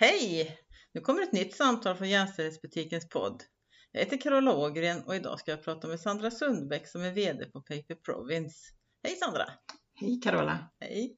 Hej! 0.00 0.58
Nu 0.92 1.00
kommer 1.00 1.22
ett 1.22 1.32
nytt 1.32 1.56
samtal 1.56 1.96
från 1.96 2.08
Jämställdhetsbutikens 2.08 3.08
podd. 3.08 3.42
Jag 3.92 4.00
heter 4.00 4.20
Carola 4.20 4.54
Ågren 4.54 5.02
och 5.02 5.16
idag 5.16 5.40
ska 5.40 5.50
jag 5.50 5.64
prata 5.64 5.88
med 5.88 6.00
Sandra 6.00 6.30
Sundbäck 6.30 6.88
som 6.88 7.02
är 7.02 7.12
VD 7.12 7.44
på 7.44 7.60
Paper 7.60 7.94
Province. 7.94 8.58
Hej 9.02 9.16
Sandra! 9.16 9.44
Hej 10.00 10.20
Carola! 10.20 10.70
Hej! 10.80 11.16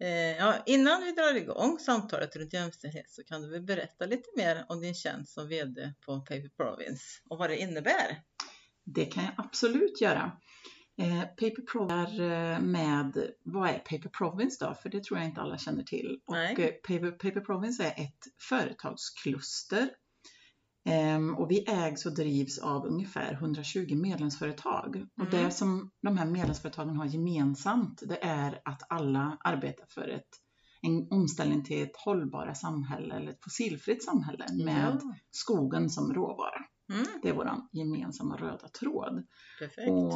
Eh, 0.00 0.36
ja, 0.36 0.54
innan 0.66 1.02
vi 1.04 1.12
drar 1.12 1.34
igång 1.34 1.78
samtalet 1.78 2.36
runt 2.36 2.52
jämställdhet 2.52 3.10
så 3.10 3.24
kan 3.24 3.42
du 3.42 3.50
väl 3.50 3.62
berätta 3.62 4.06
lite 4.06 4.28
mer 4.36 4.66
om 4.68 4.80
din 4.80 4.94
tjänst 4.94 5.34
som 5.34 5.48
VD 5.48 5.92
på 6.06 6.20
Paper 6.20 6.50
Province 6.56 7.04
och 7.30 7.38
vad 7.38 7.50
det 7.50 7.56
innebär? 7.56 8.22
Det 8.84 9.04
kan 9.04 9.24
jag 9.24 9.32
absolut 9.36 10.00
göra. 10.00 10.40
Eh, 10.98 11.20
Paper 11.20 11.62
Province 11.72 12.24
är 12.24 12.60
med, 12.60 13.30
vad 13.44 13.68
är 13.68 13.78
Paper 13.78 14.08
Province 14.08 14.64
då? 14.64 14.74
För 14.74 14.88
det 14.88 15.04
tror 15.04 15.18
jag 15.18 15.28
inte 15.28 15.40
alla 15.40 15.58
känner 15.58 15.82
till. 15.82 16.20
Och 16.26 16.36
eh, 16.36 16.68
Paper, 16.68 17.10
Paper 17.10 17.40
Province 17.40 17.84
är 17.84 18.02
ett 18.02 18.24
företagskluster 18.48 19.88
ehm, 20.84 21.34
och 21.34 21.50
vi 21.50 21.64
ägs 21.68 22.06
och 22.06 22.14
drivs 22.14 22.58
av 22.58 22.86
ungefär 22.86 23.32
120 23.32 23.94
medlemsföretag. 23.94 24.96
Mm. 24.96 25.08
Och 25.20 25.30
det 25.30 25.50
som 25.50 25.90
de 26.02 26.18
här 26.18 26.26
medlemsföretagen 26.26 26.96
har 26.96 27.06
gemensamt 27.06 28.02
det 28.06 28.18
är 28.22 28.60
att 28.64 28.82
alla 28.88 29.38
arbetar 29.40 29.86
för 29.88 30.08
ett, 30.08 30.28
en 30.82 31.08
omställning 31.10 31.64
till 31.64 31.82
ett 31.82 31.96
hållbara 31.96 32.54
samhälle 32.54 33.14
eller 33.14 33.30
ett 33.30 33.44
fossilfritt 33.44 34.04
samhälle 34.04 34.44
med 34.64 34.98
ja. 35.02 35.14
skogen 35.30 35.90
som 35.90 36.14
råvara. 36.14 36.64
Mm. 36.92 37.06
Det 37.22 37.28
är 37.28 37.32
vår 37.32 37.50
gemensamma 37.72 38.36
röda 38.36 38.68
tråd. 38.68 39.26
Perfekt. 39.58 39.90
Och 39.90 40.12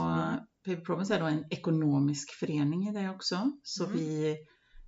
Paper 0.64 0.84
Province 0.84 1.14
är 1.14 1.20
då 1.20 1.26
en 1.26 1.44
ekonomisk 1.50 2.30
förening 2.30 2.88
i 2.88 2.92
det 2.92 3.10
också. 3.10 3.52
Så 3.62 3.84
mm. 3.84 3.96
vi, 3.96 4.36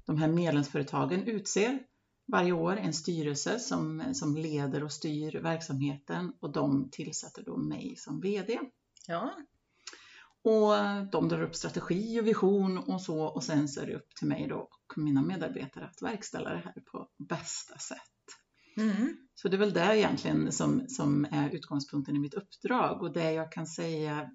de 0.06 0.18
här 0.18 0.28
medlemsföretagen 0.28 1.22
utser 1.22 1.78
varje 2.32 2.52
år 2.52 2.76
en 2.76 2.92
styrelse 2.92 3.58
som, 3.58 4.14
som 4.14 4.36
leder 4.36 4.84
och 4.84 4.92
styr 4.92 5.40
verksamheten 5.42 6.32
och 6.40 6.52
de 6.52 6.90
tillsätter 6.90 7.42
då 7.42 7.56
mig 7.56 7.94
som 7.96 8.20
VD. 8.20 8.60
Ja. 9.06 9.32
Och 10.44 10.72
de 11.12 11.28
drar 11.28 11.42
upp 11.42 11.54
strategi 11.54 12.20
och 12.20 12.26
vision 12.26 12.78
och 12.78 13.02
så 13.02 13.24
och 13.24 13.44
sen 13.44 13.68
så 13.68 13.80
är 13.80 13.86
det 13.86 13.94
upp 13.94 14.14
till 14.18 14.28
mig 14.28 14.46
då 14.48 14.56
och 14.56 14.98
mina 14.98 15.22
medarbetare 15.22 15.84
att 15.84 16.02
verkställa 16.02 16.50
det 16.50 16.62
här 16.64 16.80
på 16.92 17.08
bästa 17.28 17.78
sätt. 17.78 17.98
Mm. 18.76 19.16
Så 19.34 19.48
det 19.48 19.56
är 19.56 19.58
väl 19.58 19.72
det 19.72 19.98
egentligen 19.98 20.52
som, 20.52 20.88
som 20.88 21.26
är 21.30 21.50
utgångspunkten 21.50 22.16
i 22.16 22.18
mitt 22.18 22.34
uppdrag 22.34 23.02
och 23.02 23.12
det 23.12 23.32
jag 23.32 23.52
kan 23.52 23.66
säga 23.66 24.30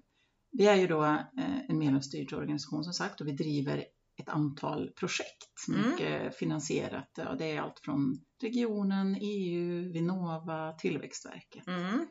vi 0.52 0.66
är 0.66 0.76
ju 0.76 0.86
då 0.86 1.04
eh, 1.04 1.60
en 1.68 1.78
medlemsstyrd 1.78 2.32
organisation 2.32 2.84
som 2.84 2.92
sagt 2.92 3.20
och 3.20 3.26
vi 3.26 3.32
driver 3.32 3.84
ett 4.16 4.28
antal 4.28 4.90
projekt, 4.90 5.68
mm. 5.68 5.90
mycket 5.90 6.36
finansierat. 6.36 7.18
Och 7.30 7.36
det 7.36 7.44
är 7.44 7.60
allt 7.60 7.80
från 7.80 8.20
regionen, 8.42 9.16
EU, 9.20 9.92
Vinnova, 9.92 10.72
Tillväxtverket. 10.72 11.66
Mm. 11.66 12.06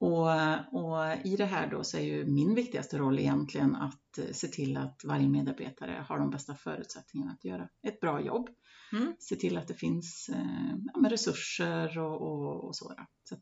Och, 0.00 0.30
och, 0.72 1.26
i 1.26 1.36
det 1.36 1.44
här 1.44 1.70
då 1.70 1.84
så 1.84 1.96
är 1.96 2.02
ju 2.02 2.26
min 2.26 2.54
viktigaste 2.54 2.98
roll 2.98 3.18
egentligen 3.18 3.76
att 3.76 4.18
eh, 4.18 4.32
se 4.32 4.48
till 4.48 4.76
att 4.76 5.00
varje 5.04 5.28
medarbetare 5.28 6.04
har 6.08 6.18
de 6.18 6.30
bästa 6.30 6.54
förutsättningarna 6.54 7.32
att 7.32 7.44
göra 7.44 7.68
ett 7.82 8.00
bra 8.00 8.20
jobb. 8.20 8.48
Mm. 8.92 9.14
Se 9.18 9.36
till 9.36 9.58
att 9.58 9.68
det 9.68 9.74
finns 9.74 10.30
eh, 10.32 10.76
ja, 10.94 11.10
resurser 11.10 11.98
och, 11.98 12.22
och, 12.22 12.64
och 12.64 12.76
så. 12.76 12.94
så 13.28 13.36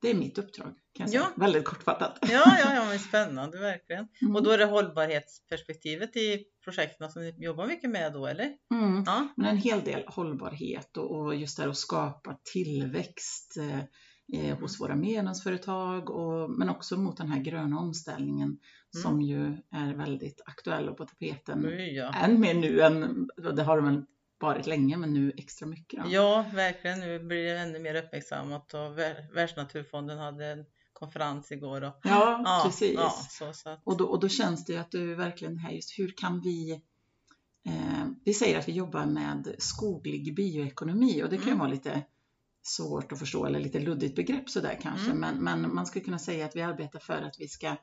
det 0.00 0.10
är 0.10 0.14
mitt 0.14 0.38
uppdrag, 0.38 0.66
kan 0.66 1.04
jag 1.04 1.10
säga. 1.10 1.20
Ja. 1.20 1.40
Väldigt 1.42 1.64
kortfattat. 1.64 2.18
Ja, 2.22 2.58
ja, 2.58 2.74
ja 2.74 2.84
men 2.84 2.98
spännande 2.98 3.58
verkligen. 3.58 4.08
Mm. 4.22 4.36
Och 4.36 4.42
då 4.42 4.50
är 4.50 4.58
det 4.58 4.64
hållbarhetsperspektivet 4.64 6.16
i 6.16 6.44
projekten 6.64 7.10
som 7.10 7.22
ni 7.22 7.34
jobbar 7.38 7.66
mycket 7.66 7.90
med 7.90 8.12
då, 8.12 8.26
eller? 8.26 8.52
Mm. 8.74 9.02
Ja. 9.06 9.28
Men 9.36 9.46
en 9.46 9.56
hel 9.56 9.80
del 9.80 10.04
hållbarhet 10.06 10.96
och, 10.96 11.20
och 11.20 11.34
just 11.34 11.56
det 11.56 11.62
här 11.62 11.70
att 11.70 11.76
skapa 11.76 12.38
tillväxt 12.52 13.56
eh, 13.56 13.78
eh 14.40 14.58
hos 14.58 14.80
våra 14.80 14.96
medlemsföretag 14.96 16.10
och, 16.10 16.50
men 16.50 16.68
också 16.68 16.96
mot 16.96 17.16
den 17.16 17.28
här 17.28 17.40
gröna 17.40 17.78
omställningen 17.78 18.48
mm. 18.48 19.02
som 19.02 19.20
ju 19.20 19.56
är 19.70 19.94
väldigt 19.94 20.42
aktuell 20.46 20.88
och 20.88 20.96
på 20.96 21.04
tapeten. 21.04 21.66
Ja. 21.94 22.14
Än 22.14 22.40
mer 22.40 22.54
nu 22.54 22.80
än, 22.80 23.28
det 23.56 23.62
har 23.62 23.76
de 23.76 24.06
varit 24.38 24.66
länge 24.66 24.96
men 24.96 25.14
nu 25.14 25.32
extra 25.36 25.66
mycket. 25.66 26.04
Då. 26.04 26.10
Ja, 26.10 26.44
verkligen. 26.54 27.00
Nu 27.00 27.18
blir 27.18 27.44
det 27.44 27.58
ännu 27.58 27.78
mer 27.78 27.94
uppmärksammat 27.94 28.74
och 28.74 28.98
Världsnaturfonden 29.34 30.18
hade 30.18 30.46
en 30.46 30.64
konferens 30.92 31.52
igår. 31.52 31.84
Och, 31.84 31.94
ja, 32.02 32.42
ja, 32.44 32.62
precis. 32.64 32.94
Ja, 32.94 33.10
så, 33.30 33.52
så 33.52 33.68
att... 33.70 33.82
och, 33.84 33.96
då, 33.96 34.04
och 34.04 34.20
då 34.20 34.28
känns 34.28 34.64
det 34.64 34.72
ju 34.72 34.78
att 34.78 34.90
du 34.90 35.14
verkligen 35.14 35.58
här 35.58 35.70
just 35.70 35.98
hur 35.98 36.14
kan 36.16 36.40
vi 36.40 36.72
eh, 37.66 38.06
vi 38.24 38.34
säger 38.34 38.58
att 38.58 38.68
vi 38.68 38.72
jobbar 38.72 39.06
med 39.06 39.54
skoglig 39.58 40.34
bioekonomi 40.34 41.22
och 41.22 41.28
det 41.28 41.36
kan 41.36 41.46
ju 41.46 41.50
mm. 41.50 41.58
vara 41.58 41.70
lite 41.70 42.02
svårt 42.62 43.12
att 43.12 43.18
förstå 43.18 43.46
eller 43.46 43.60
lite 43.60 43.78
luddigt 43.78 44.16
begrepp 44.16 44.50
sådär 44.50 44.78
kanske 44.82 45.10
mm. 45.10 45.18
men, 45.18 45.44
men 45.44 45.74
man 45.74 45.86
skulle 45.86 46.04
kunna 46.04 46.18
säga 46.18 46.46
att 46.46 46.56
vi 46.56 46.62
arbetar 46.62 46.98
för 46.98 47.22
att 47.22 47.36
vi 47.38 47.48
ska 47.48 47.76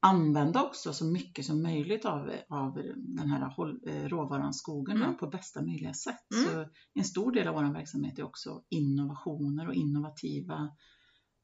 använda 0.00 0.62
också 0.62 0.92
så 0.92 1.04
mycket 1.04 1.46
som 1.46 1.62
möjligt 1.62 2.04
av, 2.04 2.32
av 2.48 2.74
den 2.96 3.30
här 3.30 3.54
eh, 3.88 4.08
råvaran 4.08 4.54
skogen 4.54 4.96
mm. 4.96 5.16
på 5.16 5.26
bästa 5.26 5.62
möjliga 5.62 5.94
sätt. 5.94 6.30
Mm. 6.34 6.44
Så 6.44 6.70
en 6.94 7.04
stor 7.04 7.32
del 7.32 7.48
av 7.48 7.54
vår 7.54 7.72
verksamhet 7.72 8.18
är 8.18 8.22
också 8.22 8.62
innovationer 8.68 9.68
och 9.68 9.74
innovativa 9.74 10.70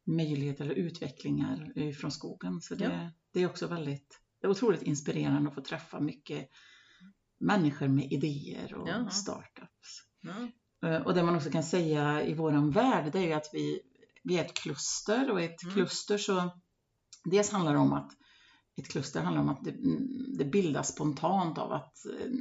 möjligheter 0.06 0.64
eller 0.64 0.74
utvecklingar 0.74 1.92
från 1.92 2.10
skogen. 2.10 2.60
Så 2.60 2.74
det, 2.74 2.84
ja. 2.84 3.10
det 3.32 3.42
är 3.42 3.46
också 3.46 3.66
väldigt, 3.66 4.20
det 4.40 4.46
är 4.46 4.50
otroligt 4.50 4.82
inspirerande 4.82 5.48
att 5.48 5.54
få 5.54 5.60
träffa 5.60 6.00
mycket 6.00 6.48
människor 7.38 7.88
med 7.88 8.12
idéer 8.12 8.74
och 8.74 8.88
ja. 8.88 9.10
startups. 9.10 10.02
Ja. 10.20 10.48
Eh, 10.88 11.02
och 11.02 11.14
det 11.14 11.22
man 11.22 11.36
också 11.36 11.50
kan 11.50 11.62
säga 11.62 12.22
i 12.22 12.34
våran 12.34 12.70
värld, 12.70 13.12
det 13.12 13.18
är 13.18 13.26
ju 13.26 13.32
att 13.32 13.50
vi, 13.52 13.80
vi 14.24 14.38
är 14.38 14.44
ett 14.44 14.54
kluster 14.54 15.30
och 15.30 15.40
ett 15.40 15.62
mm. 15.62 15.74
kluster 15.74 16.18
så 16.18 16.50
dels 17.24 17.50
handlar 17.50 17.72
det 17.72 17.78
om 17.78 17.92
att 17.92 18.12
ett 18.76 18.88
kluster 18.88 19.20
handlar 19.20 19.42
om 19.42 19.48
att 19.48 19.64
det, 19.64 19.74
det 20.38 20.44
bildas 20.44 20.88
spontant 20.88 21.58
av 21.58 21.72
att 21.72 21.98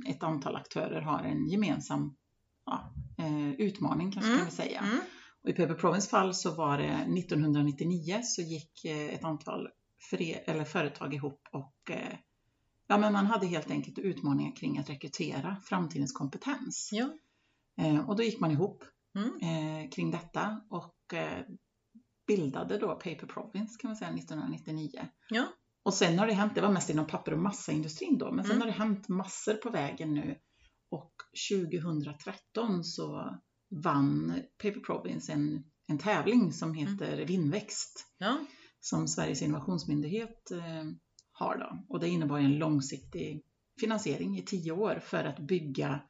ett 0.07 0.23
antal 0.23 0.55
aktörer 0.55 1.01
har 1.01 1.19
en 1.19 1.49
gemensam 1.49 2.15
ja, 2.65 2.93
eh, 3.17 3.51
utmaning 3.51 4.11
kanske 4.11 4.31
mm. 4.31 4.37
kan 4.37 4.49
vi 4.49 4.55
säga. 4.55 4.79
Mm. 4.79 4.99
Och 5.43 5.49
I 5.49 5.53
Paper 5.53 5.73
Province 5.73 6.09
fall 6.09 6.33
så 6.33 6.51
var 6.55 6.77
det 6.77 7.19
1999 7.19 8.19
så 8.23 8.41
gick 8.41 8.85
eh, 8.85 9.13
ett 9.13 9.23
antal 9.23 9.69
eller 10.45 10.63
företag 10.63 11.13
ihop 11.13 11.47
och 11.51 11.91
eh, 11.91 12.17
ja, 12.87 12.97
men 12.97 13.13
man 13.13 13.25
hade 13.25 13.47
helt 13.47 13.71
enkelt 13.71 13.99
utmaningar 13.99 14.55
kring 14.55 14.77
att 14.77 14.89
rekrytera 14.89 15.57
framtidens 15.63 16.11
kompetens. 16.11 16.89
Ja. 16.91 17.09
Och 18.07 18.15
då 18.15 18.23
gick 18.23 18.39
man 18.39 18.51
ihop 18.51 18.83
mm. 19.15 19.89
kring 19.91 20.11
detta 20.11 20.61
och 20.69 21.13
bildade 22.27 22.77
då 22.77 22.87
Paper 22.87 23.27
Province 23.27 23.77
kan 23.81 23.89
man 23.89 23.95
säga 23.95 24.09
1999. 24.09 25.07
Ja. 25.29 25.45
Och 25.85 25.93
sen 25.93 26.19
har 26.19 26.27
det 26.27 26.33
hänt, 26.33 26.55
det 26.55 26.61
var 26.61 26.71
mest 26.71 26.89
inom 26.89 27.07
papper 27.07 27.33
och 27.33 27.39
massaindustrin 27.39 28.17
då, 28.17 28.31
men 28.31 28.45
sen 28.45 28.55
mm. 28.55 28.61
har 28.61 28.67
det 28.67 28.77
hänt 28.77 29.07
massor 29.07 29.53
på 29.53 29.69
vägen 29.69 30.13
nu. 30.13 30.37
Och 30.89 31.13
2013 31.51 32.83
så 32.83 33.35
vann 33.83 34.33
Paper 34.63 34.79
Province 34.79 35.33
en, 35.33 35.63
en 35.87 35.97
tävling 35.97 36.53
som 36.53 36.69
mm. 36.69 36.87
heter 36.87 37.13
mm. 37.13 37.25
Vinväxt. 37.25 38.05
Ja. 38.17 38.37
Som 38.79 39.07
Sveriges 39.07 39.41
innovationsmyndighet 39.41 40.51
eh, 40.51 40.83
har 41.31 41.57
då. 41.57 41.85
Och 41.89 41.99
det 41.99 42.09
innebar 42.09 42.39
en 42.39 42.57
långsiktig 42.57 43.43
finansiering 43.79 44.37
i 44.37 44.41
tio 44.41 44.71
år 44.71 44.99
för 45.03 45.23
att 45.23 45.39
bygga 45.39 46.01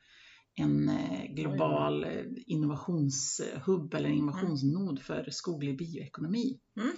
en 0.55 0.89
eh, 0.89 1.33
global 1.33 2.03
eh, 2.03 2.25
innovationshubb 2.45 3.93
eller 3.93 4.09
innovationsnod 4.09 5.01
för 5.01 5.29
skoglig 5.29 5.77
bioekonomi. 5.77 6.59
Mm. 6.79 6.91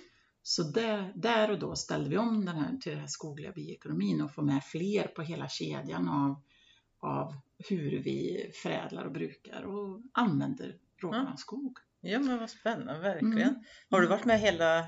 Så 0.47 0.63
där, 0.63 1.11
där 1.15 1.51
och 1.51 1.59
då 1.59 1.75
ställde 1.75 2.09
vi 2.09 2.17
om 2.17 2.45
den 2.45 2.55
här 2.55 2.77
till 2.77 2.91
den 2.91 3.01
här 3.01 3.07
skogliga 3.07 3.51
bioekonomin 3.51 4.21
och 4.21 4.33
få 4.33 4.41
med 4.41 4.63
fler 4.63 5.07
på 5.07 5.21
hela 5.21 5.47
kedjan 5.47 6.09
av, 6.09 6.41
av 6.99 7.35
hur 7.69 8.03
vi 8.03 8.49
förädlar 8.63 9.05
och 9.05 9.11
brukar 9.11 9.63
och 9.63 10.01
använder 10.11 10.75
råvaran 11.01 11.27
ja. 11.29 11.37
skog. 11.37 11.77
Ja 12.01 12.19
men 12.19 12.39
vad 12.39 12.49
spännande, 12.49 12.99
verkligen. 12.99 13.37
Mm. 13.37 13.63
Har 13.89 14.01
du 14.01 14.07
varit 14.07 14.25
med 14.25 14.39
hela 14.39 14.85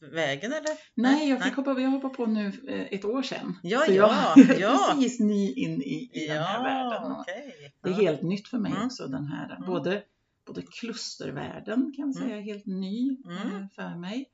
vägen 0.00 0.52
eller? 0.52 0.78
Nej, 0.94 1.28
jag 1.28 1.44
fick 1.44 1.54
hoppa, 1.54 1.80
jag 1.80 1.90
hoppar 1.90 2.08
på 2.08 2.26
nu 2.26 2.52
eh, 2.68 2.80
ett 2.80 3.04
år 3.04 3.22
sedan. 3.22 3.58
Ja, 3.62 3.80
så 3.86 3.92
ja, 3.92 4.34
jag 4.36 4.50
är 4.50 4.60
ja. 4.60 4.92
precis 4.94 5.20
ny 5.20 5.52
in 5.52 5.82
i, 5.82 6.10
i 6.12 6.26
ja, 6.28 6.34
den 6.34 6.42
här 6.42 6.62
världen. 6.62 7.12
Okay. 7.12 7.70
Det 7.82 7.88
är 7.88 7.94
helt 7.94 8.22
nytt 8.22 8.48
för 8.48 8.58
mig 8.58 8.72
mm. 8.72 8.86
också 8.86 9.06
den 9.06 9.26
här, 9.26 9.56
mm. 9.56 9.66
både, 9.66 10.02
både 10.46 10.62
klustervärlden 10.62 11.92
kan 11.96 12.04
man 12.04 12.14
säga, 12.14 12.34
mm. 12.34 12.44
helt 12.44 12.66
ny 12.66 13.16
mm. 13.24 13.36
Eh, 13.36 13.68
för 13.74 13.98
mig. 13.98 14.28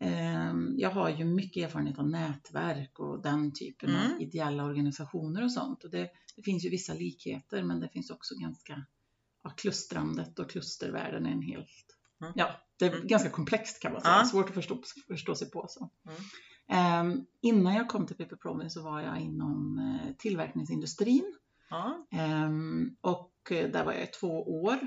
Ehm, 0.00 0.74
jag 0.78 0.90
har 0.90 1.08
ju 1.08 1.24
mycket 1.24 1.64
erfarenhet 1.64 1.98
av 1.98 2.08
nätverk 2.08 2.98
och 2.98 3.22
den 3.22 3.52
typen 3.52 3.90
mm. 3.90 4.12
av 4.12 4.22
ideella 4.22 4.64
organisationer 4.64 5.44
och 5.44 5.52
sånt. 5.52 5.84
Och 5.84 5.90
det, 5.90 6.10
det, 6.36 6.42
finns 6.42 6.64
ju 6.64 6.70
vissa 6.70 6.94
likheter 6.94 7.62
men 7.62 7.80
det 7.80 7.88
finns 7.88 8.10
också 8.10 8.34
ganska, 8.34 8.84
ja, 9.42 9.50
klustrandet 9.50 10.38
och 10.38 10.50
klustervärlden 10.50 11.26
är 11.26 11.30
en 11.30 11.42
helt, 11.42 11.96
mm. 12.20 12.32
ja, 12.36 12.50
det 12.78 12.86
är 12.86 12.92
mm. 12.92 13.06
ganska 13.06 13.30
komplext 13.30 13.82
kan 13.82 13.92
man 13.92 14.00
säga, 14.00 14.24
svårt 14.24 14.48
att 14.48 14.54
förstå, 14.54 14.82
förstå 15.08 15.34
sig 15.34 15.50
på. 15.50 15.66
Så. 15.68 15.90
Um, 17.00 17.26
innan 17.40 17.74
jag 17.74 17.88
kom 17.88 18.06
till 18.06 18.16
PP 18.16 18.36
Province 18.36 18.74
så 18.74 18.82
var 18.82 19.00
jag 19.00 19.20
inom 19.20 19.78
uh, 19.78 20.16
tillverkningsindustrin. 20.18 21.34
Um, 22.46 22.96
och 23.00 23.32
uh, 23.50 23.70
där 23.70 23.84
var 23.84 23.92
jag 23.92 24.02
i 24.02 24.06
två 24.06 24.62
år. 24.62 24.78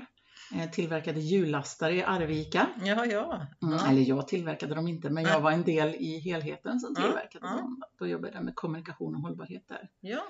Eh, 0.54 0.70
tillverkade 0.70 1.20
hjullastare 1.20 1.94
i 1.94 2.02
Arvika. 2.02 2.68
Ja, 2.84 3.06
ja. 3.06 3.46
Mm, 3.62 3.74
eller 3.74 4.02
jag 4.02 4.28
tillverkade 4.28 4.74
dem 4.74 4.88
inte, 4.88 5.10
men 5.10 5.24
jag 5.24 5.40
var 5.40 5.52
en 5.52 5.64
del 5.64 5.94
i 5.94 6.18
helheten 6.18 6.80
som 6.80 6.94
tillverkade 6.94 7.46
dem. 7.46 7.82
Då 7.98 8.06
jobbade 8.06 8.34
jag 8.34 8.44
med 8.44 8.54
kommunikation 8.54 9.14
och 9.14 9.20
hållbarhet 9.20 9.68
där. 9.68 9.90
Ja. 10.00 10.22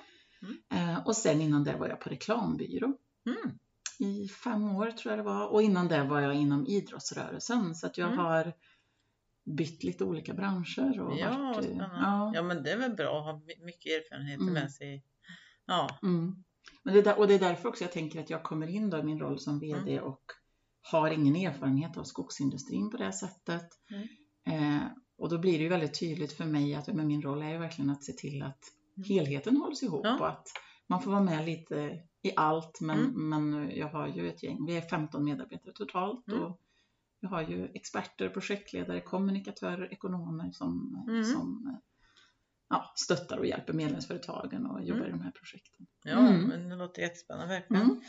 Mm. 0.43 0.59
Eh, 0.91 1.07
och 1.07 1.17
sen 1.17 1.41
innan 1.41 1.65
det 1.65 1.77
var 1.77 1.89
jag 1.89 2.01
på 2.01 2.11
reklambyrå. 2.11 2.97
Mm. 3.27 3.59
I 3.99 4.29
fem 4.29 4.77
år 4.77 4.91
tror 4.91 5.13
jag 5.13 5.19
det 5.19 5.23
var. 5.23 5.47
Och 5.47 5.63
innan 5.63 5.89
det 5.89 6.05
var 6.05 6.21
jag 6.21 6.35
inom 6.35 6.67
idrottsrörelsen. 6.67 7.75
Så 7.75 7.87
att 7.87 7.99
jag 7.99 8.07
mm. 8.07 8.19
har 8.19 8.53
bytt 9.45 9.85
lite 9.85 10.05
olika 10.05 10.35
branscher. 10.35 11.01
Och 11.01 11.19
ja, 11.19 11.53
varit, 11.57 11.71
ja. 11.79 12.33
ja, 12.35 12.43
men 12.43 12.63
det 12.63 12.71
är 12.71 12.79
väl 12.79 12.95
bra 12.95 13.19
att 13.19 13.25
ha 13.25 13.43
mycket 13.65 13.93
erfarenhet 13.93 14.41
mm. 14.41 14.55
med 14.55 14.73
sig. 14.73 15.05
Ja. 15.67 15.99
Mm. 16.03 16.45
Men 16.83 16.95
det 16.95 17.03
där, 17.03 17.19
och 17.19 17.29
det 17.29 17.35
är 17.35 17.39
därför 17.39 17.69
också 17.69 17.85
jag 17.85 17.93
tänker 17.93 18.21
att 18.21 18.31
jag 18.31 18.43
kommer 18.43 18.67
in 18.67 18.91
då 18.91 18.99
i 18.99 19.03
min 19.03 19.19
roll 19.19 19.39
som 19.39 19.61
VD 19.61 19.93
mm. 19.93 20.05
och 20.05 20.23
har 20.91 21.11
ingen 21.11 21.37
erfarenhet 21.37 21.97
av 21.97 22.05
skogsindustrin 22.05 22.91
på 22.91 22.97
det 22.97 23.13
sättet. 23.13 23.69
Mm. 23.91 24.79
Eh, 24.79 24.87
och 25.19 25.29
då 25.29 25.39
blir 25.39 25.53
det 25.53 25.63
ju 25.63 25.69
väldigt 25.69 26.01
tydligt 26.01 26.33
för 26.33 26.45
mig 26.45 26.75
att 26.75 26.87
med 26.87 27.07
min 27.07 27.23
roll 27.23 27.43
är 27.43 27.51
ju 27.51 27.59
verkligen 27.59 27.91
att 27.91 28.05
se 28.05 28.13
till 28.13 28.43
att 28.43 28.65
mm. 28.97 29.09
helheten 29.09 29.57
hålls 29.57 29.83
ihop 29.83 30.01
ja. 30.05 30.19
och 30.19 30.29
att 30.29 30.49
man 30.87 31.03
får 31.03 31.11
vara 31.11 31.23
med 31.23 31.47
lite 31.47 32.03
i 32.23 32.33
allt. 32.37 32.81
Men, 32.81 32.99
mm. 32.99 33.29
men 33.29 33.71
jag 33.77 33.89
har 33.89 34.09
ju 34.09 34.29
ett 34.29 34.43
gäng, 34.43 34.67
vi 34.67 34.77
är 34.77 34.81
15 34.81 35.25
medarbetare 35.25 35.73
totalt 35.75 36.29
mm. 36.29 36.43
och 36.43 36.61
jag 37.21 37.29
har 37.29 37.43
ju 37.43 37.65
experter, 37.75 38.29
projektledare, 38.29 39.01
kommunikatörer, 39.01 39.93
ekonomer 39.93 40.51
som, 40.53 41.05
mm. 41.09 41.25
som 41.25 41.79
ja, 42.73 42.93
stöttar 42.97 43.39
och 43.39 43.47
hjälper 43.47 43.73
medlemsföretagen 43.73 44.67
och 44.67 44.83
jobbar 44.83 45.01
mm. 45.01 45.09
i 45.09 45.11
de 45.11 45.21
här 45.21 45.31
projekten. 45.31 45.87
Ja, 46.05 46.19
mm. 46.19 46.43
men 46.43 46.69
det 46.69 46.77
låter 46.77 47.03
jättespännande 47.03 47.55
verkligen. 47.55 47.83
Mm. 47.83 48.01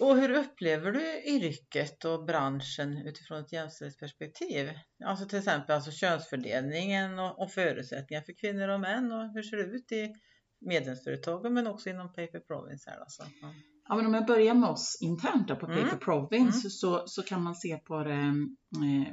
Och 0.00 0.16
hur 0.16 0.30
upplever 0.30 0.92
du 0.92 1.22
yrket 1.24 2.04
och 2.04 2.24
branschen 2.24 2.96
utifrån 3.06 3.38
ett 3.38 3.52
jämställdhetsperspektiv? 3.52 4.70
Alltså 5.04 5.28
till 5.28 5.38
exempel 5.38 5.76
alltså 5.76 5.90
könsfördelningen 5.90 7.18
och, 7.18 7.42
och 7.42 7.50
förutsättningar 7.50 8.22
för 8.22 8.32
kvinnor 8.32 8.68
och 8.68 8.80
män 8.80 9.12
och 9.12 9.32
hur 9.32 9.42
ser 9.42 9.56
det 9.56 9.62
ut 9.62 9.92
i 9.92 10.14
medlemsföretagen 10.60 11.54
men 11.54 11.66
också 11.66 11.90
inom 11.90 12.08
Paper 12.08 12.40
Province 12.40 12.90
här 12.90 12.98
alltså? 13.00 13.22
Ja. 13.42 13.54
Ja, 13.88 13.96
men 13.96 14.06
om 14.06 14.14
jag 14.14 14.26
börjar 14.26 14.54
med 14.54 14.70
oss 14.70 14.98
internt 15.00 15.48
på 15.48 15.54
Paper 15.54 15.82
mm. 15.82 15.98
Province 15.98 16.58
mm. 16.58 16.70
Så, 16.70 17.02
så 17.06 17.22
kan 17.22 17.42
man 17.42 17.54
se 17.54 17.76
på 17.76 18.04
det 18.04 18.12
eh, 18.12 19.12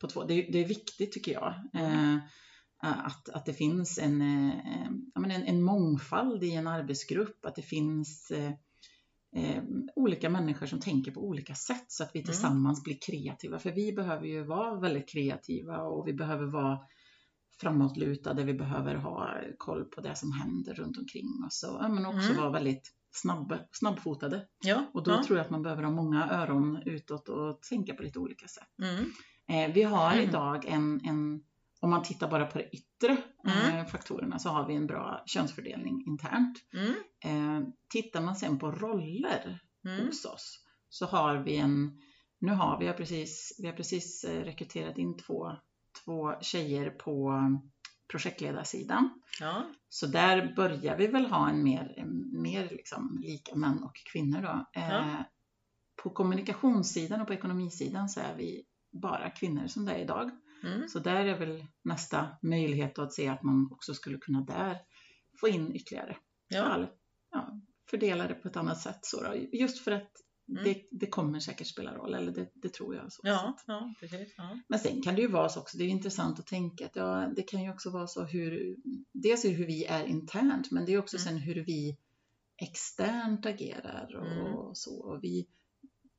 på 0.00 0.08
två. 0.08 0.24
Det, 0.24 0.34
det, 0.52 0.58
är 0.58 0.68
viktigt 0.68 1.12
tycker 1.12 1.32
jag. 1.32 1.54
Eh, 1.74 2.16
att, 2.78 3.28
att 3.28 3.46
det 3.46 3.52
finns 3.52 3.98
en, 3.98 4.22
eh, 4.22 4.86
en, 5.14 5.30
en 5.30 5.62
mångfald 5.62 6.44
i 6.44 6.54
en 6.54 6.66
arbetsgrupp, 6.66 7.44
att 7.44 7.56
det 7.56 7.62
finns 7.62 8.30
eh, 8.30 8.52
eh, 9.36 9.62
olika 9.96 10.30
människor 10.30 10.66
som 10.66 10.80
tänker 10.80 11.12
på 11.12 11.20
olika 11.20 11.54
sätt 11.54 11.84
så 11.88 12.02
att 12.02 12.10
vi 12.14 12.18
mm. 12.18 12.26
tillsammans 12.26 12.78
mm. 12.78 12.84
blir 12.84 12.98
kreativa. 13.06 13.58
För 13.58 13.72
vi 13.72 13.92
behöver 13.92 14.26
ju 14.26 14.44
vara 14.44 14.80
väldigt 14.80 15.08
kreativa 15.08 15.78
och 15.78 16.08
vi 16.08 16.12
behöver 16.12 16.46
vara 16.46 16.78
framåtlutade, 17.60 18.44
vi 18.44 18.54
behöver 18.54 18.94
ha 18.94 19.40
koll 19.58 19.84
på 19.84 20.00
det 20.00 20.14
som 20.14 20.32
händer 20.32 20.74
runt 20.74 20.98
omkring 20.98 21.44
oss 21.46 21.64
och 21.64 21.90
men 21.90 22.06
också 22.06 22.30
mm. 22.30 22.36
vara 22.36 22.50
väldigt 22.50 22.94
snabb, 23.10 23.58
snabbfotade. 23.72 24.46
Ja, 24.64 24.84
och 24.94 25.02
då 25.04 25.10
ja. 25.10 25.24
tror 25.24 25.38
jag 25.38 25.44
att 25.44 25.50
man 25.50 25.62
behöver 25.62 25.82
ha 25.82 25.90
många 25.90 26.30
öron 26.30 26.82
utåt 26.86 27.28
och 27.28 27.62
tänka 27.62 27.94
på 27.94 28.02
lite 28.02 28.18
olika 28.18 28.48
sätt. 28.48 28.68
Mm. 28.82 29.12
Eh, 29.48 29.74
vi 29.74 29.82
har 29.82 30.12
mm. 30.12 30.28
idag 30.28 30.64
en, 30.66 31.00
en 31.04 31.40
om 31.80 31.90
man 31.90 32.02
tittar 32.02 32.28
bara 32.28 32.46
på 32.46 32.58
de 32.58 32.64
yttre 32.64 33.16
mm. 33.44 33.76
eh, 33.76 33.86
faktorerna 33.86 34.38
så 34.38 34.48
har 34.48 34.66
vi 34.66 34.74
en 34.74 34.86
bra 34.86 35.22
könsfördelning 35.26 36.04
internt. 36.06 36.58
Mm. 36.72 36.94
Eh, 37.24 37.68
tittar 37.88 38.20
man 38.20 38.36
sen 38.36 38.58
på 38.58 38.70
roller 38.70 39.60
mm. 39.84 40.06
hos 40.06 40.24
oss 40.24 40.64
så 40.88 41.06
har 41.06 41.36
vi 41.36 41.56
en, 41.56 42.00
nu 42.38 42.52
har 42.52 42.78
vi 42.78 42.92
precis, 42.92 43.56
vi 43.58 43.66
har 43.66 43.74
precis 43.74 44.24
eh, 44.24 44.44
rekryterat 44.44 44.98
in 44.98 45.16
två, 45.16 45.52
två 46.04 46.34
tjejer 46.40 46.90
på 46.90 47.42
projektledarsidan. 48.10 49.22
Ja. 49.40 49.66
Så 49.88 50.06
där 50.06 50.54
börjar 50.56 50.96
vi 50.96 51.06
väl 51.06 51.26
ha 51.26 51.50
en 51.50 51.62
mer, 51.62 52.04
mer 52.42 52.68
liksom 52.68 53.18
lika 53.22 53.54
män 53.54 53.82
och 53.82 53.96
kvinnor 54.12 54.42
då. 54.42 54.80
Eh, 54.80 54.88
ja. 54.88 55.24
På 56.02 56.10
kommunikationssidan 56.10 57.20
och 57.20 57.26
på 57.26 57.34
ekonomisidan 57.34 58.08
så 58.08 58.20
är 58.20 58.34
vi 58.36 58.64
bara 58.92 59.30
kvinnor 59.30 59.66
som 59.66 59.84
det 59.84 59.92
är 59.92 59.98
idag. 59.98 60.30
Mm. 60.64 60.88
Så 60.88 60.98
där 60.98 61.24
är 61.24 61.38
väl 61.38 61.64
nästa 61.84 62.28
möjlighet 62.42 62.98
att 62.98 63.12
se 63.12 63.28
att 63.28 63.42
man 63.42 63.72
också 63.72 63.94
skulle 63.94 64.18
kunna 64.18 64.40
där 64.40 64.78
få 65.40 65.48
in 65.48 65.76
ytterligare. 65.76 66.16
Ja. 66.48 66.86
ja, 67.30 67.60
fördela 67.90 68.28
det 68.28 68.34
på 68.34 68.48
ett 68.48 68.56
annat 68.56 68.80
sätt. 68.80 68.98
Så 69.02 69.22
då. 69.22 69.34
Just 69.52 69.78
för 69.78 69.92
att 69.92 70.12
mm. 70.48 70.64
det, 70.64 70.82
det, 70.90 71.06
kommer 71.06 71.40
säkert 71.40 71.66
spela 71.66 71.94
roll, 71.94 72.14
eller 72.14 72.32
det, 72.32 72.50
det 72.54 72.72
tror 72.72 72.94
jag. 72.94 73.12
Så 73.12 73.20
ja, 73.24 73.56
ja, 73.66 73.94
precis, 74.00 74.34
ja. 74.36 74.60
Men 74.68 74.78
sen 74.78 75.02
kan 75.02 75.14
det 75.14 75.20
ju 75.22 75.28
vara 75.28 75.48
så 75.48 75.60
också, 75.60 75.78
det 75.78 75.84
är 75.84 75.88
intressant 75.88 76.38
att 76.38 76.46
tänka 76.46 76.86
att 76.86 76.96
ja, 76.96 77.32
det 77.36 77.42
kan 77.42 77.62
ju 77.62 77.70
också 77.70 77.90
vara 77.90 78.06
så 78.06 78.24
hur, 78.24 78.76
dels 79.12 79.44
hur 79.44 79.66
vi 79.66 79.84
är 79.84 80.04
internt, 80.04 80.70
men 80.70 80.84
det 80.84 80.92
är 80.92 80.98
också 80.98 81.16
mm. 81.16 81.24
sen 81.24 81.36
hur 81.36 81.64
vi 81.64 81.98
externt 82.62 83.46
agerar 83.46 84.16
och, 84.16 84.26
mm. 84.26 84.74
så. 84.74 85.02
Och 85.02 85.24
vi, 85.24 85.48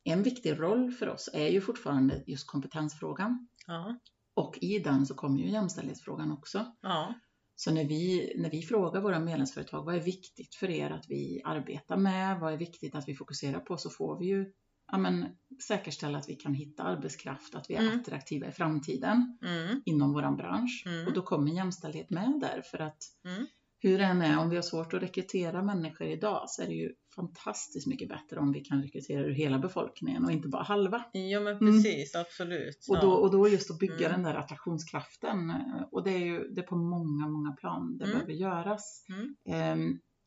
en 0.04 0.24
viktig 0.24 0.60
roll 0.60 0.92
för 0.92 1.10
oss 1.10 1.30
är 1.34 1.48
ju 1.48 1.62
fortfarande 1.62 2.24
just 2.28 2.48
kompetensfrågan. 2.48 3.48
Ja. 3.68 4.00
Och 4.40 4.58
i 4.62 4.80
den 4.80 5.06
så 5.06 5.16
kommer 5.16 5.40
ju 5.40 5.50
jämställdhetsfrågan 5.50 6.32
också. 6.32 6.66
Ja. 6.82 7.14
Så 7.56 7.72
när 7.72 7.86
vi, 7.86 8.34
när 8.38 8.50
vi 8.50 8.62
frågar 8.62 9.02
våra 9.02 9.20
medlemsföretag, 9.20 9.86
vad 9.86 9.96
är 9.96 10.00
viktigt 10.00 10.56
för 10.56 10.70
er 10.70 10.92
att 10.92 11.06
vi 11.10 11.42
arbetar 11.46 11.98
med? 11.98 12.40
Vad 12.40 12.54
är 12.54 12.58
viktigt 12.58 12.96
att 12.96 13.08
vi 13.08 13.16
fokuserar 13.16 13.60
på? 13.60 13.78
Så 13.78 13.90
får 13.90 14.20
vi 14.20 14.26
ju 14.26 14.52
ja, 14.92 14.98
men, 14.98 15.26
säkerställa 15.68 16.18
att 16.18 16.30
vi 16.30 16.36
kan 16.36 16.54
hitta 16.54 16.84
arbetskraft, 16.84 17.56
att 17.56 17.70
vi 17.70 17.74
är 17.74 17.82
mm. 17.82 18.00
attraktiva 18.00 18.48
i 18.48 18.52
framtiden 18.52 19.38
mm. 19.46 19.82
inom 19.86 20.14
våran 20.14 20.38
bransch. 20.38 20.84
Mm. 20.86 21.08
Och 21.08 21.14
då 21.14 21.22
kommer 21.22 21.52
jämställdhet 21.52 22.10
med 22.10 22.40
där 22.42 22.62
för 22.62 22.80
att 22.80 23.04
mm 23.26 23.48
hur 23.82 23.98
det 23.98 24.04
än 24.04 24.22
är, 24.22 24.40
om 24.40 24.50
vi 24.50 24.56
har 24.56 24.64
svårt 24.64 24.94
att 24.94 25.02
rekrytera 25.02 25.64
människor 25.64 26.08
idag 26.08 26.50
så 26.50 26.62
är 26.62 26.68
det 26.68 26.74
ju 26.74 26.94
fantastiskt 27.16 27.88
mycket 27.88 28.10
bättre 28.10 28.40
om 28.40 28.52
vi 28.52 28.60
kan 28.60 28.82
rekrytera 28.82 29.22
ur 29.22 29.34
hela 29.34 29.60
befolkningen 29.60 30.26
och 30.26 30.32
inte 30.32 30.48
bara 30.48 30.64
halva. 30.64 31.04
Ja 31.14 31.40
men 31.40 31.58
mm. 31.58 31.74
precis, 31.74 32.16
mm. 32.16 32.26
absolut. 32.28 32.86
Ja. 32.88 32.98
Och, 32.98 33.04
då, 33.04 33.12
och 33.12 33.32
då 33.32 33.48
just 33.48 33.72
att 33.72 33.80
bygga 33.80 34.08
mm. 34.08 34.12
den 34.12 34.24
där 34.24 34.40
attraktionskraften 34.40 35.54
och 35.92 36.04
det 36.04 36.12
är 36.12 36.26
ju 36.26 36.50
det 36.50 36.62
är 36.62 36.66
på 36.66 36.76
många, 36.76 37.28
många 37.28 37.52
plan 37.52 37.98
det 37.98 38.06
mm. 38.06 38.14
behöver 38.16 38.34
göras. 38.34 39.06
Eh, 39.46 39.76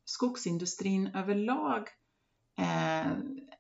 skogsindustrin 0.04 1.06
överlag 1.14 1.88
eh, 2.58 3.12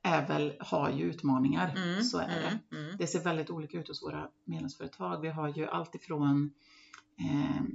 är 0.02 0.28
väl, 0.28 0.52
har 0.60 0.90
ju 0.90 1.04
utmaningar, 1.04 1.74
mm, 1.76 2.02
så 2.02 2.18
är 2.18 2.28
det. 2.28 2.76
Mm, 2.76 2.96
det 2.98 3.06
ser 3.06 3.20
väldigt 3.20 3.50
olika 3.50 3.78
ut 3.78 3.88
hos 3.88 4.02
våra 4.02 4.28
medlemsföretag. 4.44 5.20
Vi 5.20 5.28
har 5.28 5.48
ju 5.48 5.66
allt 5.66 5.94
ifrån 5.94 6.52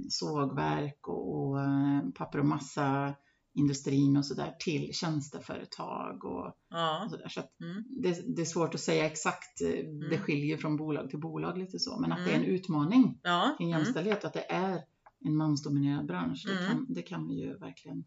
sågverk 0.08 1.08
och, 1.08 1.38
och 1.38 1.60
eh, 1.60 2.10
papper 2.14 2.38
och 2.38 2.46
massa 2.46 3.14
industrin 3.54 4.16
och 4.16 4.26
sådär 4.26 4.56
till 4.58 4.94
tjänsteföretag 4.94 6.24
och, 6.24 6.56
ja. 6.68 7.04
och 7.04 7.10
sådär. 7.10 7.28
Så 7.28 7.40
mm. 7.40 7.84
det, 8.02 8.36
det, 8.36 8.42
är 8.42 8.46
svårt 8.46 8.74
att 8.74 8.80
säga 8.80 9.06
exakt, 9.06 9.60
eh, 9.60 9.68
det 9.70 10.06
mm. 10.06 10.20
skiljer 10.20 10.56
från 10.56 10.76
bolag 10.76 11.10
till 11.10 11.20
bolag 11.20 11.58
lite 11.58 11.78
så, 11.78 12.00
men 12.00 12.12
att 12.12 12.18
mm. 12.18 12.30
det 12.30 12.36
är 12.36 12.40
en 12.40 12.54
utmaning 12.54 13.20
ja. 13.22 13.54
kring 13.58 13.70
mm. 13.70 13.80
jämställdhet 13.80 14.24
att 14.24 14.32
det 14.32 14.52
är 14.52 14.82
en 15.24 15.36
mansdominerad 15.36 16.06
bransch, 16.06 16.44
det, 16.46 16.66
kan, 16.66 16.86
det 16.88 17.02
kan 17.02 17.28
vi 17.28 17.34
ju 17.34 17.58
verkligen 17.58 18.04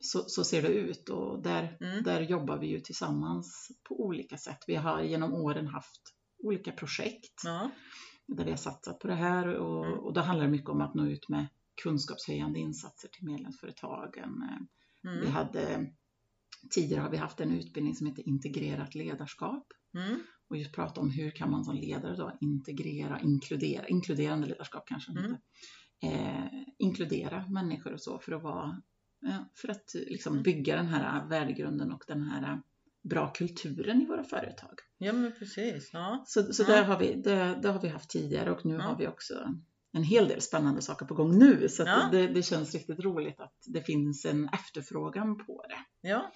så, 0.00 0.24
så 0.26 0.44
ser 0.44 0.62
det 0.62 0.68
ut 0.68 1.08
och 1.08 1.42
där, 1.42 1.76
mm. 1.80 2.02
där 2.02 2.20
jobbar 2.20 2.58
vi 2.58 2.66
ju 2.66 2.80
tillsammans 2.80 3.70
på 3.88 4.00
olika 4.00 4.36
sätt. 4.36 4.58
Vi 4.66 4.74
har 4.74 5.02
genom 5.02 5.34
åren 5.34 5.66
haft 5.66 6.00
olika 6.38 6.72
projekt 6.72 7.40
ja 7.44 7.70
där 8.36 8.44
vi 8.44 8.50
har 8.50 8.56
satsat 8.56 8.98
på 8.98 9.08
det 9.08 9.14
här 9.14 9.48
och, 9.48 9.86
mm. 9.86 9.98
och 9.98 10.12
då 10.12 10.20
handlar 10.20 10.46
det 10.46 10.52
mycket 10.52 10.70
om 10.70 10.80
att 10.80 10.94
nå 10.94 11.06
ut 11.06 11.28
med 11.28 11.46
kunskapshöjande 11.82 12.58
insatser 12.58 13.08
till 13.08 13.26
medlemsföretagen. 13.26 14.42
Mm. 15.04 15.20
Vi 15.20 15.28
hade, 15.30 15.86
tidigare 16.70 17.02
har 17.02 17.10
vi 17.10 17.16
haft 17.16 17.40
en 17.40 17.52
utbildning 17.52 17.94
som 17.94 18.06
heter 18.06 18.28
integrerat 18.28 18.94
ledarskap 18.94 19.66
mm. 19.94 20.20
och 20.48 20.56
just 20.56 20.74
prata 20.74 21.00
om 21.00 21.10
hur 21.10 21.30
kan 21.30 21.50
man 21.50 21.64
som 21.64 21.74
ledare 21.74 22.16
då 22.16 22.38
integrera, 22.40 23.20
inkludera, 23.20 23.88
inkluderande 23.88 24.46
ledarskap 24.46 24.84
kanske 24.86 25.12
mm. 25.12 25.24
inte, 25.24 25.40
eh, 26.06 26.44
inkludera 26.78 27.48
människor 27.48 27.92
och 27.92 28.00
så 28.00 28.18
för 28.18 28.32
att 28.32 28.42
vara 28.42 28.82
för 29.54 29.68
att 29.68 29.94
liksom 29.94 30.32
mm. 30.32 30.42
bygga 30.42 30.76
den 30.76 30.86
här 30.86 31.28
värdegrunden 31.28 31.92
och 31.92 32.04
den 32.06 32.22
här 32.22 32.62
bra 33.02 33.32
kulturen 33.32 34.02
i 34.02 34.06
våra 34.06 34.24
företag. 34.24 34.78
Ja 34.98 35.12
men 35.12 35.32
precis. 35.38 35.90
Ja. 35.92 36.24
Så, 36.26 36.52
så 36.52 36.62
ja. 36.62 36.66
Där 36.66 36.82
har 36.82 36.98
vi, 36.98 37.14
det, 37.14 37.58
det, 37.62 37.68
har 37.68 37.80
vi 37.80 37.88
haft 37.88 38.10
tidigare 38.10 38.50
och 38.50 38.66
nu 38.66 38.74
ja. 38.74 38.80
har 38.80 38.96
vi 38.96 39.08
också 39.08 39.34
en 39.92 40.02
hel 40.02 40.28
del 40.28 40.40
spännande 40.40 40.82
saker 40.82 41.06
på 41.06 41.14
gång 41.14 41.38
nu. 41.38 41.68
Så 41.68 41.82
ja. 41.82 42.08
det, 42.12 42.26
det, 42.26 42.42
känns 42.42 42.74
riktigt 42.74 43.00
roligt 43.00 43.40
att 43.40 43.56
det 43.66 43.82
finns 43.82 44.24
en 44.24 44.48
efterfrågan 44.48 45.38
på 45.46 45.64
det. 45.68 46.08
Ja. 46.08 46.32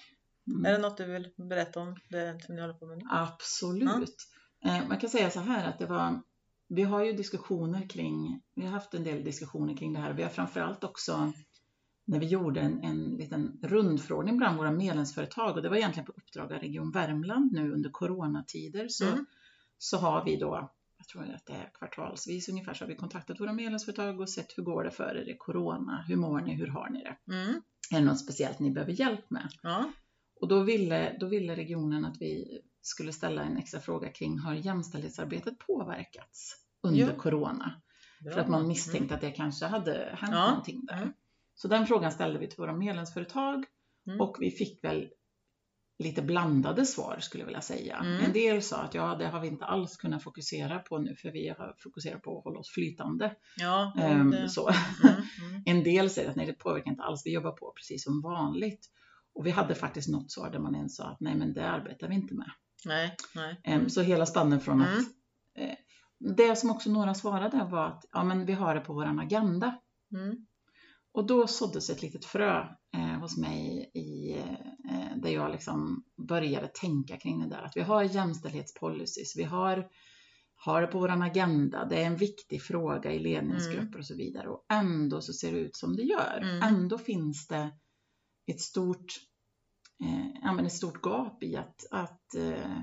Mm. 0.47 0.65
Är 0.65 0.71
det 0.71 0.77
något 0.77 0.97
du 0.97 1.05
vill 1.05 1.29
berätta 1.49 1.79
om 1.79 1.95
det 2.09 2.43
som 2.45 2.55
ni 2.55 2.61
håller 2.61 2.73
på 2.73 2.85
med 2.85 2.97
nu? 2.97 3.03
Absolut. 3.09 4.15
Eh, 4.65 4.87
man 4.87 4.97
kan 4.97 5.09
säga 5.09 5.29
så 5.29 5.39
här 5.39 5.69
att 5.69 5.79
det 5.79 5.85
var 5.85 6.21
vi 6.69 6.83
har 6.83 7.03
ju 7.03 7.13
diskussioner 7.13 7.89
kring, 7.89 8.41
vi 8.55 8.65
har 8.65 8.71
haft 8.71 8.93
en 8.93 9.03
del 9.03 9.23
diskussioner 9.23 9.77
kring 9.77 9.93
det 9.93 9.99
här. 9.99 10.13
Vi 10.13 10.23
har 10.23 10.29
framförallt 10.29 10.83
också 10.83 11.31
när 12.07 12.19
vi 12.19 12.25
gjorde 12.25 12.59
en, 12.59 12.83
en 12.83 13.17
liten 13.17 13.59
rundfrågning 13.63 14.37
bland 14.37 14.57
våra 14.57 14.71
medlemsföretag 14.71 15.55
och 15.55 15.61
det 15.61 15.69
var 15.69 15.75
egentligen 15.75 16.05
på 16.05 16.11
uppdrag 16.11 16.53
av 16.53 16.59
Region 16.59 16.91
Värmland 16.91 17.51
nu 17.51 17.71
under 17.71 17.89
coronatider 17.89 18.87
så, 18.87 19.07
mm. 19.07 19.25
så 19.77 19.97
har 19.97 20.25
vi 20.25 20.35
då, 20.35 20.71
jag 20.97 21.07
tror 21.07 21.23
att 21.23 21.45
det 21.45 21.53
är 21.53 21.71
kvartalsvis 21.73 22.49
ungefär, 22.49 22.73
så 22.73 22.83
har 22.83 22.89
vi 22.89 22.95
kontaktat 22.95 23.39
våra 23.39 23.53
medlemsföretag 23.53 24.19
och 24.19 24.29
sett 24.29 24.57
hur 24.57 24.63
går 24.63 24.83
det 24.83 24.91
för 24.91 25.17
er 25.17 25.29
i 25.29 25.37
corona, 25.37 26.05
hur 26.07 26.15
mår 26.15 26.41
ni, 26.41 26.55
hur 26.55 26.67
har 26.67 26.89
ni 26.89 27.03
det? 27.03 27.33
Mm. 27.33 27.61
Är 27.91 27.99
det 27.99 28.05
något 28.05 28.19
speciellt 28.19 28.59
ni 28.59 28.71
behöver 28.71 28.93
hjälp 28.93 29.29
med? 29.29 29.49
Ja. 29.61 29.91
Och 30.41 30.47
då 30.47 30.63
ville, 30.63 31.17
då 31.19 31.27
ville 31.27 31.55
regionen 31.55 32.05
att 32.05 32.21
vi 32.21 32.61
skulle 32.81 33.13
ställa 33.13 33.43
en 33.43 33.57
extra 33.57 33.79
fråga 33.79 34.09
kring 34.09 34.39
har 34.39 34.53
jämställdhetsarbetet 34.53 35.57
påverkats 35.59 36.55
under 36.81 37.13
jo. 37.13 37.21
corona? 37.21 37.81
Bra. 38.23 38.33
För 38.33 38.41
att 38.41 38.49
man 38.49 38.67
misstänkte 38.67 39.13
mm. 39.13 39.15
att 39.15 39.21
det 39.21 39.31
kanske 39.31 39.65
hade 39.65 40.17
hänt 40.19 40.31
ja. 40.33 40.49
någonting 40.49 40.85
där. 40.85 41.13
Så 41.57 41.67
den 41.67 41.87
frågan 41.87 42.11
ställde 42.11 42.39
vi 42.39 42.47
till 42.47 42.57
våra 42.57 42.73
medlemsföretag 42.73 43.65
mm. 44.07 44.21
och 44.21 44.37
vi 44.39 44.51
fick 44.51 44.83
väl 44.83 45.09
lite 45.99 46.21
blandade 46.21 46.85
svar 46.85 47.17
skulle 47.19 47.41
jag 47.41 47.45
vilja 47.45 47.61
säga. 47.61 47.97
Mm. 47.97 48.25
En 48.25 48.33
del 48.33 48.61
sa 48.61 48.77
att 48.77 48.93
ja, 48.93 49.15
det 49.15 49.27
har 49.27 49.39
vi 49.39 49.47
inte 49.47 49.65
alls 49.65 49.97
kunnat 49.97 50.23
fokusera 50.23 50.79
på 50.79 50.97
nu 50.97 51.15
för 51.15 51.31
vi 51.31 51.49
har 51.49 51.75
fokuserat 51.79 52.21
på 52.21 52.37
att 52.37 52.43
hålla 52.43 52.59
oss 52.59 52.69
flytande. 52.69 53.35
Ja, 53.57 53.93
um, 53.95 54.49
så. 54.49 54.69
Mm, 54.69 55.15
mm. 55.49 55.63
en 55.77 55.83
del 55.83 56.09
säger 56.09 56.29
att 56.29 56.35
nej, 56.35 56.45
det 56.45 56.53
påverkar 56.53 56.91
inte 56.91 57.03
alls, 57.03 57.25
vi 57.25 57.33
jobbar 57.33 57.51
på 57.51 57.73
precis 57.75 58.03
som 58.03 58.21
vanligt. 58.21 58.89
Och 59.33 59.45
vi 59.45 59.51
hade 59.51 59.75
faktiskt 59.75 60.09
något 60.09 60.31
svar 60.31 60.49
där 60.49 60.59
man 60.59 60.75
ens 60.75 60.95
sa 60.95 61.03
att 61.03 61.19
nej, 61.19 61.35
men 61.35 61.53
det 61.53 61.69
arbetar 61.69 62.07
vi 62.07 62.15
inte 62.15 62.33
med. 62.33 62.51
Nej, 62.85 63.15
nej. 63.35 63.75
Um, 63.75 63.89
så 63.89 64.01
hela 64.01 64.25
spannen 64.25 64.59
från 64.59 64.81
att 64.81 64.87
mm. 64.87 65.69
eh, 65.69 65.75
det 66.35 66.55
som 66.55 66.69
också 66.69 66.89
några 66.89 67.13
svarade 67.13 67.67
var 67.71 67.87
att 67.87 68.05
ja, 68.11 68.23
men 68.23 68.45
vi 68.45 68.53
har 68.53 68.75
det 68.75 68.81
på 68.81 68.93
vår 68.93 69.21
agenda. 69.21 69.79
Mm. 70.11 70.45
Och 71.17 71.25
då 71.25 71.47
såddes 71.47 71.89
ett 71.89 72.01
litet 72.01 72.25
frö 72.25 72.67
eh, 72.95 73.19
hos 73.19 73.37
mig 73.37 73.91
i, 73.93 74.37
eh, 74.89 75.17
där 75.17 75.29
jag 75.29 75.51
liksom 75.51 76.03
började 76.27 76.67
tänka 76.67 77.17
kring 77.17 77.39
det 77.39 77.49
där 77.49 77.61
att 77.61 77.77
vi 77.77 77.81
har 77.81 78.03
jämställdhetspolicies, 78.03 79.37
vi 79.37 79.43
har, 79.43 79.87
har 80.55 80.81
det 80.81 80.87
på 80.87 80.99
vår 80.99 81.09
agenda, 81.09 81.85
det 81.85 82.01
är 82.01 82.05
en 82.05 82.17
viktig 82.17 82.61
fråga 82.61 83.11
i 83.11 83.19
ledningsgrupper 83.19 83.87
mm. 83.87 83.99
och 83.99 84.05
så 84.05 84.15
vidare 84.15 84.49
och 84.49 84.65
ändå 84.69 85.21
så 85.21 85.33
ser 85.33 85.51
det 85.51 85.59
ut 85.59 85.75
som 85.75 85.95
det 85.95 86.03
gör. 86.03 86.39
Mm. 86.41 86.63
Ändå 86.63 86.97
finns 86.97 87.47
det 87.47 87.71
ett 88.51 88.61
stort, 88.61 89.13
eh, 90.03 90.65
ett 90.65 90.73
stort 90.73 91.05
gap 91.05 91.43
i 91.43 91.55
att, 91.55 91.85
att 91.91 92.35
eh, 92.35 92.81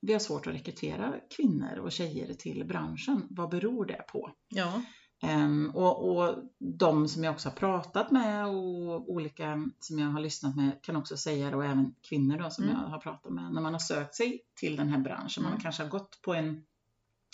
vi 0.00 0.12
har 0.12 0.20
svårt 0.20 0.46
att 0.46 0.54
rekrytera 0.54 1.14
kvinnor 1.36 1.78
och 1.78 1.92
tjejer 1.92 2.34
till 2.34 2.64
branschen. 2.64 3.26
Vad 3.30 3.50
beror 3.50 3.86
det 3.86 4.04
på? 4.12 4.30
Ja. 4.48 4.82
Um, 5.22 5.70
och, 5.74 6.08
och 6.08 6.34
de 6.58 7.08
som 7.08 7.24
jag 7.24 7.34
också 7.34 7.48
har 7.48 7.56
pratat 7.56 8.10
med 8.10 8.46
och 8.46 9.10
olika 9.10 9.70
som 9.80 9.98
jag 9.98 10.08
har 10.08 10.20
lyssnat 10.20 10.56
med 10.56 10.82
kan 10.82 10.96
också 10.96 11.16
säga 11.16 11.50
det 11.50 11.56
och 11.56 11.64
även 11.64 11.94
kvinnor 12.08 12.38
då 12.38 12.50
som 12.50 12.64
mm. 12.64 12.76
jag 12.76 12.88
har 12.88 12.98
pratat 12.98 13.32
med 13.32 13.52
när 13.52 13.60
man 13.60 13.72
har 13.72 13.80
sökt 13.80 14.14
sig 14.14 14.40
till 14.54 14.76
den 14.76 14.88
här 14.88 14.98
branschen. 14.98 15.42
Mm. 15.42 15.50
Man 15.50 15.60
kanske 15.60 15.82
har 15.82 15.90
gått 15.90 16.22
på 16.22 16.34
en, 16.34 16.62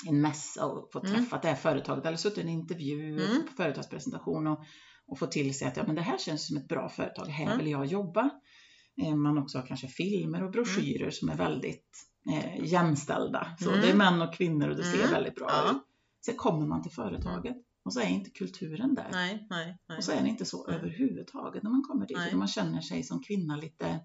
en 0.07 0.21
mässa 0.21 0.67
och 0.67 0.93
fått 0.93 1.05
mm. 1.05 1.17
träffa 1.17 1.39
det 1.39 1.49
här 1.49 1.55
företaget 1.55 2.07
eller 2.07 2.17
suttit 2.17 2.39
i 2.39 2.41
en 2.41 2.49
intervju 2.49 3.25
mm. 3.25 3.43
på 3.47 3.53
företagspresentation 3.53 4.47
och, 4.47 4.65
och 5.07 5.19
fått 5.19 5.33
till 5.33 5.59
sig 5.59 5.69
att 5.69 5.77
ja, 5.77 5.83
men 5.87 5.95
det 5.95 6.03
här 6.03 6.19
känns 6.19 6.47
som 6.47 6.57
ett 6.57 6.69
bra 6.69 6.89
företag, 6.89 7.27
här 7.27 7.47
mm. 7.47 7.59
vill 7.59 7.71
jag 7.71 7.87
jobba. 7.87 8.31
Um, 9.07 9.23
man 9.23 9.39
också 9.39 9.59
har 9.59 9.67
kanske 9.67 9.87
filmer 9.87 10.43
och 10.43 10.51
broschyrer 10.51 11.01
mm. 11.01 11.13
som 11.13 11.29
är 11.29 11.37
väldigt 11.37 12.07
eh, 12.33 12.65
jämställda. 12.65 13.57
Så 13.61 13.71
Det 13.71 13.91
är 13.91 13.97
män 13.97 14.23
och 14.23 14.35
kvinnor 14.35 14.69
och 14.69 14.77
det 14.77 14.85
ser 14.85 15.09
väldigt 15.09 15.35
bra 15.35 15.47
ja. 15.51 15.71
ut. 15.71 15.83
Sen 16.25 16.37
kommer 16.37 16.67
man 16.67 16.83
till 16.83 16.93
företaget 16.93 17.57
och 17.85 17.93
så 17.93 18.01
är 18.01 18.07
inte 18.07 18.31
kulturen 18.31 18.95
där. 18.95 19.09
Nej, 19.13 19.47
nej, 19.51 19.79
nej. 19.89 19.99
Och 19.99 20.05
så 20.05 20.13
är 20.13 20.23
det 20.23 20.29
inte 20.29 20.45
så 20.45 20.67
nej. 20.67 20.77
överhuvudtaget 20.77 21.63
när 21.63 21.71
man 21.71 21.83
kommer 21.83 22.07
dit. 22.07 22.17
Nej. 22.17 22.35
Man 22.35 22.49
känner 22.49 22.81
sig 22.81 23.03
som 23.03 23.23
kvinna 23.23 23.57
lite 23.57 24.01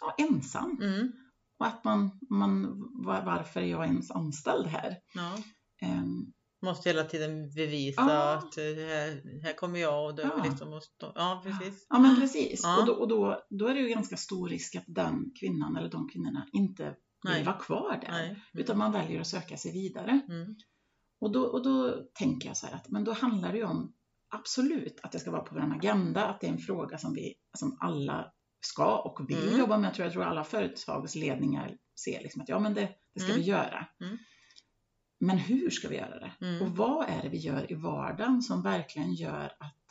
ja, 0.00 0.14
ensam. 0.18 0.78
Mm. 0.82 1.12
Och 1.58 1.66
att 1.66 1.84
man, 1.84 2.18
man, 2.30 2.66
varför 3.04 3.60
är 3.60 3.66
jag 3.66 3.86
ens 3.86 4.10
anställd 4.10 4.66
här? 4.66 4.96
Ja. 5.14 5.38
Um, 5.82 6.32
Måste 6.62 6.88
hela 6.88 7.04
tiden 7.04 7.50
bevisa 7.50 8.00
ja. 8.00 8.34
att 8.34 8.56
här, 8.56 9.42
här 9.42 9.56
kommer 9.56 9.78
jag 9.78 10.06
och 10.06 10.14
då 10.14 10.22
ja. 10.22 10.44
liksom 10.44 10.70
måste, 10.70 11.12
ja 11.14 11.42
precis. 11.44 11.86
Ja 11.88 11.98
men 11.98 12.16
precis. 12.16 12.60
Ja. 12.62 12.80
Och, 12.80 12.86
då, 12.86 12.92
och 12.92 13.08
då, 13.08 13.42
då 13.50 13.66
är 13.66 13.74
det 13.74 13.80
ju 13.80 13.88
ganska 13.88 14.16
stor 14.16 14.48
risk 14.48 14.76
att 14.76 14.84
den 14.86 15.30
kvinnan 15.40 15.76
eller 15.76 15.90
de 15.90 16.08
kvinnorna 16.08 16.46
inte 16.52 16.94
vill 17.34 17.44
vara 17.44 17.58
kvar 17.58 18.00
där. 18.06 18.24
Mm. 18.24 18.36
Utan 18.52 18.78
man 18.78 18.92
väljer 18.92 19.20
att 19.20 19.26
söka 19.26 19.56
sig 19.56 19.72
vidare. 19.72 20.20
Mm. 20.28 20.56
Och 21.20 21.32
då, 21.32 21.42
och 21.42 21.62
då 21.62 22.04
tänker 22.14 22.48
jag 22.48 22.56
så 22.56 22.66
här 22.66 22.74
att 22.74 22.88
men 22.88 23.04
då 23.04 23.12
handlar 23.12 23.52
det 23.52 23.58
ju 23.58 23.64
om 23.64 23.92
absolut 24.28 25.00
att 25.02 25.12
det 25.12 25.18
ska 25.18 25.30
vara 25.30 25.42
på 25.42 25.54
vår 25.54 25.76
agenda, 25.76 26.26
att 26.26 26.40
det 26.40 26.46
är 26.46 26.50
en 26.50 26.58
fråga 26.58 26.98
som 26.98 27.14
vi 27.14 27.34
som 27.58 27.76
alla 27.80 28.32
ska 28.60 28.98
och 28.98 29.30
vill 29.30 29.48
mm. 29.48 29.58
jobba 29.58 29.78
med. 29.78 29.88
Jag 29.88 29.94
tror, 29.94 30.06
jag 30.06 30.12
tror 30.12 30.24
alla 30.24 30.44
företagsledningar 30.44 31.76
ser 32.04 32.22
liksom 32.22 32.42
att 32.42 32.48
ja, 32.48 32.58
men 32.58 32.74
det, 32.74 32.88
det 33.14 33.20
ska 33.20 33.30
mm. 33.30 33.40
vi 33.40 33.48
göra. 33.48 33.86
Mm. 34.00 34.18
Men 35.20 35.38
hur 35.38 35.70
ska 35.70 35.88
vi 35.88 35.96
göra 35.96 36.18
det? 36.18 36.46
Mm. 36.46 36.62
Och 36.62 36.76
vad 36.76 37.08
är 37.08 37.22
det 37.22 37.28
vi 37.28 37.38
gör 37.38 37.72
i 37.72 37.74
vardagen 37.74 38.42
som 38.42 38.62
verkligen 38.62 39.14
gör 39.14 39.44
att 39.60 39.84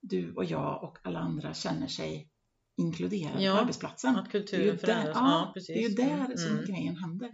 du 0.00 0.34
och 0.34 0.44
jag 0.44 0.84
och 0.84 0.98
alla 1.02 1.18
andra 1.18 1.54
känner 1.54 1.86
sig 1.86 2.30
inkluderade 2.76 3.42
ja, 3.42 3.54
på 3.54 3.60
arbetsplatsen? 3.60 4.16
Att 4.16 4.30
kulturen 4.30 4.78
förändras. 4.78 5.14
Ja, 5.14 5.52
ja, 5.54 5.62
det 5.66 5.84
är 5.84 5.88
ju 5.88 5.94
där 5.94 6.36
som 6.36 6.50
mm. 6.50 6.64
grejen 6.64 6.96
händer. 6.96 7.30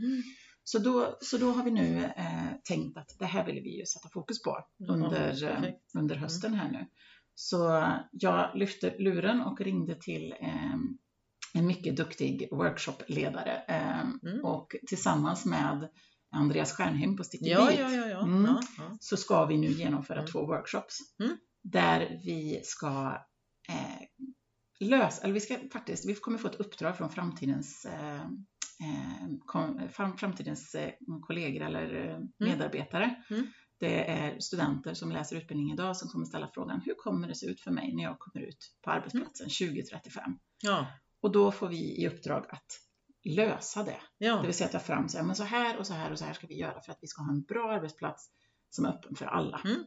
Så 0.65 0.79
då, 0.79 1.19
så 1.21 1.39
då 1.39 1.53
har 1.53 1.65
vi 1.65 1.71
nu 1.71 2.05
eh, 2.05 2.53
tänkt 2.65 2.99
att 2.99 3.17
det 3.19 3.27
här 3.27 3.47
vill 3.47 3.63
vi 3.63 3.79
ju 3.79 3.87
sätta 3.87 4.09
fokus 4.09 4.43
på 4.43 4.59
under, 4.89 5.45
eh, 5.45 5.73
under 5.99 6.15
mm. 6.15 6.23
hösten 6.23 6.55
här 6.55 6.71
nu. 6.71 6.87
Så 7.35 7.89
jag 8.11 8.51
lyfte 8.55 8.95
luren 8.99 9.41
och 9.41 9.61
ringde 9.61 9.95
till 9.95 10.35
eh, 10.41 10.75
en 11.55 11.67
mycket 11.67 11.97
duktig 11.97 12.49
workshopledare 12.51 13.63
eh, 13.69 14.01
mm. 14.01 14.45
och 14.45 14.77
tillsammans 14.89 15.45
med 15.45 15.89
Andreas 16.33 16.73
Stjernheim 16.73 17.17
på 17.17 17.25
Sticky 17.25 17.51
ja, 17.51 17.73
ja, 17.73 17.91
ja, 17.91 18.07
ja. 18.07 18.23
Mm, 18.23 18.45
ja, 18.45 18.97
så 19.01 19.17
ska 19.17 19.45
vi 19.45 19.59
nu 19.59 19.67
genomföra 19.67 20.19
mm. 20.19 20.31
två 20.31 20.47
workshops 20.47 20.99
mm. 21.21 21.37
där 21.63 22.21
vi 22.25 22.61
ska 22.65 23.19
eh, 23.69 24.07
lösa, 24.81 25.23
eller 25.23 25.35
vi 25.35 25.41
ska 25.41 25.59
faktiskt, 25.73 26.09
vi 26.09 26.15
kommer 26.15 26.39
få 26.39 26.49
ett 26.49 26.61
uppdrag 26.61 26.97
från 26.97 27.11
framtidens 27.11 27.85
eh, 27.85 28.21
eh, 28.21 28.29
framtidens 30.17 30.75
eh, 30.75 30.93
kollegor 31.23 31.63
eller 31.63 31.95
eh, 31.95 32.15
mm. 32.15 32.29
medarbetare. 32.39 33.15
Mm. 33.31 33.47
Det 33.81 34.11
är 34.11 34.39
studenter 34.39 34.95
som 34.95 35.13
läser 35.13 35.37
utbildning 35.37 35.73
idag 35.73 35.97
som 35.97 36.09
kommer 36.09 36.27
ställa 36.27 36.51
frågan 36.55 36.81
hur 36.85 36.95
kommer 36.95 37.29
det 37.29 37.35
se 37.35 37.47
ut 37.47 37.61
för 37.61 37.71
mig 37.71 37.95
när 37.95 38.03
jag 38.03 38.19
kommer 38.19 38.47
ut 38.47 38.73
på 38.83 38.91
arbetsplatsen 38.91 39.47
mm. 39.61 39.75
2035? 39.75 40.39
Ja. 40.63 40.87
Och 41.21 41.33
då 41.33 41.53
får 41.53 41.69
vi 41.69 42.03
i 42.03 42.09
uppdrag 42.09 42.47
att 42.49 42.81
lösa 43.25 43.83
det. 43.83 44.01
Ja. 44.19 44.37
Det 44.37 44.47
vill 44.47 44.55
säga 44.55 44.69
ta 44.69 44.79
fram 44.79 45.09
så 45.09 45.19
här, 45.19 45.25
men 45.25 45.37
så 45.37 45.45
här 45.45 45.79
och 45.79 45.87
så 45.87 45.95
här 45.95 46.13
och 46.13 46.19
så 46.19 46.25
här 46.25 46.33
ska 46.33 46.47
vi 46.47 46.59
göra 46.59 46.81
för 46.81 46.93
att 46.93 46.99
vi 47.01 47.07
ska 47.07 47.23
ha 47.23 47.33
en 47.33 47.43
bra 47.43 47.73
arbetsplats 47.73 48.31
som 48.71 48.85
är 48.85 48.89
öppen 48.89 49.17
för 49.17 49.27
alla. 49.27 49.61
Mm. 49.65 49.85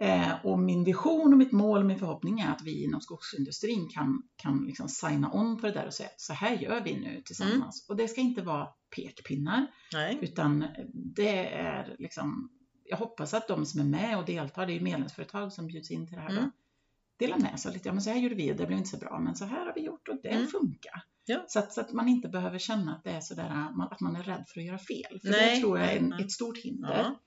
Eh, 0.00 0.46
och 0.46 0.58
min 0.58 0.84
vision 0.84 1.32
och 1.32 1.38
mitt 1.38 1.52
mål 1.52 1.80
och 1.80 1.86
min 1.86 1.98
förhoppning 1.98 2.40
är 2.40 2.50
att 2.50 2.62
vi 2.62 2.84
inom 2.84 3.00
skogsindustrin 3.00 3.88
kan, 3.88 4.22
kan 4.36 4.64
liksom 4.66 4.88
signa 4.88 5.32
on 5.32 5.60
på 5.60 5.66
det 5.66 5.72
där 5.72 5.86
och 5.86 5.94
säga 5.94 6.08
att 6.08 6.20
så 6.20 6.32
här 6.32 6.56
gör 6.56 6.80
vi 6.80 7.00
nu 7.00 7.22
tillsammans. 7.22 7.84
Mm. 7.88 7.88
Och 7.88 7.96
det 7.96 8.08
ska 8.08 8.20
inte 8.20 8.42
vara 8.42 8.68
pekpinnar, 8.96 9.66
Nej. 9.92 10.18
utan 10.22 10.64
det 10.92 11.54
är 11.54 11.96
liksom, 11.98 12.50
jag 12.84 12.96
hoppas 12.96 13.34
att 13.34 13.48
de 13.48 13.66
som 13.66 13.80
är 13.80 13.84
med 13.84 14.18
och 14.18 14.24
deltar, 14.24 14.66
det 14.66 14.76
är 14.76 14.80
medlemsföretag 14.80 15.52
som 15.52 15.66
bjuds 15.66 15.90
in 15.90 16.06
till 16.06 16.16
det 16.16 16.22
här, 16.22 16.30
mm. 16.30 16.44
då, 16.44 16.50
delar 17.18 17.38
med 17.38 17.60
sig 17.60 17.72
lite. 17.72 17.88
Ja, 17.88 17.92
men 17.92 18.02
så 18.02 18.10
här 18.10 18.18
gjorde 18.18 18.34
vi, 18.34 18.52
det 18.52 18.66
blev 18.66 18.78
inte 18.78 18.90
så 18.90 18.96
bra, 18.98 19.18
men 19.18 19.36
så 19.36 19.44
här 19.44 19.66
har 19.66 19.72
vi 19.74 19.80
gjort 19.80 20.08
och 20.08 20.16
det 20.22 20.28
mm. 20.28 20.46
funkar. 20.46 21.02
Ja. 21.24 21.44
Så, 21.48 21.58
att, 21.58 21.72
så, 21.72 21.80
att, 21.80 21.92
man 21.92 22.08
inte 22.08 22.28
behöver 22.28 22.58
känna 22.58 22.94
att 22.94 23.04
det 23.04 23.10
är 23.10 23.20
sådär, 23.20 23.68
att 23.90 24.00
man 24.00 24.16
är 24.16 24.22
rädd 24.22 24.44
för 24.48 24.60
att 24.60 24.66
göra 24.66 24.78
fel. 24.78 25.20
För 25.20 25.30
Nej. 25.30 25.54
det 25.54 25.60
tror 25.60 25.78
jag 25.78 25.92
är 25.92 25.96
en, 25.96 26.12
ett 26.12 26.32
stort 26.32 26.58
hinder. 26.58 26.98
Ja. 26.98 27.20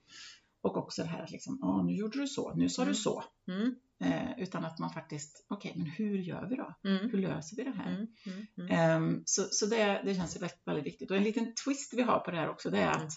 Och 0.62 0.76
också 0.76 1.02
det 1.02 1.08
här 1.08 1.22
att 1.22 1.30
liksom, 1.30 1.62
ah, 1.62 1.82
nu 1.82 1.94
gjorde 1.94 2.18
du 2.18 2.26
så, 2.26 2.54
nu 2.54 2.68
sa 2.68 2.82
mm. 2.82 2.92
du 2.92 2.98
så. 2.98 3.24
Mm. 3.48 3.74
Eh, 4.04 4.38
utan 4.38 4.64
att 4.64 4.78
man 4.78 4.90
faktiskt, 4.90 5.46
okej, 5.48 5.70
okay, 5.70 5.82
men 5.82 5.92
hur 5.92 6.18
gör 6.18 6.46
vi 6.46 6.56
då? 6.56 6.74
Mm. 6.84 7.10
Hur 7.10 7.18
löser 7.18 7.56
vi 7.56 7.64
det 7.64 7.70
här? 7.70 8.06
Eh, 8.70 9.00
så 9.24 9.42
så 9.50 9.66
det, 9.66 10.02
det 10.04 10.14
känns 10.14 10.36
väldigt, 10.36 10.62
väldigt 10.66 10.86
viktigt. 10.86 11.10
Och 11.10 11.16
en 11.16 11.22
liten 11.22 11.54
twist 11.64 11.94
vi 11.94 12.02
har 12.02 12.18
på 12.18 12.30
det 12.30 12.36
här 12.36 12.50
också, 12.50 12.70
det 12.70 12.78
är 12.78 12.90
att 12.90 13.12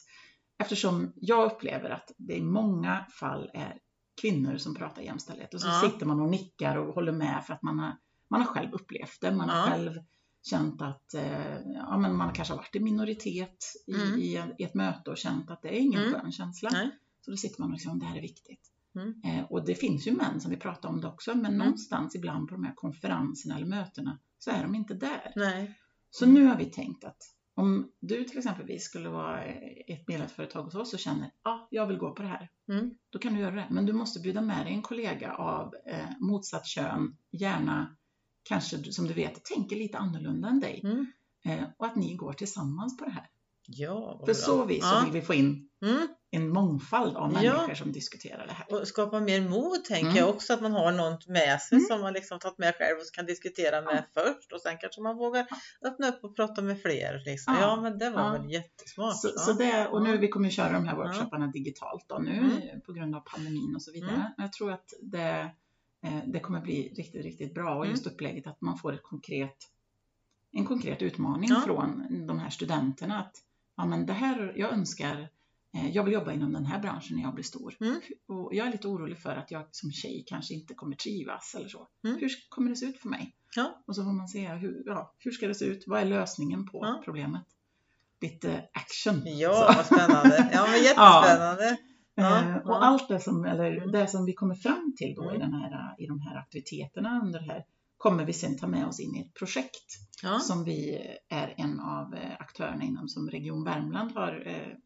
eftersom 0.57 1.13
jag 1.15 1.51
upplever 1.51 1.89
att 1.89 2.11
det 2.17 2.37
i 2.37 2.41
många 2.41 3.05
fall 3.19 3.51
är 3.53 3.77
kvinnor 4.21 4.57
som 4.57 4.75
pratar 4.75 5.01
jämställdhet 5.01 5.53
och 5.53 5.61
så 5.61 5.67
ja. 5.67 5.89
sitter 5.89 6.05
man 6.05 6.21
och 6.21 6.29
nickar 6.29 6.75
och 6.75 6.95
håller 6.95 7.11
med 7.11 7.43
för 7.45 7.53
att 7.53 7.61
man 7.61 7.79
har, 7.79 7.97
man 8.29 8.41
har 8.41 8.47
själv 8.47 8.73
upplevt 8.73 9.21
det. 9.21 9.31
Man 9.31 9.49
har 9.49 9.69
själv 9.69 9.91
känt 10.49 10.81
att 10.81 11.13
eh, 11.13 11.57
ja, 11.65 11.97
men 11.97 12.15
man 12.15 12.33
kanske 12.33 12.53
har 12.53 12.57
varit 12.57 12.75
i 12.75 12.79
minoritet 12.79 13.57
i, 13.87 13.95
mm. 13.95 14.19
i, 14.19 14.53
i, 14.57 14.63
ett 14.63 14.73
möte 14.73 15.11
och 15.11 15.17
känt 15.17 15.51
att 15.51 15.61
det 15.61 15.69
är 15.69 15.79
ingen 15.79 16.03
mm. 16.03 16.13
skön 16.13 16.31
känsla. 16.31 16.69
Nej. 16.73 16.89
Så 17.25 17.31
då 17.31 17.37
sitter 17.37 17.61
man 17.61 17.69
och 17.69 17.73
liksom, 17.73 17.99
det 17.99 18.05
här 18.05 18.17
är 18.17 18.21
viktigt. 18.21 18.71
Mm. 18.95 19.21
Eh, 19.23 19.51
och 19.51 19.65
det 19.65 19.75
finns 19.75 20.07
ju 20.07 20.11
män 20.11 20.41
som 20.41 20.51
vi 20.51 20.57
pratar 20.57 20.89
om 20.89 21.01
det 21.01 21.07
också, 21.07 21.35
men 21.35 21.45
mm. 21.45 21.57
någonstans 21.57 22.15
ibland 22.15 22.47
på 22.47 22.55
de 22.55 22.63
här 22.63 22.73
konferenserna 22.75 23.55
eller 23.55 23.67
mötena 23.67 24.19
så 24.39 24.51
är 24.51 24.63
de 24.63 24.75
inte 24.75 24.93
där. 24.93 25.33
Nej. 25.35 25.79
Så 26.09 26.25
nu 26.25 26.45
har 26.45 26.57
vi 26.57 26.65
tänkt 26.65 27.03
att 27.03 27.17
om 27.55 27.91
du 27.99 28.23
till 28.23 28.37
exempel 28.37 28.79
skulle 28.79 29.09
vara 29.09 29.43
ett 29.43 30.07
medlemsföretag 30.07 30.63
hos 30.63 30.75
oss 30.75 30.93
och 30.93 30.99
känner, 30.99 31.31
ja, 31.43 31.51
ah, 31.51 31.67
jag 31.71 31.87
vill 31.87 31.97
gå 31.97 32.11
på 32.11 32.21
det 32.21 32.27
här. 32.27 32.49
Mm. 32.69 32.91
Då 33.09 33.19
kan 33.19 33.33
du 33.33 33.39
göra 33.39 33.55
det. 33.55 33.67
Men 33.71 33.85
du 33.85 33.93
måste 33.93 34.19
bjuda 34.19 34.41
med 34.41 34.65
dig 34.65 34.73
en 34.73 34.81
kollega 34.81 35.33
av 35.33 35.73
eh, 35.85 36.09
motsatt 36.19 36.65
kön, 36.65 37.17
gärna 37.31 37.95
kanske 38.43 38.93
som 38.93 39.07
du 39.07 39.13
vet 39.13 39.43
tänker 39.43 39.75
lite 39.75 39.97
annorlunda 39.97 40.49
än 40.49 40.59
dig. 40.59 40.81
Mm. 40.83 41.05
Eh, 41.45 41.63
och 41.77 41.85
att 41.85 41.95
ni 41.95 42.15
går 42.15 42.33
tillsammans 42.33 42.97
på 42.97 43.05
det 43.05 43.11
här. 43.11 43.29
Ja, 43.67 44.21
För 44.25 44.33
så 44.33 44.65
vis 44.65 44.89
så 44.89 45.03
vill 45.03 45.13
vi 45.13 45.21
få 45.21 45.33
in 45.33 45.69
mm. 45.85 46.07
En 46.31 46.49
mångfald 46.49 47.17
av 47.17 47.31
människor 47.33 47.69
ja. 47.69 47.75
som 47.75 47.91
diskuterar 47.91 48.47
det 48.47 48.53
här. 48.53 48.73
Och 48.73 48.87
skapa 48.87 49.19
mer 49.19 49.41
mod 49.41 49.85
tänker 49.85 50.09
mm. 50.09 50.17
jag 50.17 50.29
också, 50.29 50.53
att 50.53 50.61
man 50.61 50.71
har 50.71 50.91
någon 50.91 51.17
med 51.27 51.61
sig 51.61 51.75
mm. 51.75 51.87
som 51.87 52.01
man 52.01 52.13
liksom 52.13 52.39
tagit 52.39 52.57
med 52.57 52.75
själv 52.75 52.97
och 52.97 53.15
kan 53.15 53.25
diskutera 53.25 53.81
med 53.81 54.03
ja. 54.13 54.21
först 54.23 54.51
och 54.51 54.61
sen 54.61 54.77
kanske 54.77 55.01
man 55.01 55.17
vågar 55.17 55.47
öppna 55.85 56.07
upp 56.07 56.23
och 56.23 56.35
prata 56.35 56.61
med 56.61 56.81
fler. 56.81 57.21
Liksom. 57.25 57.53
Ja. 57.53 57.61
ja 57.61 57.81
men 57.81 57.97
det 57.97 58.09
var 58.09 58.31
väl 58.31 58.51
jättesmart. 58.51 59.15
Så, 59.15 59.29
så 59.37 59.53
det, 59.53 59.87
och 59.87 60.03
nu 60.03 60.17
vi 60.17 60.27
kommer 60.27 60.49
köra 60.49 60.73
de 60.73 60.87
här 60.87 60.95
workshopparna 60.95 61.47
digitalt 61.47 62.05
då 62.07 62.17
nu 62.17 62.37
mm. 62.37 62.81
på 62.81 62.93
grund 62.93 63.15
av 63.15 63.19
pandemin 63.19 63.75
och 63.75 63.81
så 63.81 63.91
vidare. 63.91 64.15
Mm. 64.15 64.31
Jag 64.37 64.53
tror 64.53 64.71
att 64.71 64.93
det, 65.01 65.51
eh, 66.05 66.19
det 66.27 66.39
kommer 66.39 66.61
bli 66.61 66.93
riktigt, 66.97 67.23
riktigt 67.23 67.53
bra 67.53 67.75
och 67.75 67.87
just 67.87 68.07
upplägget 68.07 68.47
att 68.47 68.61
man 68.61 68.77
får 68.77 68.93
ett 68.93 69.03
konkret 69.03 69.71
en 70.57 70.65
konkret 70.65 71.01
utmaning 71.01 71.49
från 71.65 72.05
de 72.27 72.39
här 72.39 72.49
studenterna 72.49 73.19
att 73.19 73.35
ja 73.77 73.85
men 73.85 74.05
det 74.05 74.13
här, 74.13 74.53
jag 74.55 74.73
önskar, 74.73 75.29
jag 75.93 76.03
vill 76.03 76.13
jobba 76.13 76.31
inom 76.31 76.53
den 76.53 76.65
här 76.65 76.79
branschen 76.79 77.17
när 77.17 77.23
jag 77.23 77.33
blir 77.33 77.43
stor. 77.43 77.75
Mm. 77.81 78.01
Och 78.27 78.55
jag 78.55 78.67
är 78.67 78.71
lite 78.71 78.87
orolig 78.87 79.17
för 79.17 79.35
att 79.35 79.51
jag 79.51 79.67
som 79.71 79.91
tjej 79.91 80.23
kanske 80.27 80.53
inte 80.53 80.73
kommer 80.73 80.95
trivas 80.95 81.55
eller 81.55 81.69
så. 81.69 81.87
Mm. 82.03 82.17
Hur 82.19 82.29
kommer 82.49 82.69
det 82.69 82.75
se 82.75 82.85
ut 82.85 82.99
för 82.99 83.09
mig? 83.09 83.35
Ja. 83.55 83.83
Och 83.87 83.95
så 83.95 84.03
får 84.03 84.11
man 84.11 84.27
se 84.27 84.47
hur, 84.47 84.83
ja, 84.85 85.13
hur 85.19 85.31
ska 85.31 85.47
det 85.47 85.55
se 85.55 85.65
ut? 85.65 85.83
Vad 85.87 86.01
är 86.01 86.05
lösningen 86.05 86.65
på 86.65 86.79
ja. 86.81 87.01
problemet? 87.05 87.45
Lite 88.21 88.69
action. 88.73 89.21
Ja, 89.25 89.53
så. 89.53 89.77
vad 89.77 89.85
spännande. 89.85 90.49
Ja, 90.53 90.67
men 90.71 90.83
jättespännande. 90.83 91.77
Ja. 92.15 92.41
Eh, 92.41 92.57
och 92.57 92.85
allt 92.85 93.07
det 93.07 93.19
som, 93.19 93.45
eller 93.45 93.77
mm. 93.77 93.91
det 93.91 94.07
som 94.07 94.25
vi 94.25 94.33
kommer 94.33 94.55
fram 94.55 94.93
till 94.97 95.15
då 95.15 95.23
i, 95.23 95.35
mm. 95.35 95.39
den 95.39 95.53
här, 95.53 95.95
i 95.97 96.07
de 96.07 96.19
här 96.19 96.37
aktiviteterna 96.37 97.21
under 97.23 97.39
det 97.39 97.45
här 97.45 97.65
kommer 97.97 98.25
vi 98.25 98.33
sen 98.33 98.57
ta 98.57 98.67
med 98.67 98.87
oss 98.87 98.99
in 98.99 99.15
i 99.15 99.21
ett 99.21 99.33
projekt 99.33 99.85
ja. 100.23 100.39
som 100.39 100.63
vi 100.63 100.97
är 101.29 101.53
en 101.57 101.79
av 101.79 102.13
eh, 102.13 102.35
aktörerna 102.39 102.83
inom 102.83 103.07
som 103.07 103.29
Region 103.29 103.63
Värmland 103.63 104.11
har 104.11 104.43
eh, 104.45 104.53
eh, 104.53 104.77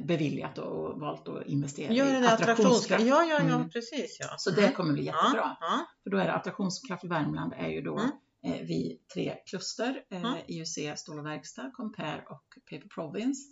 beviljat 0.00 0.58
och 0.58 1.00
valt 1.00 1.28
att 1.28 1.46
investera 1.46 1.92
ja, 1.92 2.20
i 2.20 2.26
attraktionskraft. 2.26 3.04
Ja, 3.04 3.22
ja, 3.22 3.38
ja, 3.48 3.54
mm. 3.54 3.70
precis. 3.70 4.16
Ja. 4.20 4.34
Så 4.38 4.50
det 4.50 4.62
mm. 4.62 4.74
kommer 4.74 4.92
bli 4.92 5.04
jättebra. 5.04 5.56
Ja. 5.60 5.86
För 6.02 6.10
då 6.10 6.18
är 6.18 6.24
det 6.24 6.32
attraktionskraft 6.32 7.04
Värmland 7.04 7.52
är 7.56 7.68
ju 7.68 7.80
då 7.80 7.98
mm. 7.98 8.10
eh, 8.44 8.66
vi 8.66 9.00
tre 9.14 9.36
kluster, 9.46 10.04
eh. 10.10 10.36
IUC 10.46 10.78
Stål 10.96 11.18
och 11.18 11.26
Verkstad, 11.26 11.70
Compare 11.74 12.24
och 12.28 12.44
Paper 12.70 12.88
Province. 12.88 13.42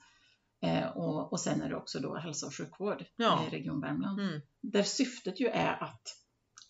Eh, 0.62 0.88
och, 0.88 1.32
och 1.32 1.40
sen 1.40 1.62
är 1.62 1.68
det 1.68 1.76
också 1.76 2.00
då 2.00 2.16
hälso 2.16 2.46
och 2.46 2.56
sjukvård 2.56 3.04
ja. 3.16 3.46
i 3.46 3.50
Region 3.50 3.80
Värmland. 3.80 4.20
Mm. 4.20 4.40
Där 4.60 4.82
syftet 4.82 5.40
ju 5.40 5.46
är 5.46 5.82
att, 5.82 6.02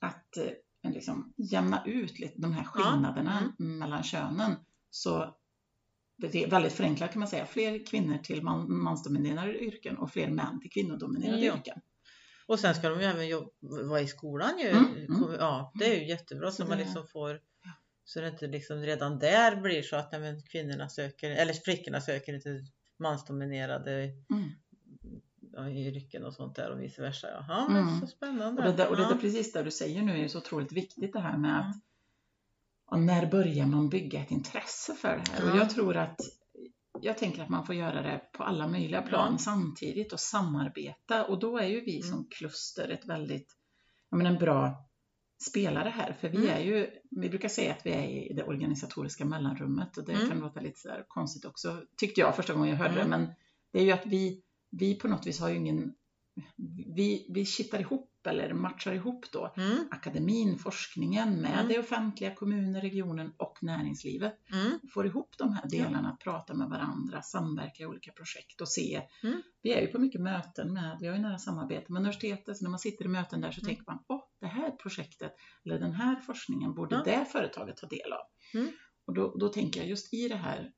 att 0.01 0.39
liksom 0.83 1.33
jämna 1.37 1.85
ut 1.87 2.19
lite 2.19 2.41
de 2.41 2.53
här 2.53 2.65
skillnaderna 2.65 3.39
mm. 3.39 3.79
mellan 3.79 4.03
könen. 4.03 4.57
Så 4.91 5.37
det 6.29 6.45
är 6.45 6.51
väldigt 6.51 6.73
förenklat 6.73 7.13
kan 7.13 7.21
man 7.21 7.29
säga, 7.29 7.47
fler 7.47 7.87
kvinnor 7.87 8.19
till 8.19 8.43
man, 8.43 8.83
mansdominerade 8.83 9.59
yrken 9.59 9.97
och 9.97 10.13
fler 10.13 10.29
män 10.29 10.61
till 10.61 10.71
kvinnodominerade 10.71 11.45
ja. 11.45 11.57
yrken. 11.57 11.81
Och 12.47 12.61
sen 12.61 12.75
ska 12.75 12.89
de 12.89 13.01
ju 13.01 13.07
även 13.07 13.29
jobba, 13.29 13.51
vara 13.61 14.01
i 14.01 14.07
skolan 14.07 14.59
ju. 14.59 14.69
Mm, 14.69 14.97
mm. 14.97 15.35
Ja, 15.39 15.73
det 15.75 15.97
är 15.97 16.01
ju 16.01 16.09
jättebra 16.09 16.51
så, 16.51 16.63
så 16.63 16.69
man 16.69 16.79
liksom 16.79 17.07
får 17.07 17.41
så 18.05 18.21
det 18.21 18.29
inte 18.29 18.47
liksom 18.47 18.77
redan 18.77 19.19
där 19.19 19.57
blir 19.57 19.83
så 19.83 19.97
att 19.97 20.13
nej, 20.13 20.45
kvinnorna 20.51 20.89
söker, 20.89 21.31
eller 21.31 21.53
flickorna 21.53 22.01
söker 22.01 22.35
inte 22.35 22.65
mansdominerade 22.99 24.11
mm 24.31 24.51
yrken 25.71 26.25
och 26.25 26.35
sånt 26.35 26.57
där 26.57 26.71
och 26.71 26.81
vice 26.81 27.03
versa. 27.03 27.29
Jaha, 27.31 27.67
mm. 27.71 28.01
så 28.01 28.07
spännande. 28.07 28.63
Och 28.63 28.69
det, 28.69 28.77
där, 28.77 28.89
och 28.91 28.97
det 28.97 29.19
precis 29.21 29.53
det 29.53 29.63
du 29.63 29.71
säger 29.71 30.03
nu 30.03 30.25
är 30.25 30.29
så 30.29 30.39
otroligt 30.39 30.73
viktigt 30.73 31.13
det 31.13 31.21
här 31.21 31.39
med 31.39 31.61
att 31.61 31.77
och 32.93 33.01
när 33.01 33.27
börjar 33.27 33.67
man 33.67 33.89
bygga 33.89 34.21
ett 34.21 34.31
intresse 34.31 34.95
för 34.95 35.09
det 35.09 35.33
här? 35.33 35.47
Ja. 35.47 35.53
Och 35.53 35.59
jag 35.59 35.71
tror 35.71 35.97
att 35.97 36.21
jag 37.01 37.19
tänker 37.19 37.43
att 37.43 37.49
man 37.49 37.67
får 37.67 37.75
göra 37.75 38.03
det 38.03 38.21
på 38.33 38.43
alla 38.43 38.69
möjliga 38.69 39.03
plan 39.03 39.33
ja. 39.33 39.39
samtidigt 39.39 40.13
och 40.13 40.21
samarbeta 40.21 41.25
och 41.25 41.39
då 41.39 41.59
är 41.59 41.67
ju 41.67 41.81
vi 41.81 41.97
mm. 41.97 42.11
som 42.11 42.29
kluster 42.31 42.89
ett 42.89 43.07
väldigt, 43.07 43.47
jag 44.11 44.19
menar 44.19 44.31
en 44.31 44.39
bra 44.39 44.89
spelare 45.51 45.89
här 45.89 46.13
för 46.21 46.29
vi 46.29 46.37
mm. 46.37 46.49
är 46.49 46.61
ju, 46.61 46.91
vi 47.11 47.29
brukar 47.29 47.49
säga 47.49 47.73
att 47.73 47.87
vi 47.87 47.91
är 47.91 48.31
i 48.31 48.33
det 48.37 48.45
organisatoriska 48.45 49.25
mellanrummet 49.25 49.97
och 49.97 50.05
det 50.05 50.13
mm. 50.13 50.29
kan 50.29 50.39
låta 50.39 50.61
lite 50.61 50.81
så 50.81 50.89
konstigt 51.09 51.45
också 51.45 51.83
tyckte 51.97 52.21
jag 52.21 52.37
första 52.37 52.55
gången 52.55 52.71
jag 52.71 52.77
hörde 52.77 52.95
det 52.95 53.09
men 53.09 53.27
det 53.73 53.79
är 53.79 53.85
ju 53.85 53.93
att 53.93 54.07
vi 54.07 54.43
vi 54.71 54.95
på 54.95 55.09
något 55.09 55.27
vis 55.27 55.41
har 55.41 55.49
ju 55.49 55.57
ingen 55.57 55.95
vi, 56.97 57.27
vi 57.29 57.45
kittar 57.45 57.81
ihop 57.81 58.09
eller 58.27 58.53
matchar 58.53 58.93
ihop 58.93 59.27
då 59.33 59.55
mm. 59.57 59.89
akademin, 59.91 60.59
forskningen 60.59 61.41
med 61.41 61.53
mm. 61.53 61.69
det 61.69 61.79
offentliga, 61.79 62.35
kommuner, 62.35 62.81
regionen 62.81 63.33
och 63.37 63.59
näringslivet. 63.63 64.39
Mm. 64.53 64.81
Får 64.95 65.07
ihop 65.07 65.35
de 65.39 65.53
här 65.53 65.69
delarna, 65.69 66.11
att 66.11 66.19
prata 66.19 66.55
med 66.55 66.69
varandra, 66.69 67.23
samverka 67.23 67.83
i 67.83 67.87
olika 67.87 68.13
projekt 68.13 68.61
och 68.61 68.69
se. 68.69 69.03
Mm. 69.23 69.43
Vi 69.63 69.73
är 69.73 69.81
ju 69.81 69.87
på 69.87 69.99
mycket 69.99 70.21
möten 70.21 70.73
med, 70.73 70.97
vi 71.01 71.07
har 71.07 71.15
ju 71.15 71.23
nära 71.23 71.39
samarbete 71.39 71.93
med 71.93 72.01
universitetet, 72.01 72.57
så 72.57 72.65
när 72.65 72.71
man 72.71 72.79
sitter 72.79 73.05
i 73.05 73.09
möten 73.09 73.41
där 73.41 73.51
så 73.51 73.61
mm. 73.61 73.69
tänker 73.69 73.85
man, 73.87 73.99
åh, 74.09 74.23
det 74.41 74.47
här 74.47 74.71
projektet 74.71 75.33
eller 75.65 75.79
den 75.79 75.93
här 75.93 76.21
forskningen 76.21 76.75
borde 76.75 76.95
ja. 76.95 77.03
det 77.05 77.25
företaget 77.33 77.77
ta 77.77 77.87
del 77.87 78.13
av. 78.13 78.25
Mm. 78.55 78.73
Och 79.05 79.15
då, 79.15 79.35
då 79.39 79.49
tänker 79.49 79.81
jag 79.81 79.89
just 79.89 80.15
i 80.15 80.29
det 80.29 80.37
här, 80.37 80.73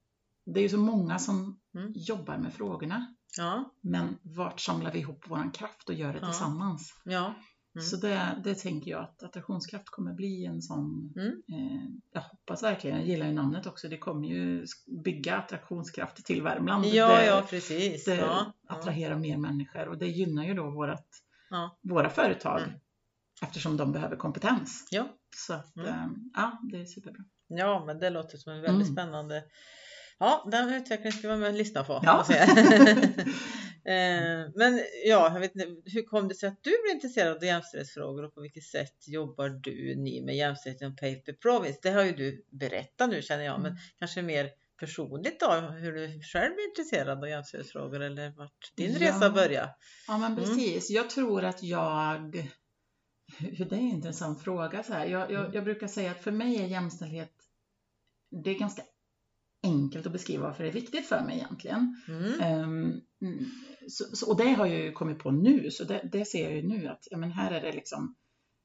det 0.47 0.61
är 0.61 0.63
ju 0.63 0.69
så 0.69 0.79
många 0.79 1.19
som 1.19 1.61
jobbar 1.95 2.39
med 2.39 2.55
frågorna 2.55 3.15
Ja. 3.37 3.73
Men 3.81 4.19
vart 4.23 4.61
samlar 4.61 4.93
vi 4.93 4.99
ihop 4.99 5.31
våran 5.31 5.51
kraft 5.51 5.89
och 5.89 5.95
gör 5.95 6.13
det 6.13 6.19
ja. 6.19 6.27
tillsammans? 6.27 6.95
Ja. 7.05 7.35
Mm. 7.75 7.85
Så 7.85 7.97
det, 7.97 8.41
det 8.45 8.55
tänker 8.55 8.91
jag 8.91 9.03
att 9.03 9.23
attraktionskraft 9.23 9.89
kommer 9.89 10.13
bli 10.13 10.45
en 10.45 10.63
sån, 10.63 11.13
mm. 11.17 11.29
eh, 11.29 11.85
jag 12.13 12.21
hoppas 12.21 12.63
verkligen, 12.63 12.97
jag 12.97 13.07
gillar 13.07 13.27
ju 13.27 13.33
namnet 13.33 13.67
också, 13.67 13.89
det 13.89 13.99
kommer 13.99 14.29
ju 14.29 14.67
bygga 15.05 15.37
attraktionskraft 15.37 16.25
till 16.25 16.43
Värmland. 16.43 16.87
Ja, 16.87 17.09
det, 17.09 17.27
ja 17.27 17.45
precis. 17.51 18.05
Det 18.05 18.17
ja, 18.17 18.53
attraherar 18.69 19.17
mer 19.17 19.37
människor 19.37 19.89
och 19.89 19.99
det 19.99 20.07
gynnar 20.07 20.45
ju 20.45 20.55
då 20.55 20.71
vårat, 20.71 21.07
våra 21.83 22.11
företag 22.11 22.61
mm. 22.61 22.75
eftersom 23.43 23.77
de 23.77 23.93
behöver 23.93 24.17
kompetens. 24.17 24.89
Ja. 24.91 25.09
Så 25.37 25.55
att, 25.55 25.77
mm. 25.77 25.89
eh, 25.89 26.07
ja, 26.35 26.61
det 26.63 26.81
är 26.81 26.85
superbra. 26.85 27.25
Ja, 27.47 27.85
men 27.87 27.99
det 27.99 28.11
låter 28.11 28.39
som 28.39 28.53
en 28.53 28.63
väldigt 28.63 28.87
mm. 28.87 28.95
spännande 28.95 29.45
Ja, 30.19 30.49
den 30.51 30.75
utvecklingen 30.75 31.13
ska 31.13 31.29
vara 31.29 31.39
med 31.39 31.55
lyssna 31.55 31.85
på. 31.85 32.01
Ja. 32.03 32.27
Eh, 33.87 34.51
men 34.55 34.81
ja, 35.05 35.31
jag 35.33 35.41
vet 35.41 35.55
inte, 35.55 35.91
hur 35.91 36.03
kom 36.03 36.29
det 36.29 36.35
sig 36.35 36.49
att 36.49 36.59
du 36.63 36.71
blev 36.71 36.95
intresserad 36.95 37.37
av 37.37 37.45
jämställdhetsfrågor 37.45 38.25
och 38.25 38.35
på 38.35 38.41
vilket 38.41 38.65
sätt 38.65 39.09
jobbar 39.09 39.49
du 39.49 39.95
ni 39.97 40.23
med 40.23 40.37
jämställdhet 40.37 40.83
inom 40.83 40.97
Paper 40.97 41.33
Province? 41.33 41.79
Det 41.83 41.91
har 41.91 42.03
ju 42.03 42.13
du 42.13 42.45
berättat 42.51 43.11
nu 43.11 43.23
känner 43.23 43.45
jag, 43.45 43.61
mm. 43.61 43.63
men 43.63 43.79
kanske 43.99 44.23
mer 44.23 44.51
personligt 44.79 45.41
då, 45.41 45.53
hur 45.53 45.93
du 45.93 46.23
själv 46.23 46.53
är 46.53 46.69
intresserad 46.69 47.19
av 47.19 47.29
jämställdhetsfrågor 47.29 48.01
eller 48.01 48.31
vart 48.31 48.73
din 48.75 48.93
ja. 48.93 49.09
resa 49.09 49.31
började? 49.31 49.75
Ja, 50.09 50.19
men 50.19 50.33
mm. 50.33 50.45
precis. 50.45 50.91
Mm. 50.91 51.03
Jag 51.03 51.11
tror 51.11 51.45
att 51.45 51.63
jag, 51.63 52.33
det 53.39 53.59
är 53.59 53.73
en 53.73 53.79
intressant 53.79 54.43
fråga 54.43 54.83
så 54.83 54.93
här. 54.93 55.07
Jag, 55.07 55.31
jag, 55.31 55.41
mm. 55.41 55.53
jag 55.53 55.65
brukar 55.65 55.87
säga 55.87 56.11
att 56.11 56.23
för 56.23 56.31
mig 56.31 56.57
är 56.57 56.67
jämställdhet, 56.67 57.33
det 58.45 58.51
är 58.51 58.59
ganska 58.59 58.83
enkelt 59.65 60.07
att 60.07 60.13
beskriva 60.13 60.47
varför 60.47 60.63
det 60.63 60.71
är 60.71 60.73
viktigt 60.73 61.07
för 61.07 61.25
mig 61.25 61.37
egentligen. 61.37 62.03
Mm. 62.09 62.63
Um, 62.63 63.01
så, 63.89 64.05
så, 64.17 64.31
och 64.31 64.37
det 64.37 64.53
har 64.53 64.67
jag 64.67 64.79
ju 64.79 64.93
kommit 64.93 65.19
på 65.19 65.31
nu, 65.31 65.71
så 65.71 65.85
det, 65.85 66.09
det 66.13 66.25
ser 66.25 66.45
jag 66.45 66.55
ju 66.55 66.69
nu 66.69 66.89
att 66.89 67.09
ja, 67.11 67.17
men 67.17 67.33
här 67.33 67.51
är 67.51 67.61
det 67.61 67.73
liksom, 67.73 68.15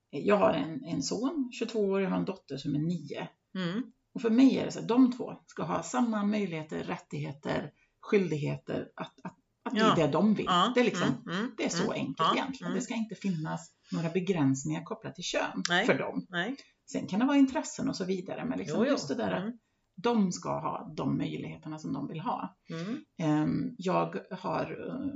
jag 0.09 0.37
har 0.37 0.53
en, 0.53 0.83
en 0.83 1.03
son, 1.03 1.49
22 1.59 1.79
år, 1.79 2.01
jag 2.01 2.09
har 2.09 2.17
en 2.17 2.25
dotter 2.25 2.57
som 2.57 2.75
är 2.75 2.79
9. 2.79 3.27
Mm. 3.55 3.83
Och 4.13 4.21
för 4.21 4.29
mig 4.29 4.57
är 4.57 4.65
det 4.65 4.71
så 4.71 4.79
att 4.79 4.87
de 4.87 5.11
två 5.11 5.33
ska 5.47 5.63
ha 5.63 5.83
samma 5.83 6.25
möjligheter, 6.25 6.83
rättigheter, 6.83 7.71
skyldigheter 8.01 8.91
att, 8.95 9.13
att, 9.23 9.35
att 9.63 9.73
ja. 9.77 9.93
bli 9.93 10.03
det 10.03 10.11
de 10.11 10.33
vill. 10.33 10.45
Ja. 10.45 10.71
Det, 10.75 10.79
är 10.79 10.85
liksom, 10.85 11.07
mm. 11.07 11.39
mm 11.39 11.51
det 11.57 11.65
är 11.65 11.69
så 11.69 11.83
mm. 11.83 11.93
enkelt 11.93 12.35
egentligen. 12.35 12.73
Det 12.73 12.81
ska 12.81 12.93
inte 12.93 13.15
finnas 13.15 13.71
några 13.91 14.09
begränsningar 14.09 14.83
kopplat 14.83 15.15
till 15.15 15.23
kön 15.23 15.63
Nej. 15.69 15.85
för 15.85 15.93
dem. 15.93 16.25
Nej. 16.29 16.55
Sen 16.91 17.07
kan 17.07 17.19
det 17.19 17.25
vara 17.25 17.37
intressen 17.37 17.89
och 17.89 17.95
så 17.95 18.05
vidare, 18.05 18.45
men 18.45 18.57
liksom 18.57 18.77
jo, 18.79 18.85
jo. 18.85 18.91
just 18.91 19.07
det 19.07 19.15
där 19.15 19.53
de 20.01 20.31
ska 20.31 20.49
ha 20.49 20.93
de 20.95 21.17
möjligheterna 21.17 21.79
som 21.79 21.93
de 21.93 22.07
vill 22.07 22.19
ha. 22.19 22.57
Mm. 22.69 23.03
Ehm, 23.17 23.75
jag 23.77 24.19
har 24.31 24.87
eh, 24.87 25.09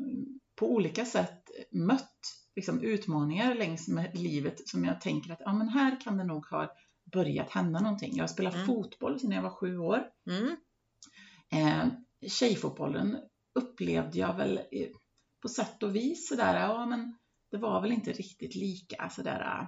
på 0.56 0.72
olika 0.72 1.06
sätt 1.06 1.52
mött 1.72 2.20
liksom, 2.56 2.82
utmaningar 2.82 3.56
längs 3.56 3.88
med 3.88 4.18
livet 4.18 4.68
som 4.68 4.86
jag 4.86 5.02
tänker 5.02 5.34
att 5.34 5.42
ja, 5.46 5.54
men 5.54 5.70
här 5.70 6.02
kan 6.02 6.18
det 6.18 6.24
nog 6.24 6.46
ha 6.46 6.72
börjat 7.12 7.50
hända 7.50 7.80
någonting. 7.80 8.16
Jag 8.16 8.24
har 8.24 8.28
spelat 8.28 8.54
mm. 8.54 8.68
fotboll 8.68 9.20
sedan 9.20 9.32
jag 9.32 9.42
var 9.42 9.50
sju 9.50 9.78
år. 9.78 10.04
Mm. 10.30 10.56
Eh, 11.52 11.92
tjejfotbollen 12.28 13.18
upplevde 13.60 14.20
jag 14.20 14.38
väl 14.38 14.60
på 15.42 15.50
sätt 15.50 15.84
och 15.84 15.96
vis 15.96 16.28
sådär, 16.28 16.60
ja 16.60 16.86
men 16.86 17.18
det 17.52 17.58
var 17.58 17.82
väl 17.82 17.92
inte 17.92 18.12
riktigt 18.12 18.56
lika 18.56 19.10
sådär 19.10 19.68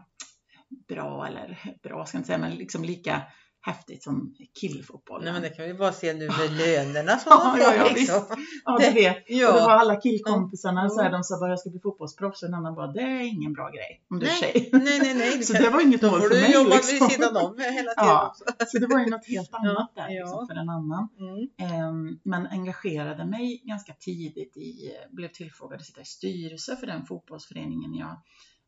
bra 0.88 1.28
eller 1.28 1.75
bra 1.84 2.06
ska 2.06 2.15
jag 2.15 2.19
inte 2.19 2.28
säga, 2.28 2.38
men 2.38 2.56
liksom 2.56 2.84
lika 2.84 3.23
häftigt 3.65 4.04
som 4.04 4.36
killfotboll. 4.62 5.23
Nej 5.23 5.34
men 5.34 5.41
det 5.41 5.49
kan 5.49 5.65
vi 5.65 5.73
bara 5.73 5.91
se 5.91 6.13
nu 6.13 6.28
med 6.28 6.51
lönerna 6.58 7.17
som 7.19 7.32
ja, 7.43 7.54
de 7.56 7.62
ja, 7.62 7.71
får 7.71 7.88
ja, 7.88 7.93
liksom. 7.95 8.21
Ja, 8.65 8.78
du 8.80 8.91
vet. 8.91 9.23
Ja. 9.28 9.47
Och 9.49 9.54
det 9.56 9.62
var 9.65 9.71
alla 9.71 9.95
killkompisarna, 9.95 10.82
Ja. 10.84 10.89
så 10.89 11.01
här, 11.01 11.12
de 11.12 11.23
sa 11.23 11.39
bara 11.39 11.49
jag 11.49 11.60
ska 11.60 11.69
bli 11.69 11.80
fotbollsproffs 11.80 12.43
och 12.43 12.47
en 12.49 12.54
annan 12.56 12.75
bara 12.75 12.88
det 12.88 13.01
är 13.01 13.21
ingen 13.21 13.54
bra 13.54 13.69
grej 13.69 14.01
om 14.10 14.19
du 14.19 14.25
är 14.25 14.32
tjej. 14.32 14.69
Nej, 14.73 14.99
nej, 14.99 15.13
nej. 15.15 15.43
Så 15.43 15.54
det 15.54 15.69
var 15.69 15.82
inget 15.82 16.01
Då 16.01 16.12
mål 16.12 16.21
får 16.21 16.28
för 16.28 16.36
du 16.36 16.41
mig. 16.41 16.54
jobba 16.54 16.75
liksom. 16.75 17.08
vid 17.08 17.12
sidan 17.15 17.38
om 17.38 17.58
hela 17.60 17.73
tiden 17.73 17.93
Ja. 17.95 18.28
också. 18.30 18.43
Så 18.67 18.80
det 18.80 18.88
var 18.88 18.99
ju 18.99 19.06
något 19.06 19.28
helt 19.28 19.54
annat 19.54 19.91
där 19.95 20.10
liksom, 20.10 20.47
för 20.47 20.56
en 20.56 20.69
annan. 20.69 21.08
Mm. 21.19 21.71
Ehm, 21.73 22.19
Men 22.23 22.47
engagerade 22.47 23.25
mig 23.25 23.62
ganska 23.63 23.93
tidigt 23.93 24.58
i, 24.58 24.91
blev 25.12 25.28
tillfrågad 25.28 25.80
att 25.80 25.86
sitta 25.86 26.01
i 26.01 26.06
styrelse 26.06 26.75
för 26.75 26.88
den 26.88 27.06
fotbollsföreningen 27.06 27.93
jag, 27.95 28.15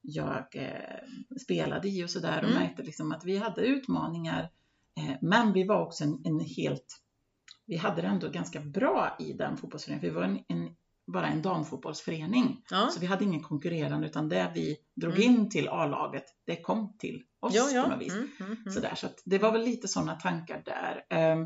jag 0.01 0.45
eh, 0.53 1.37
spelade 1.41 1.87
i 1.89 2.03
och 2.05 2.09
sådär 2.09 2.37
och 2.43 2.49
Mm. 2.49 2.59
märkte 2.63 2.83
liksom 2.83 3.11
att 3.11 3.25
vi 3.25 3.37
hade 3.37 3.61
utmaningar 3.61 4.49
men 5.21 5.53
vi 5.53 5.63
var 5.63 5.81
också 5.85 6.03
en, 6.03 6.21
en 6.25 6.39
helt, 6.39 7.01
vi 7.65 7.77
hade 7.77 8.01
det 8.01 8.07
ändå 8.07 8.29
ganska 8.29 8.59
bra 8.59 9.15
i 9.19 9.33
den 9.33 9.57
fotbollsföreningen 9.57 10.01
för 10.01 10.07
vi 10.07 10.15
var 10.15 10.23
en, 10.23 10.39
en, 10.47 10.75
bara 11.13 11.27
en 11.27 11.41
damfotbollsförening. 11.41 12.61
Ja. 12.71 12.89
Så 12.93 12.99
vi 12.99 13.05
hade 13.05 13.23
ingen 13.23 13.43
konkurrerande 13.43 14.07
utan 14.07 14.29
det 14.29 14.51
vi 14.55 14.77
drog 14.95 15.13
Mm. 15.13 15.23
in 15.23 15.49
till 15.49 15.67
A-laget, 15.69 16.23
det 16.45 16.61
kom 16.61 16.97
till 16.99 17.23
oss 17.39 17.55
Ja, 17.55 17.63
på 17.63 17.75
ja. 17.75 17.87
något 17.87 18.01
vis. 18.01 18.13
Mm, 18.13 18.29
mm, 18.39 18.51
mm. 18.51 18.71
Sådär, 18.73 18.95
så 18.95 19.07
det 19.25 19.37
var 19.37 19.51
väl 19.51 19.61
lite 19.61 19.87
sådana 19.87 20.15
tankar 20.15 20.61
där. 20.65 21.05
Ehm, 21.09 21.45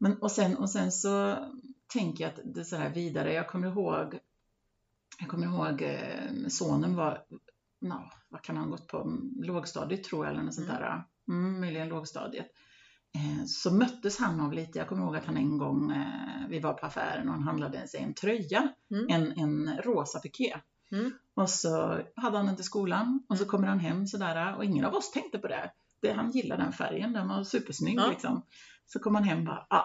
Men, 0.00 0.18
och, 0.22 0.30
sen, 0.30 0.56
och 0.56 0.70
sen 0.70 0.92
så 0.92 1.36
tänker 1.92 2.24
jag 2.24 2.32
att 2.32 2.54
det 2.54 2.64
så 2.64 2.76
här 2.76 2.90
vidare. 2.90 3.32
Jag 3.32 3.48
kommer 3.48 3.68
ihåg, 3.68 4.18
jag 5.20 5.28
kommer 5.28 5.46
ihåg 5.46 5.82
eh, 5.82 6.46
sonen 6.48 6.96
var, 6.96 7.24
no, 7.80 8.10
vad 8.28 8.42
kan 8.42 8.56
han 8.56 8.64
ha 8.64 8.70
gått 8.70 8.86
på, 8.86 9.12
lågstadiet 9.40 10.04
tror 10.04 10.24
jag 10.26 10.32
eller 10.34 10.42
något 10.44 10.54
sånt 10.54 10.68
Mm. 10.68 10.80
där. 10.82 11.04
Mm, 11.28 11.60
möjligen 11.60 11.88
lågstadiet. 11.88 12.46
Eh, 13.14 13.44
Så 13.46 13.74
möttes 13.74 14.18
han 14.18 14.40
av 14.40 14.52
lite, 14.52 14.78
jag 14.78 14.88
kommer 14.88 15.02
ihåg 15.02 15.16
att 15.16 15.24
han 15.24 15.36
en 15.36 15.58
gång, 15.58 15.90
eh, 15.92 16.48
vi 16.48 16.60
var 16.60 16.72
på 16.72 16.86
affären 16.86 17.28
och 17.28 17.34
han 17.34 17.42
handlade 17.42 17.88
sig 17.88 18.00
en 18.00 18.14
tröja, 18.14 18.68
Mm. 18.90 19.06
en, 19.08 19.32
en 19.38 19.78
rosa 19.84 20.18
piké. 20.20 20.56
Mm. 20.92 21.12
Och 21.34 21.50
så 21.50 22.00
hade 22.16 22.36
han 22.36 22.46
den 22.46 22.56
till 22.56 22.64
skolan 22.64 23.22
och 23.28 23.36
så 23.36 23.42
Mm. 23.42 23.50
kommer 23.50 23.68
han 23.68 23.78
hem 23.80 24.06
sådär 24.06 24.56
och 24.56 24.64
ingen 24.64 24.84
av 24.84 24.94
oss 24.94 25.10
tänkte 25.10 25.38
på 25.38 25.48
det. 25.48 25.70
det 26.00 26.12
han 26.12 26.30
gillade 26.30 26.62
den 26.62 26.72
färgen, 26.72 27.12
den 27.12 27.28
var 27.28 27.44
supersnygg 27.44 27.98
Ja. 27.98 28.06
liksom. 28.10 28.42
Så 28.86 28.98
kom 28.98 29.14
han 29.14 29.24
hem 29.24 29.38
och 29.38 29.44
bara, 29.44 29.66
ah, 29.70 29.84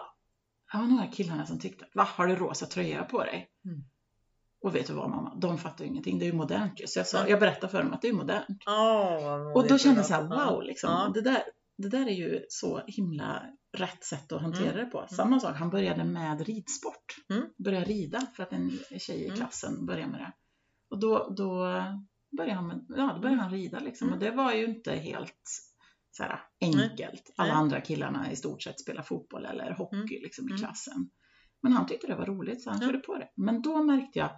det 0.72 0.78
var 0.78 0.84
några 0.86 1.06
killarna 1.06 1.46
som 1.46 1.58
tyckte 1.58 1.86
va, 1.94 2.08
har 2.16 2.26
du 2.26 2.36
rosa 2.36 2.66
tröja 2.66 3.04
på 3.04 3.18
dig? 3.24 3.48
Mm. 3.64 3.84
Och 4.62 4.74
vet 4.74 4.86
du 4.86 4.92
vad 4.92 5.10
mamma, 5.10 5.34
de 5.36 5.58
fattar 5.58 5.84
ju 5.84 5.90
ingenting, 5.90 6.18
det 6.18 6.24
är 6.24 6.26
ju 6.26 6.32
modernt 6.32 6.80
ju. 6.80 6.86
Så 6.86 6.98
jag, 6.98 7.06
sa, 7.06 7.18
Ja. 7.18 7.28
jag 7.28 7.40
berättade 7.40 7.68
för 7.68 7.82
dem 7.82 7.92
att 7.92 8.02
det 8.02 8.08
är 8.08 8.12
modernt. 8.12 8.62
Vad 8.66 9.56
Och 9.56 9.68
då 9.68 9.78
kände 9.78 9.98
jag 9.98 10.06
så 10.06 10.14
här, 10.14 10.22
wow, 10.50 10.62
liksom, 10.62 10.90
Ja. 10.90 11.10
det, 11.14 11.20
där, 11.20 11.42
det 11.76 11.88
där 11.88 12.06
är 12.06 12.14
ju 12.14 12.44
så 12.48 12.82
himla 12.86 13.42
rätt 13.76 14.04
sätt 14.04 14.32
att 14.32 14.42
hantera 14.42 14.72
Mm. 14.72 14.76
det 14.84 14.86
på. 14.90 15.06
Samma 15.10 15.40
sak, 15.40 15.56
han 15.56 15.70
började 15.70 16.04
med 16.04 16.46
ridsport. 16.46 17.16
Mm. 17.30 17.44
Började 17.58 17.84
rida 17.86 18.20
för 18.36 18.42
att 18.42 18.52
en 18.52 18.70
tjej 18.98 19.20
i 19.20 19.24
Mm. 19.26 19.36
klassen 19.36 19.86
började 19.86 20.10
med 20.10 20.20
det. 20.20 20.32
Och 20.90 21.00
då, 21.00 21.34
då 21.36 21.56
började 22.36 22.54
han, 22.54 22.66
med, 22.66 22.84
ja, 22.88 23.12
då 23.14 23.20
började 23.20 23.42
han 23.42 23.50
rida 23.50 23.78
liksom. 23.80 24.08
Mm. 24.08 24.18
Och 24.18 24.24
det 24.24 24.30
var 24.30 24.52
ju 24.52 24.64
inte 24.64 24.92
helt 24.92 25.42
så 26.10 26.22
här, 26.22 26.40
enkelt. 26.60 27.32
Alla 27.36 27.52
andra 27.52 27.80
killarna 27.80 28.32
i 28.32 28.36
stort 28.36 28.62
sett 28.62 28.80
spelar 28.80 29.02
fotboll 29.02 29.44
eller 29.44 29.70
hockey 29.72 29.96
Mm. 29.96 30.22
liksom, 30.22 30.48
i 30.48 30.50
Mm. 30.50 30.58
klassen. 30.58 31.10
Men 31.62 31.72
han 31.72 31.86
tyckte 31.86 32.06
det 32.06 32.14
var 32.16 32.26
roligt 32.26 32.62
så 32.62 32.70
han 32.70 32.80
körde 32.80 32.98
på 32.98 33.14
det. 33.18 33.28
Men 33.36 33.62
då 33.62 33.82
märkte 33.82 34.18
jag, 34.18 34.30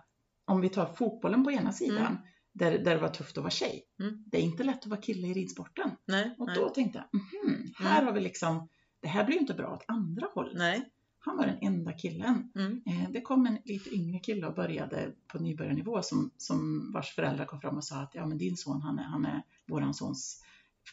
om 0.44 0.60
vi 0.60 0.68
tar 0.68 0.86
fotbollen 0.94 1.44
på 1.44 1.50
ena 1.52 1.72
sidan, 1.72 1.98
Mm. 2.06 2.18
Där, 2.58 2.78
där 2.78 2.94
det 2.94 3.00
var 3.00 3.08
tufft 3.08 3.38
att 3.38 3.42
vara 3.44 3.50
tjej. 3.50 3.82
Mm. 4.00 4.24
Det 4.26 4.36
är 4.38 4.42
inte 4.42 4.64
lätt 4.64 4.78
att 4.78 4.86
vara 4.86 5.00
kille 5.00 5.26
i 5.28 5.34
ridsporten. 5.34 5.90
Nej, 6.06 6.34
Och 6.38 6.46
nej, 6.46 6.56
då 6.56 6.68
tänkte 6.68 7.04
jag, 7.10 7.20
mhm, 7.20 7.72
här 7.78 8.02
har 8.02 8.12
vi 8.12 8.20
liksom, 8.20 8.68
det 9.02 9.08
här 9.08 9.24
blir 9.24 9.34
ju 9.34 9.40
inte 9.40 9.54
bra 9.54 9.72
åt 9.74 9.84
andra 9.88 10.26
hållet. 10.34 10.58
nej. 10.58 10.92
Han 11.18 11.36
var 11.36 11.46
den 11.46 11.58
enda 11.60 11.92
killen. 11.92 12.52
Mm. 12.54 12.82
Eh, 12.86 13.10
Det 13.10 13.20
kom 13.20 13.46
en 13.46 13.58
lite 13.64 13.94
yngre 13.94 14.18
kille 14.18 14.46
och 14.46 14.54
började 14.54 15.12
på 15.26 15.38
nybörjarnivå 15.38 16.02
som, 16.02 16.30
som 16.36 16.90
vars 16.92 17.14
föräldrar 17.14 17.44
kom 17.44 17.60
fram 17.60 17.76
och 17.76 17.84
sa 17.84 17.96
att 17.96 18.14
ja 18.14 18.26
men 18.26 18.38
din 18.38 18.56
son 18.56 18.82
han 18.82 18.98
är, 18.98 19.02
han 19.02 19.24
är 19.24 19.42
våran 19.68 19.94
sons 19.94 20.42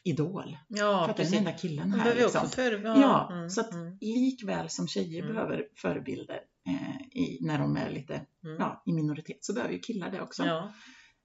idol. 0.03 0.57
Ja, 0.67 1.03
för 1.03 1.11
att 1.11 1.17
det 1.17 1.23
är 1.23 1.29
den 1.29 1.39
enda 1.39 1.51
killen 1.51 1.91
här. 1.91 1.97
behöver 2.03 2.21
Liksom. 2.21 2.41
också 2.43 2.55
för... 2.55 2.83
Ja, 2.83 3.29
mm, 3.33 3.49
så 3.49 3.61
att 3.61 3.73
mm, 3.73 3.97
likväl 4.01 4.69
som 4.69 4.87
tjejer 4.87 5.21
Mm. 5.23 5.33
behöver 5.35 5.67
förebilder 5.75 6.39
eh, 6.67 7.17
i, 7.17 7.37
när 7.41 7.59
de 7.59 7.77
är 7.77 7.89
lite 7.89 8.13
mm. 8.43 8.55
ja, 8.59 8.83
i 8.85 8.93
minoritet 8.93 9.37
så 9.45 9.53
behöver 9.53 9.73
ju 9.73 9.79
killar 9.79 10.11
det 10.11 10.21
också. 10.21 10.45
Ja. 10.45 10.73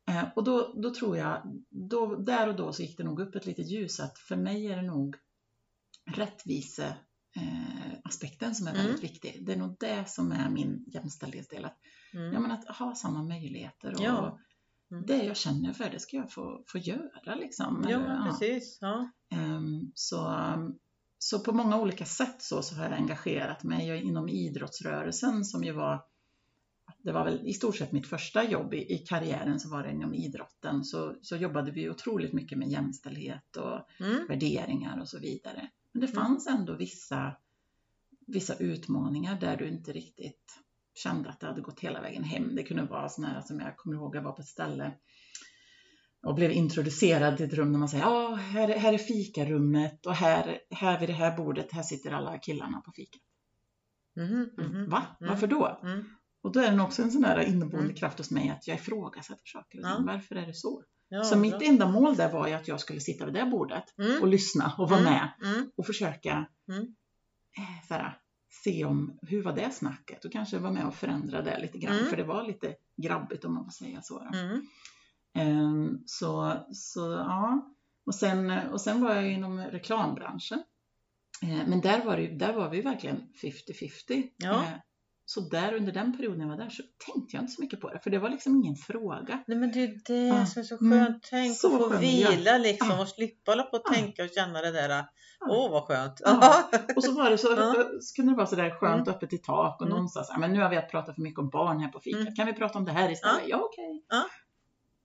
Eh, 0.08 0.24
och 0.36 0.44
då, 0.44 0.72
då 0.82 0.94
tror 0.94 1.16
jag, 1.16 1.42
då, 1.70 2.16
där 2.16 2.48
och 2.48 2.56
då 2.56 2.72
så 2.72 2.82
gick 2.82 2.96
det 2.98 3.04
nog 3.04 3.20
upp 3.20 3.34
ett 3.34 3.46
litet 3.46 3.66
ljus 3.66 4.00
att 4.00 4.18
för 4.18 4.36
mig 4.36 4.66
är 4.66 4.76
det 4.76 4.82
nog 4.82 5.16
rättvise 6.14 6.96
eh, 7.36 7.92
aspekten 8.04 8.54
som 8.54 8.66
är 8.66 8.70
Mm. 8.74 8.84
väldigt 8.86 9.04
viktig. 9.04 9.46
Det 9.46 9.52
är 9.52 9.56
nog 9.56 9.76
det 9.80 10.08
som 10.08 10.32
är 10.32 10.50
min 10.50 10.84
jämställdhetsdel. 10.86 11.64
Att, 11.64 11.78
Mm. 12.14 12.32
ja, 12.32 12.40
men 12.40 12.50
att 12.50 12.76
ha 12.76 12.94
samma 12.94 13.22
möjligheter 13.22 13.92
och 13.94 14.00
Ja. 14.00 14.38
Mm. 14.90 15.06
det 15.06 15.24
jag 15.24 15.36
känner 15.36 15.72
för 15.72 15.90
det 15.90 16.00
ska 16.00 16.16
jag 16.16 16.32
få, 16.32 16.64
få 16.66 16.78
göra. 16.78 17.34
Liksom. 17.34 17.84
ja, 17.88 17.96
Eller, 17.98 18.24
precis. 18.24 18.78
Ja. 18.80 19.10
Ehm, 19.30 19.92
så, 19.94 20.34
så 21.18 21.38
på 21.40 21.52
många 21.52 21.76
olika 21.80 22.04
sätt 22.04 22.42
så, 22.42 22.62
så 22.62 22.74
har 22.74 22.84
jag 22.84 22.92
engagerat 22.92 23.64
mig 23.64 24.02
inom 24.02 24.28
idrottsrörelsen 24.28 25.44
som 25.44 25.64
ju 25.64 25.72
var 25.72 26.02
det 27.04 27.12
var 27.12 27.24
väl 27.24 27.46
i 27.48 27.52
stort 27.52 27.76
sett 27.76 27.92
mitt 27.92 28.06
första 28.06 28.44
jobb 28.50 28.74
i, 28.74 28.94
i 28.94 28.98
karriären 28.98 29.60
så 29.60 29.68
var 29.68 29.82
det 29.82 29.90
inom 29.90 30.14
idrotten 30.14 30.84
så, 30.84 31.14
så 31.22 31.36
jobbade 31.36 31.70
vi 31.70 31.90
otroligt 31.90 32.32
mycket 32.32 32.58
med 32.58 32.68
jämställdhet 32.68 33.56
och 33.56 33.80
Mm. 34.00 34.26
värderingar 34.28 35.00
och 35.00 35.08
så 35.08 35.18
vidare. 35.18 35.68
Men 35.92 36.00
det 36.00 36.06
Mm. 36.06 36.14
fanns 36.24 36.46
ändå 36.46 36.76
vissa, 36.76 37.32
vissa 38.26 38.54
utmaningar 38.56 39.40
där 39.40 39.56
du 39.56 39.68
inte 39.68 39.92
riktigt 39.92 40.58
kände 40.94 41.28
att 41.30 41.40
det 41.40 41.46
hade 41.46 41.60
gått 41.60 41.80
hela 41.80 42.00
vägen 42.00 42.24
hem. 42.24 42.54
Det 42.56 42.62
kunde 42.62 42.82
vara 42.82 43.08
sådana 43.08 43.34
här 43.34 43.40
som 43.42 43.60
jag 43.60 43.76
kommer 43.76 43.96
ihåg, 43.96 44.16
jag 44.16 44.22
var 44.22 44.32
på 44.32 44.40
ett 44.42 44.48
ställe 44.48 44.92
och 46.22 46.34
blev 46.34 46.52
introducerad 46.52 47.36
till 47.36 47.46
ett 47.46 47.54
rum 47.54 47.72
där 47.72 47.78
man 47.78 47.88
säger 47.88 48.04
ja, 48.04 48.34
här, 48.34 48.68
är- 48.68 48.78
här 48.78 48.92
är 48.92 48.98
fikarummet 48.98 50.06
och 50.06 50.14
här, 50.14 50.58
här 50.70 51.00
vid 51.00 51.08
det 51.08 51.12
här 51.12 51.36
bordet, 51.36 51.72
här 51.72 51.82
sitter 51.82 52.10
alla 52.10 52.38
killarna 52.38 52.80
på 52.80 52.92
fikat. 52.92 53.20
Mhm, 54.16 54.50
mhm. 54.58 54.90
Va? 54.90 55.02
Mm. 55.20 55.30
Varför 55.30 55.46
då? 55.46 55.80
Mm. 55.82 56.04
Och 56.42 56.52
då 56.52 56.60
är 56.60 56.70
det 56.70 56.76
nog 56.76 56.86
också 56.86 57.02
en 57.02 57.10
sån 57.10 57.22
där 57.22 57.40
inneboende 57.40 57.78
Mm. 57.84 57.94
kraft 57.96 58.18
hos 58.18 58.30
mig 58.30 58.48
att 58.50 58.66
jag 58.66 58.74
ifrågasätter 58.76 59.46
saker. 59.46 59.78
Ja. 59.82 60.02
Varför 60.06 60.34
är 60.34 60.46
det 60.46 60.54
så? 60.54 60.82
Ja, 61.08 61.24
så 61.24 61.38
mitt 61.38 61.62
enda 61.62 61.88
mål 61.88 62.16
där 62.16 62.32
var 62.32 62.48
ju 62.48 62.54
att 62.54 62.68
jag 62.68 62.80
skulle 62.80 63.00
sitta 63.00 63.24
vid 63.24 63.34
det 63.34 63.46
bordet 63.46 63.84
Mm. 63.98 64.22
och 64.22 64.28
lyssna 64.28 64.72
och 64.78 64.88
vara 64.90 65.00
Mm. 65.00 65.12
med 65.12 65.32
Mm. 65.52 65.70
och 65.76 65.86
försöka 65.86 66.46
Mm. 66.68 66.82
eh, 67.58 67.86
så 67.88 67.94
här, 67.94 68.18
se 68.64 68.84
om 68.84 69.18
hur 69.22 69.42
var 69.42 69.52
det 69.52 69.70
snacket 69.74 70.24
och 70.24 70.32
kanske 70.32 70.58
vara 70.58 70.72
med 70.72 70.86
och 70.86 70.94
förändra 70.94 71.42
det 71.42 71.58
lite 71.60 71.78
grann. 71.78 71.96
Mm. 71.96 72.06
För 72.10 72.16
det 72.16 72.24
var 72.24 72.42
lite 72.46 72.74
grabbigt 73.02 73.44
om 73.44 73.54
man 73.54 73.64
får 73.64 73.70
säga 73.72 74.02
så. 74.02 74.22
Ehm, 75.34 75.98
så, 76.06 76.52
så 76.72 77.00
ja, 77.00 77.74
och 78.06 78.14
sen, 78.14 78.50
och 78.50 78.80
sen 78.80 79.00
var 79.00 79.14
jag 79.14 79.32
inom 79.32 79.60
reklambranschen. 79.60 80.62
Eh, 81.42 81.68
Men 81.68 81.80
där 81.80 82.04
var, 82.04 82.16
det, 82.16 82.26
där 82.26 82.52
var 82.52 82.70
vi 82.70 82.80
verkligen 82.80 83.16
50-50. 83.42 84.30
Ja. 84.36 84.64
Så 85.30 85.40
där 85.40 85.74
under 85.74 85.92
den 85.92 86.16
perioden 86.16 86.40
jag 86.40 86.48
var 86.48 86.56
där 86.56 86.68
så 86.70 86.82
tänkte 87.06 87.36
jag 87.36 87.42
inte 87.42 87.52
så 87.52 87.62
mycket 87.62 87.80
på 87.80 87.88
det, 87.90 87.98
för 87.98 88.10
det 88.10 88.18
var 88.18 88.30
liksom 88.30 88.56
ingen 88.56 88.76
fråga. 88.76 89.42
Nej 89.46 89.58
men 89.58 89.72
det 89.72 89.82
är 89.84 90.00
det 90.06 90.26
Ja. 90.26 90.46
som 90.46 90.60
är 90.60 90.64
så 90.64 90.76
Mm. 90.80 91.06
skönt. 91.06 91.22
Tänk 91.30 91.56
Så 91.58 91.66
att 91.76 91.82
få 91.82 91.90
skön 91.90 92.00
miljö. 92.00 92.30
vila 92.30 92.58
liksom 92.58 92.88
Ja. 92.90 93.00
och 93.02 93.08
slippa 93.08 93.50
hålla 93.52 93.62
på 93.62 93.76
och 93.76 93.82
Ja. 93.84 93.92
tänka 93.94 94.24
och 94.24 94.30
känna 94.34 94.60
det 94.62 94.70
där. 94.70 94.88
Ja. 94.88 95.04
Åh 95.48 95.70
vad 95.70 95.82
skönt. 95.84 96.20
Ja. 96.24 96.70
Och 96.96 97.04
så 97.04 97.12
var 97.12 97.30
det 97.30 97.38
så, 97.38 97.48
Ja. 97.56 97.74
så 98.00 98.14
kunde 98.16 98.32
det 98.32 98.36
vara 98.36 98.46
sådär 98.46 98.70
skönt 98.70 99.06
Mm. 99.08 99.14
öppet 99.14 99.32
i 99.32 99.38
tak 99.38 99.80
och 99.80 99.86
Mm. 99.86 99.98
någon 99.98 100.08
sa 100.08 100.24
så 100.24 100.32
här, 100.32 100.40
men 100.40 100.52
nu 100.52 100.60
har 100.60 100.70
vi 100.70 100.76
att 100.76 100.90
prata 100.90 101.14
för 101.14 101.22
mycket 101.22 101.38
om 101.38 101.48
barn 101.50 101.80
här 101.80 101.88
på 101.88 102.00
fikat, 102.00 102.20
Mm. 102.20 102.34
kan 102.34 102.46
vi 102.46 102.52
prata 102.52 102.78
om 102.78 102.84
det 102.84 102.92
här 102.92 103.10
istället? 103.12 103.42
Ja, 103.46 103.56
okej. 103.64 104.04
Ja. 104.08 104.26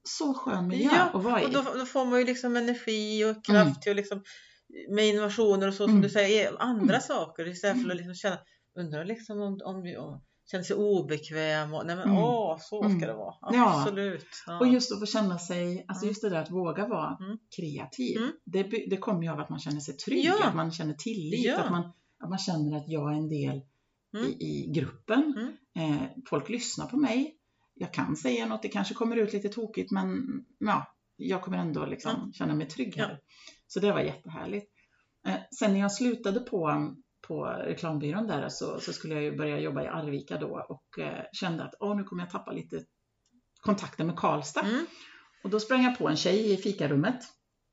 Så 0.03 0.33
skön 0.33 0.67
miljö 0.67 0.89
Ja, 0.95 1.01
att 1.19 1.23
vara 1.23 1.41
i. 1.41 1.45
Och 1.45 1.49
då, 1.51 1.63
då 1.79 1.85
får 1.85 2.05
man 2.05 2.19
ju 2.19 2.25
liksom 2.25 2.55
energi 2.55 3.25
och 3.25 3.45
kraft 3.45 3.61
Mm. 3.67 3.75
till 3.81 3.95
liksom 3.95 4.23
med 4.89 5.05
innovationer 5.07 5.67
och 5.67 5.73
så 5.73 5.83
som 5.83 5.89
Mm. 5.89 6.01
du 6.01 6.09
säger, 6.09 6.55
andra 6.59 6.83
Mm. 6.95 7.01
saker 7.01 7.47
istället 7.47 7.83
för 7.83 7.89
att 7.91 7.97
liksom 7.97 8.15
känna, 8.15 8.37
undrar 8.75 9.05
liksom 9.05 9.41
om, 9.41 9.59
om 9.65 9.81
vi 9.81 9.97
om, 9.97 10.21
känner 10.51 10.63
sig 10.63 10.75
obekväm 10.75 11.73
och 11.73 11.85
nej 11.85 11.95
men 11.95 12.05
Mm. 12.09 12.17
åh, 12.23 12.57
så 12.61 12.83
Mm. 12.83 12.97
ska 12.99 13.07
det 13.07 13.13
vara. 13.13 13.35
Ja. 13.41 13.81
Absolut. 13.81 14.25
Ja. 14.47 14.59
Och 14.59 14.67
just 14.67 14.91
att 14.91 14.99
få 14.99 15.05
känna 15.05 15.39
sig, 15.39 15.85
alltså 15.87 16.03
Mm. 16.03 16.09
just 16.09 16.21
det 16.21 16.29
där 16.29 16.41
att 16.41 16.51
våga 16.51 16.87
vara 16.87 17.17
Mm. 17.21 17.37
kreativ. 17.55 18.17
Mm. 18.17 18.31
Det, 18.45 18.63
det 18.63 18.97
kommer 18.97 19.23
ju 19.23 19.29
av 19.29 19.39
att 19.39 19.49
man 19.49 19.59
känner 19.59 19.79
sig 19.79 19.97
trygg, 19.97 20.25
Ja. 20.25 20.47
att 20.47 20.55
man 20.55 20.71
känner 20.71 20.93
tillit, 20.93 21.45
Ja. 21.45 21.59
att, 21.59 21.71
man, 21.71 21.83
att 22.23 22.29
man 22.29 22.37
känner 22.39 22.77
att 22.77 22.87
jag 22.87 23.11
är 23.13 23.17
en 23.17 23.29
del 23.29 23.61
Mm. 24.15 24.25
i, 24.25 24.31
i 24.31 24.71
gruppen. 24.75 25.33
Mm. 25.75 25.93
Eh, 25.93 26.01
folk 26.29 26.49
lyssnar 26.49 26.85
på 26.87 26.97
mig. 26.97 27.37
Jag 27.75 27.93
kan 27.93 28.15
säga 28.15 28.45
något, 28.45 28.61
det 28.61 28.67
kanske 28.67 28.93
kommer 28.93 29.15
ut 29.15 29.33
lite 29.33 29.49
tokigt 29.49 29.91
men 29.91 30.07
ja, 30.59 30.85
jag 31.15 31.41
kommer 31.41 31.57
ändå 31.57 31.85
liksom 31.85 32.15
Mm. 32.15 32.33
känna 32.33 32.53
mig 32.55 32.67
trygg 32.67 32.95
här. 32.97 33.19
Så 33.67 33.79
det 33.79 33.91
var 33.91 33.99
jättehärligt. 33.99 34.71
Eh, 35.27 35.35
sen 35.59 35.73
när 35.73 35.79
jag 35.79 35.91
slutade 35.91 36.39
på, 36.39 36.93
på 37.27 37.45
reklambyrån 37.45 38.27
där 38.27 38.49
så, 38.49 38.79
så 38.79 38.93
skulle 38.93 39.13
jag 39.13 39.23
ju 39.23 39.37
börja 39.37 39.59
jobba 39.59 39.83
i 39.83 39.87
Arvika 39.87 40.37
då 40.37 40.65
och 40.69 40.99
eh, 40.99 41.25
kände 41.33 41.63
att 41.63 41.73
åh, 41.79 41.95
nu 41.95 42.03
kommer 42.03 42.23
jag 42.23 42.31
tappa 42.31 42.51
lite 42.51 42.83
kontakten 43.61 44.07
med 44.07 44.15
Karlstad. 44.15 44.61
Mm. 44.61 44.85
Och 45.43 45.49
då 45.49 45.59
sprang 45.59 45.83
jag 45.83 45.97
på 45.97 46.09
en 46.09 46.15
tjej 46.15 46.53
i 46.53 46.57
fikarummet 46.57 47.23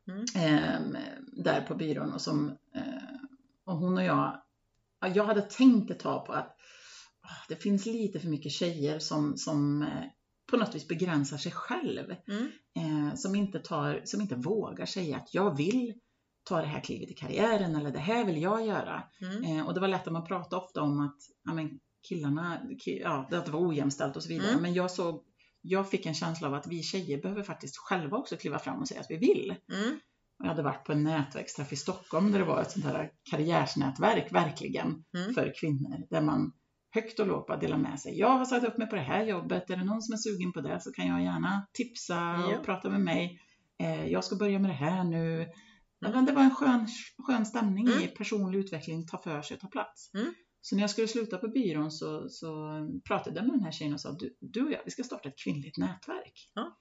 Mm. 0.09 0.25
eh, 0.35 1.03
där 1.45 1.61
på 1.61 1.75
byrån 1.75 2.13
och 2.13 2.21
som, 2.21 2.49
eh, 2.75 3.21
och 3.65 3.77
hon 3.77 3.97
och 3.97 4.05
jag, 4.05 4.43
jag 5.15 5.25
hade 5.25 5.43
tänkt 5.43 5.91
ett 5.91 6.01
tag 6.01 6.27
på 6.27 6.33
att 6.33 6.57
det 7.49 7.57
finns 7.57 7.87
lite 7.87 8.21
för 8.21 8.29
mycket 8.29 8.53
tjejer 8.53 8.99
som, 8.99 9.37
som 9.37 9.83
eh, 9.83 10.05
på 10.51 10.57
något 10.57 10.75
vis 10.75 10.89
begränsar 10.89 11.37
sig 11.37 11.53
själv. 11.53 12.15
Mm. 12.29 12.51
Eh, 12.77 13.15
som, 13.15 13.35
inte 13.35 13.59
tar, 13.59 14.01
som 14.05 14.21
inte 14.21 14.35
vågar 14.35 14.87
säga 14.87 15.17
att 15.17 15.35
jag 15.35 15.57
vill 15.57 15.95
ta 16.45 16.61
det 16.61 16.67
här 16.67 16.81
klivet 16.81 17.11
i 17.11 17.15
karriären 17.15 17.77
eller 17.77 17.91
det 17.91 17.99
här 17.99 18.25
vill 18.25 18.43
jag 18.43 18.67
göra. 18.67 19.03
Mm. 19.21 19.45
Eh, 19.45 19.67
och 19.67 19.75
det 19.75 19.81
var 19.81 19.89
lätt 19.89 20.07
att 20.07 20.13
man 20.13 20.27
pratade 20.27 20.63
ofta 20.63 20.83
om 20.83 21.01
att 21.01 21.17
ja, 21.45 21.55
men 21.55 21.79
killarna, 22.09 22.61
ja, 22.85 23.27
att 23.31 23.47
det 23.47 23.53
var 23.53 23.69
ojämställt 23.69 24.17
och 24.17 24.23
så 24.23 24.29
vidare. 24.29 24.51
Mm. 24.51 24.63
Men 24.63 24.75
jag 24.75 24.91
såg, 24.91 25.25
jag 25.61 25.91
fick 25.91 26.07
en 26.07 26.15
känsla 26.15 26.49
av 26.49 26.55
att 26.55 26.67
vi 26.67 26.83
tjejer 26.83 27.23
behöver 27.23 27.43
faktiskt 27.43 27.77
själva 27.77 28.17
också 28.17 28.37
kliva 28.37 28.59
fram 28.59 28.81
och 28.81 28.89
säga 28.89 29.01
att 29.01 29.11
vi 29.11 29.17
vill. 29.17 29.55
Mm. 29.73 30.01
Jag 30.39 30.49
hade 30.49 30.63
varit 30.63 30.85
på 30.85 30.93
en 30.93 31.05
nätverksträff 31.05 31.73
i 31.73 31.77
Stockholm 31.77 32.33
där 32.33 32.39
det 32.39 32.45
var 32.45 32.61
ett 32.61 32.71
sånt 32.71 32.85
här 32.85 33.11
karriärsnätverk 33.31 34.33
verkligen 34.33 35.05
mm. 35.17 35.35
för 35.35 35.53
kvinnor 35.61 36.07
där 36.11 36.21
man 36.21 36.53
högt 36.95 37.21
och 37.21 37.27
lågt 37.27 37.47
bara 37.47 37.57
dela 37.57 37.77
med 37.77 38.01
sig. 38.01 38.19
Jag 38.19 38.29
har 38.29 38.45
satt 38.45 38.65
upp 38.65 38.79
mig 38.79 38.87
på 38.87 38.97
det 38.97 39.03
här 39.03 39.25
jobbet. 39.25 39.71
Är 39.71 39.77
det 39.77 39.85
någon 39.85 40.03
som 40.03 40.13
är 40.13 40.17
sugen 40.17 40.53
på 40.53 40.61
det 40.61 40.81
så 40.81 40.93
kan 40.93 41.07
jag 41.07 41.23
gärna 41.23 41.67
tipsa 41.73 42.15
ja. 42.15 42.59
och 42.59 42.65
prata 42.65 42.91
med 42.91 43.01
mig. 43.01 43.41
Eh, 43.83 44.07
jag 44.07 44.25
ska 44.25 44.37
börja 44.37 44.59
med 44.59 44.71
det 44.71 44.75
här 44.75 45.05
nu. 45.05 45.47
Mm. 46.03 46.15
Men 46.15 46.25
det 46.25 46.33
var 46.33 46.43
en 46.43 46.55
skön, 46.55 46.89
skön 47.19 47.47
stämning 47.47 47.87
mm. 47.87 48.03
i 48.03 48.07
personlig 48.07 48.59
utveckling, 48.59 49.07
ta 49.07 49.19
för 49.19 49.43
sig 49.43 49.59
ta 49.59 49.69
plats. 49.69 50.15
Mm. 50.15 50.35
Så 50.61 50.75
när 50.75 50.83
jag 50.83 50.91
skulle 50.91 51.09
sluta 51.09 51.39
på 51.39 51.49
byrån 51.49 51.91
så, 51.91 52.29
så 52.29 52.81
pratade 53.05 53.37
jag 53.37 53.47
med 53.47 53.55
den 53.55 53.65
här 53.65 53.73
tjejen 53.73 53.95
och 53.95 54.01
sa 54.01 54.13
du, 54.13 54.37
du 54.41 54.65
och 54.65 54.73
jag, 54.73 54.81
vi 54.85 54.91
ska 54.91 55.03
starta 55.03 55.29
ett 55.29 55.39
kvinnligt 55.39 55.79
nätverk. 55.79 56.51
Ja. 56.55 56.79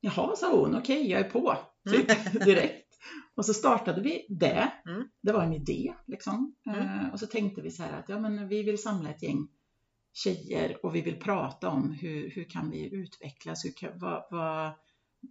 Jaha, 0.00 0.36
sa 0.36 0.56
hon, 0.56 0.76
okej, 0.76 1.00
okay, 1.00 1.10
jag 1.10 1.20
är 1.20 1.30
på. 1.30 1.56
Typ, 1.90 2.32
direkt. 2.44 2.90
Och 3.34 3.46
så 3.46 3.54
startade 3.54 4.00
vi 4.00 4.26
det. 4.28 4.72
Mm. 4.86 5.08
Det 5.22 5.32
var 5.32 5.42
en 5.42 5.52
idé 5.52 5.94
liksom. 6.06 6.54
Mm. 6.66 6.80
Uh, 6.80 7.12
och 7.12 7.20
så 7.20 7.26
tänkte 7.26 7.62
vi 7.62 7.70
så 7.70 7.82
här 7.82 7.98
att 7.98 8.08
ja, 8.08 8.18
men 8.18 8.48
vi 8.48 8.62
vill 8.62 8.82
samla 8.82 9.10
ett 9.10 9.22
gäng 9.22 9.48
tjejer 10.12 10.84
och 10.86 10.94
vi 10.94 11.00
vill 11.00 11.20
prata 11.20 11.68
om 11.68 11.90
hur, 11.90 12.30
hur 12.30 12.44
kan 12.44 12.70
vi 12.70 12.94
utvecklas? 12.94 13.64
Hur, 13.64 13.98
vad, 14.00 14.24
vad, 14.30 14.72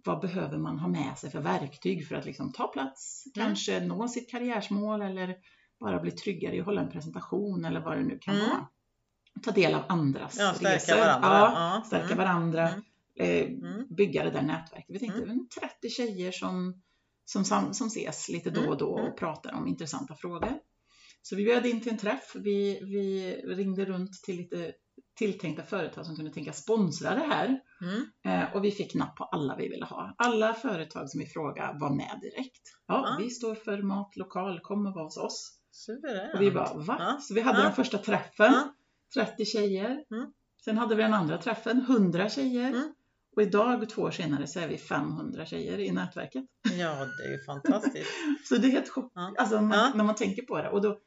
vad 0.04 0.20
behöver 0.20 0.58
man 0.58 0.78
ha 0.78 0.88
med 0.88 1.18
sig 1.18 1.30
för 1.30 1.40
verktyg 1.40 2.08
för 2.08 2.14
att 2.14 2.24
liksom 2.24 2.52
ta 2.52 2.66
plats, 2.66 3.24
mm. 3.26 3.46
kanske 3.46 3.80
nå 3.80 4.08
sitt 4.08 4.30
karriärsmål 4.30 5.02
eller 5.02 5.36
bara 5.80 6.00
bli 6.00 6.10
tryggare 6.10 6.56
i 6.56 6.60
att 6.60 6.66
hålla 6.66 6.80
en 6.80 6.90
presentation 6.90 7.64
eller 7.64 7.80
vad 7.80 7.96
det 7.96 8.02
nu 8.02 8.18
kan 8.18 8.34
mm. 8.34 8.48
vara. 8.48 8.66
Ta 9.42 9.50
del 9.50 9.74
av 9.74 9.82
andras 9.88 10.36
ja, 10.38 10.54
stärka 10.54 10.74
resor. 10.74 10.96
Varandra. 10.96 11.28
Ja, 11.28 11.74
ja. 11.76 11.82
stärka 11.86 12.04
mm. 12.04 12.18
varandra. 12.18 12.68
Mm. 12.68 12.82
Eh, 13.16 13.84
bygga 13.88 14.24
det 14.24 14.30
där 14.30 14.42
nätverket. 14.42 14.86
Vi 14.88 14.98
tänkte 14.98 15.22
mm. 15.22 15.48
30 15.60 15.90
tjejer 15.90 16.32
som 16.32 16.82
som, 17.24 17.74
som 17.74 17.86
ses 17.86 18.28
lite 18.28 18.50
då 18.50 18.68
och 18.68 18.76
då 18.76 18.92
mm, 18.92 19.00
och 19.00 19.06
mm. 19.06 19.16
pratar 19.16 19.52
om 19.54 19.66
intressanta 19.66 20.14
frågor. 20.14 20.58
Så 21.22 21.36
vi 21.36 21.44
bjöd 21.44 21.66
in 21.66 21.80
till 21.80 21.92
en 21.92 21.98
träff. 21.98 22.32
Vi, 22.34 22.80
vi 22.82 23.34
ringde 23.54 23.84
runt 23.84 24.22
till 24.22 24.36
lite 24.36 24.72
tilltänkta 25.18 25.62
företag 25.62 26.06
som 26.06 26.16
kunde 26.16 26.32
tänka 26.32 26.52
sponsra 26.52 27.14
det 27.14 27.26
här. 27.26 27.60
Mm. 27.82 28.06
Eh, 28.24 28.56
och 28.56 28.64
vi 28.64 28.70
fick 28.70 28.94
napp 28.94 29.16
på 29.16 29.24
alla 29.24 29.56
vi 29.56 29.68
ville 29.68 29.84
ha. 29.84 30.14
Alla 30.18 30.54
företag 30.54 31.10
som 31.10 31.20
vi 31.20 31.26
frågade 31.26 31.78
var 31.78 31.90
med 31.90 32.18
direkt. 32.22 32.62
Ja, 32.86 33.04
ja. 33.08 33.24
vi 33.24 33.30
står 33.30 33.54
för 33.54 33.82
mat, 33.82 34.16
lokal, 34.16 34.60
kom 34.60 34.86
och 34.86 34.94
var 34.94 35.04
hos 35.04 35.16
oss. 35.16 35.56
Suveränt. 35.72 36.34
Och 36.34 36.40
vi 36.40 36.50
bara, 36.50 36.74
va? 36.74 36.96
Ja. 36.98 37.18
Så 37.20 37.34
vi 37.34 37.40
hade 37.40 37.58
ja. 37.58 37.64
den 37.64 37.72
första 37.72 37.98
träffen, 37.98 38.54
30 39.14 39.44
tjejer. 39.44 40.04
Mm. 40.10 40.32
Sen 40.64 40.78
hade 40.78 40.94
vi 40.94 41.02
den 41.02 41.14
andra 41.14 41.38
träffen, 41.38 41.78
100 41.78 42.28
tjejer. 42.28 42.68
Mm. 42.68 42.94
Och 43.36 43.42
idag, 43.42 43.88
två 43.88 44.02
år 44.02 44.10
senare, 44.10 44.46
så 44.46 44.60
är 44.60 44.68
vi 44.68 44.78
500 44.78 45.46
tjejer 45.46 45.78
i 45.78 45.92
nätverket. 45.92 46.44
Ja, 46.78 47.06
det 47.18 47.28
är 47.28 47.32
ju 47.32 47.44
fantastiskt. 47.44 48.10
så 48.48 48.56
det 48.56 48.66
är 48.66 48.70
helt 48.70 48.88
chock, 48.88 49.12
alltså, 49.38 49.60
man, 49.60 49.92
när 49.96 50.04
man 50.04 50.14
tänker 50.14 50.42
på 50.42 50.58
det. 50.58 50.70
Och 50.70 50.82
då, 50.82 50.98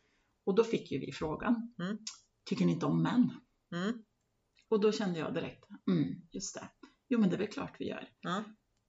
och 0.46 0.56
då 0.56 0.64
fick 0.64 0.92
ju 0.92 1.00
vi 1.00 1.12
frågan, 1.12 1.74
mm. 1.80 1.98
tycker 2.46 2.66
ni 2.66 2.72
inte 2.72 2.86
om 2.86 3.04
män? 3.04 3.32
Mm. 3.76 3.94
Och 4.74 4.80
då 4.80 4.92
kände 4.92 5.20
jag 5.20 5.34
direkt, 5.34 5.66
mm, 5.88 6.16
just 6.32 6.56
det. 6.56 6.70
Jo, 7.08 7.20
men 7.20 7.30
det 7.30 7.36
är 7.36 7.38
väl 7.38 7.48
klart 7.48 7.76
vi 7.80 7.88
gör. 7.88 8.10
Ja. 8.22 8.44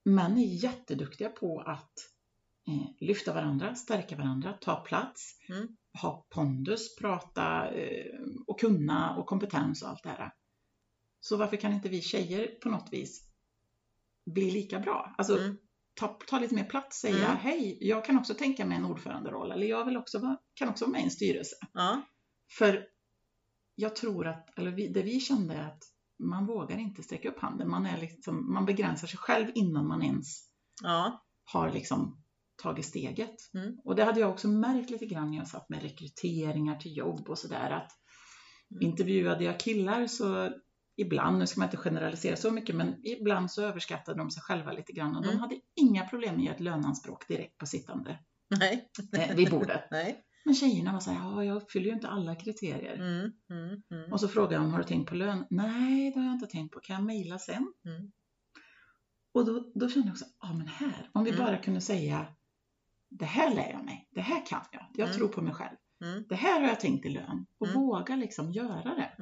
Män 0.05 0.39
är 0.39 0.65
jätteduktiga 0.65 1.29
på 1.29 1.61
att 1.61 1.93
eh, 2.69 3.07
lyfta 3.07 3.35
varandra, 3.35 3.75
stärka 3.75 4.17
varandra, 4.17 4.53
ta 4.53 4.77
plats, 4.77 5.39
mm. 5.49 5.69
ha 6.03 6.27
pondus, 6.31 6.97
prata 6.97 7.71
eh, 7.71 8.21
och 8.47 8.61
kunna 8.61 9.17
och 9.17 9.27
kompetens 9.27 9.83
och 9.83 9.89
allt 9.89 10.03
det 10.03 10.09
här. 10.09 10.33
Så 11.21 11.37
varför 11.37 11.57
kan 11.57 11.73
inte 11.73 11.89
vi 11.89 12.01
tjejer 12.01 12.47
på 12.63 12.69
något 12.69 12.93
vis 12.93 13.29
bli 14.27 14.51
lika 14.51 14.79
bra? 14.81 15.15
Alltså 15.19 15.39
mm. 15.39 15.57
ta, 15.95 16.09
ta 16.09 16.39
lite 16.39 16.55
mer 16.55 16.65
plats, 16.65 17.01
säga 17.01 17.27
mm. 17.27 17.37
hej, 17.37 17.79
jag 17.81 18.05
kan 18.05 18.19
också 18.19 18.35
tänka 18.35 18.67
mig 18.67 18.79
en 18.79 18.85
ordföranderoll 18.85 19.53
eller 19.53 19.67
jag 19.67 19.85
vill 19.85 19.97
också 19.97 20.19
vara, 20.19 20.37
kan 20.55 20.69
också 20.69 20.85
vara 20.85 20.93
med 20.93 21.01
i 21.01 21.05
en 21.05 21.11
styrelse. 21.11 21.57
För 22.59 22.94
jag 23.75 23.97
tror 23.97 24.27
att, 24.27 24.59
eller 24.59 24.71
vi, 24.71 24.89
det 24.89 25.03
vi 25.03 25.21
kände 25.21 25.55
är 25.55 25.63
att 25.63 25.83
man 26.19 26.47
vågar 26.47 26.79
inte 26.79 27.03
sträcka 27.03 27.29
upp 27.29 27.41
handen. 27.41 27.71
Man, 27.71 27.87
är 27.87 28.01
liksom, 28.01 28.53
man 28.53 28.67
begränsar 28.67 29.09
sig 29.09 29.19
själv 29.19 29.51
innan 29.55 29.87
man 29.87 30.03
ens 30.03 30.49
ja. 30.83 31.25
har 31.45 31.73
liksom 31.73 32.25
tagit 32.63 32.87
steget. 32.87 33.35
Mm. 33.55 33.79
Och 33.85 33.97
det 33.97 34.05
hade 34.05 34.21
jag 34.21 34.31
också 34.31 34.49
märkt 34.49 34.91
lite 34.91 35.07
grann 35.07 35.31
när 35.31 35.39
jag 35.39 35.49
satt 35.49 35.69
med 35.69 35.83
rekryteringar 35.83 36.77
till 36.77 36.97
jobb 36.97 37.29
och 37.29 37.39
sådär 37.39 37.71
att 37.71 37.93
mm. 38.71 38.83
intervjuade 38.91 39.45
jag 39.45 39.61
killar 39.61 40.07
så 40.07 40.51
ibland, 40.97 41.39
nu 41.39 41.47
ska 41.47 41.61
man 41.61 41.67
inte 41.67 41.77
generalisera 41.77 42.37
så 42.37 42.51
mycket, 42.51 42.77
men 42.77 43.07
ibland 43.07 43.51
så 43.51 43.63
överskattade 43.63 44.19
de 44.19 44.31
sig 44.31 44.43
själva 44.43 44.73
lite 44.73 44.93
grann 44.93 45.17
och 45.17 45.25
mm. 45.25 45.35
de 45.35 45.41
hade 45.41 45.61
inga 45.77 46.07
problem 46.07 46.37
med 46.37 46.53
ett 46.53 46.61
lönanspråk 46.61 47.29
direkt 47.29 47.59
på 47.59 47.67
sittande 47.67 48.19
Nej. 48.61 48.91
Eh, 49.19 49.37
vid 49.37 49.51
bordet. 49.51 49.83
Nej. 49.91 50.25
Men 50.45 50.55
tjejerna 50.55 50.93
var 50.93 51.01
så 51.01 51.11
här, 51.11 51.31
ja, 51.31 51.45
jag 51.45 51.57
uppfyller 51.57 51.87
ju 51.87 51.93
inte 51.93 52.09
alla 52.09 52.35
kriterier. 52.35 52.95
Mm, 52.95 53.33
mm, 53.51 53.83
mm. 53.91 54.13
Och 54.13 54.21
så 54.21 54.29
frågade 54.29 54.55
jag 54.55 54.65
om 54.65 54.71
har 54.71 54.79
du 54.79 54.85
tänkt 54.85 55.09
på 55.09 55.15
lön? 55.15 55.47
Nej, 55.51 56.11
det 56.11 56.21
har 56.21 56.27
jag 56.27 56.35
inte 56.35 56.47
tänkt 56.47 56.75
på. 56.75 56.81
Kan 56.81 56.97
jag 56.97 57.05
mejla 57.05 57.39
sen? 57.39 57.73
Mm. 57.85 58.13
Och 59.35 59.45
då, 59.47 59.73
då 59.75 59.89
kände 59.89 60.09
jag 60.09 60.13
också, 60.13 60.25
ja 60.41 60.53
men 60.53 60.67
här, 60.67 61.11
om 61.13 61.25
vi 61.25 61.31
mm. 61.31 61.45
bara 61.45 61.59
kunde 61.59 61.81
säga, 61.81 62.27
det 63.11 63.25
här 63.25 63.55
lär 63.55 63.71
jag 63.71 63.85
mig, 63.85 64.09
det 64.11 64.21
här 64.21 64.47
kan 64.47 64.61
jag, 64.73 64.87
jag 64.95 65.09
mm. 65.09 65.19
tror 65.19 65.29
på 65.29 65.43
mig 65.43 65.55
själv. 65.55 65.77
Det 66.29 66.35
här 66.35 66.61
har 66.61 66.69
jag 66.69 66.81
tänkt 66.81 67.07
i 67.07 67.09
lön 67.09 67.47
och 67.59 67.69
våga 67.69 68.17
liksom 68.17 68.53
göra 68.53 68.95
det. 68.95 69.17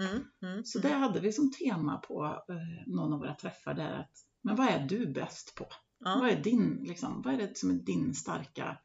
Så 0.65 0.79
det 0.79 0.93
hade 0.93 1.21
vi 1.21 1.33
som 1.33 1.51
tema 1.53 1.97
på 1.97 2.25
eh, 2.25 2.93
någon 2.95 3.13
av 3.13 3.19
våra 3.19 3.35
träffar 3.35 3.75
där 3.75 3.93
att, 3.93 4.11
men 4.43 4.57
vad 4.57 4.69
är 4.69 4.87
du 4.87 5.13
bäst 5.13 5.55
på? 5.55 5.67
Ja. 6.05 6.19
Vad, 6.21 6.31
är 6.31 6.43
din, 6.43 6.85
liksom, 6.89 7.23
vad 7.23 7.35
är 7.35 7.39
det 7.39 7.57
som 7.57 7.71
är 7.71 7.75
din 7.75 8.15
starka 8.15 8.79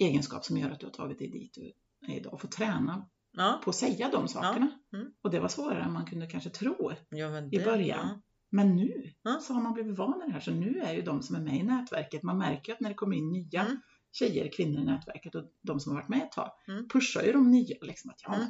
egenskap 0.00 0.44
som 0.44 0.56
gör 0.56 0.70
att 0.70 0.80
du 0.80 0.86
har 0.86 0.92
tagit 0.92 1.18
dig 1.18 1.28
dit 1.28 1.54
du 1.54 1.72
är 2.12 2.16
idag 2.16 2.34
och 2.34 2.40
få 2.40 2.46
träna 2.46 3.08
ja. 3.36 3.60
på 3.64 3.70
att 3.70 3.76
säga 3.76 4.10
de 4.12 4.28
sakerna. 4.28 4.70
Ja. 4.90 4.98
Mm. 4.98 5.12
Och 5.22 5.30
det 5.30 5.40
var 5.40 5.48
svårare 5.48 5.82
än 5.82 5.92
man 5.92 6.06
kunde 6.06 6.26
kanske 6.26 6.50
tro 6.50 6.92
det, 7.10 7.56
i 7.56 7.64
början. 7.64 8.22
Men 8.50 8.76
nu 8.76 9.12
så 9.40 9.54
har 9.54 9.62
man 9.62 9.72
blivit 9.72 9.98
van 9.98 10.18
vid 10.18 10.28
det 10.28 10.32
här 10.32 10.40
så 10.40 10.50
nu 10.50 10.80
är 10.80 10.92
ju 10.92 11.02
de 11.02 11.22
som 11.22 11.36
är 11.36 11.40
med 11.40 11.56
i 11.56 11.62
nätverket, 11.62 12.22
man 12.22 12.38
märker 12.38 12.72
att 12.72 12.80
när 12.80 12.88
det 12.88 12.94
kommer 12.94 13.16
in 13.16 13.32
nya 13.32 13.60
mm 13.60 13.80
tjejer, 14.12 14.52
kvinnor 14.52 14.80
i 14.80 14.84
nätverket 14.84 15.34
och 15.34 15.44
de 15.62 15.80
som 15.80 15.92
har 15.92 16.00
varit 16.00 16.08
med 16.08 16.22
ett 16.22 16.32
tag 16.32 16.50
mm. 16.68 16.88
pushar 16.88 17.22
ju 17.22 17.32
de 17.32 17.50
nya 17.50 17.76
liksom 17.80 18.10
att 18.10 18.20
ja, 18.22 18.34
mm. 18.34 18.48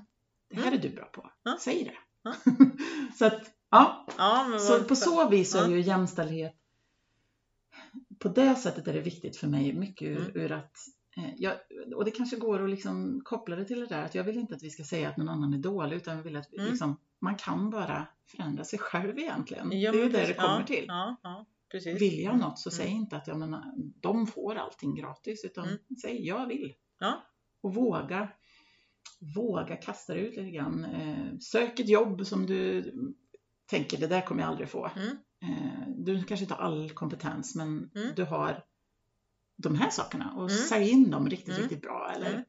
det 0.51 0.57
här 0.57 0.73
är 0.73 0.79
du 0.79 0.89
bra 0.89 1.05
på, 1.05 1.31
säg 1.61 1.85
det. 1.85 2.31
Så 3.19 3.27
att 3.27 3.41
ja, 3.71 4.07
ja 4.19 4.59
så 4.59 4.85
på 4.85 4.97
så 4.97 5.29
vis 5.29 5.55
är 5.55 5.69
ju 5.69 5.81
jämställdhet 5.81 6.57
på 8.19 8.29
det 8.29 8.55
sättet 8.55 8.89
är 8.89 8.93
det 8.93 9.01
viktigt 9.01 9.37
för 9.37 9.47
mig 9.47 9.73
mycket 9.73 10.09
ur, 10.09 10.21
mm. 10.21 10.33
ur 10.35 10.53
att 10.53 10.77
jag, 11.37 11.57
och 11.95 12.05
det 12.05 12.11
kanske 12.11 12.37
går 12.37 12.65
att 12.65 12.71
liksom 12.71 13.21
koppla 13.25 13.57
det 13.57 13.65
till 13.65 13.81
det 13.81 13.87
där 13.87 14.05
att 14.05 14.15
jag 14.15 14.25
vill 14.25 14.39
inte 14.39 14.55
att 14.55 14.63
vi 14.63 14.71
ska 14.71 14.85
säga 14.85 15.09
att 15.09 15.17
någon 15.17 15.29
annan 15.29 15.55
är 15.55 15.59
dålig 15.59 15.97
utan 15.97 16.17
jag 16.17 16.23
vill 16.23 16.37
att 16.37 16.53
mm. 16.53 16.67
liksom, 16.67 16.97
man 17.19 17.37
kan 17.37 17.71
bara 17.71 18.07
förändra 18.27 18.65
sig 18.65 18.79
själv 18.79 19.19
egentligen. 19.19 19.81
Ja, 19.81 19.93
det 19.93 19.99
är 19.99 20.03
ju 20.03 20.09
det 20.09 20.27
det 20.27 20.35
kommer 20.35 20.63
till. 20.63 20.85
Ja, 20.89 21.17
ja. 21.23 21.47
Precis. 21.71 22.03
Vill 22.03 22.23
jag 22.23 22.39
något 22.39 22.59
så 22.59 22.71
mm. 22.71 22.77
säg 22.77 22.97
inte 22.97 23.17
att 23.17 23.27
jag 23.27 23.39
menar, 23.39 23.65
de 24.01 24.27
får 24.27 24.55
allting 24.55 24.95
gratis 24.95 25.45
utan 25.45 25.65
mm. 25.65 25.79
säg 26.03 26.27
jag 26.27 26.47
vill. 26.47 26.75
Ja. 26.99 27.25
Och 27.61 27.75
våga 27.75 28.29
våga 29.37 29.77
kasta 29.77 30.15
dig 30.15 30.23
ut 30.23 30.37
lite 30.37 30.51
grann. 30.51 30.85
Eh, 30.85 31.39
sök 31.39 31.81
ett 31.81 31.89
jobb 31.89 32.27
som 32.27 32.47
du 32.47 32.93
tänker 33.67 33.99
det 33.99 34.07
där 34.07 34.21
kommer 34.21 34.43
jag 34.43 34.51
aldrig 34.51 34.69
få. 34.69 34.91
Mm. 34.97 35.17
Eh, 35.43 35.89
du 35.89 36.23
kanske 36.25 36.45
inte 36.45 36.55
har 36.55 36.63
all 36.63 36.91
kompetens 36.91 37.55
men 37.55 37.91
mm. 37.95 38.15
du 38.17 38.25
har 38.25 38.65
de 39.63 39.75
här 39.77 39.91
sakerna 39.91 40.33
och 40.37 40.51
mm. 40.51 40.63
säg 40.63 40.91
in 40.91 41.11
dem 41.11 41.29
riktigt, 41.29 41.49
mm. 41.49 41.63
riktigt 41.63 41.83
bra. 41.83 42.13
Eller 42.17 42.31
mm. 42.31 42.45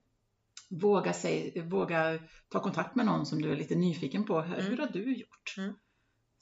våga, 0.70 1.14
säg, 1.14 1.62
våga 1.62 2.20
ta 2.50 2.60
kontakt 2.60 2.96
med 2.96 3.06
någon 3.06 3.26
som 3.26 3.42
du 3.42 3.52
är 3.52 3.56
lite 3.56 3.76
nyfiken 3.76 4.24
på. 4.24 4.42
Hur, 4.42 4.62
hur 4.62 4.78
har 4.78 4.88
du 4.88 5.16
gjort? 5.16 5.56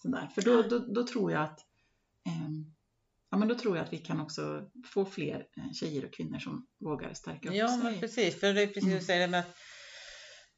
Sådär. 0.01 0.31
För 0.35 0.41
då, 0.41 0.61
då, 0.61 0.79
då 0.79 1.07
tror 1.07 1.31
jag 1.31 1.43
att 1.43 1.69
Ehm, 2.29 2.65
ja, 3.29 3.37
men 3.37 3.47
då 3.47 3.55
tror 3.55 3.77
jag 3.77 3.85
att 3.85 3.93
vi 3.93 3.97
kan 3.97 4.19
också 4.19 4.69
få 4.85 5.05
fler 5.05 5.47
eh, 5.57 5.71
tjejer 5.73 6.05
och 6.05 6.13
kvinnor 6.13 6.39
som 6.39 6.67
vågar 6.79 7.13
stärka 7.13 7.49
upp 7.49 7.55
ja, 7.55 7.67
sig. 7.67 7.77
Ja, 7.77 7.83
men 7.83 7.99
precis. 7.99 8.39
För 8.39 8.53
det 8.53 8.61
är 8.61 8.67
precis 8.67 8.83
mm. 8.83 8.99
du 8.99 9.05
säger 9.05 9.27
med 9.27 9.39
att 9.39 9.55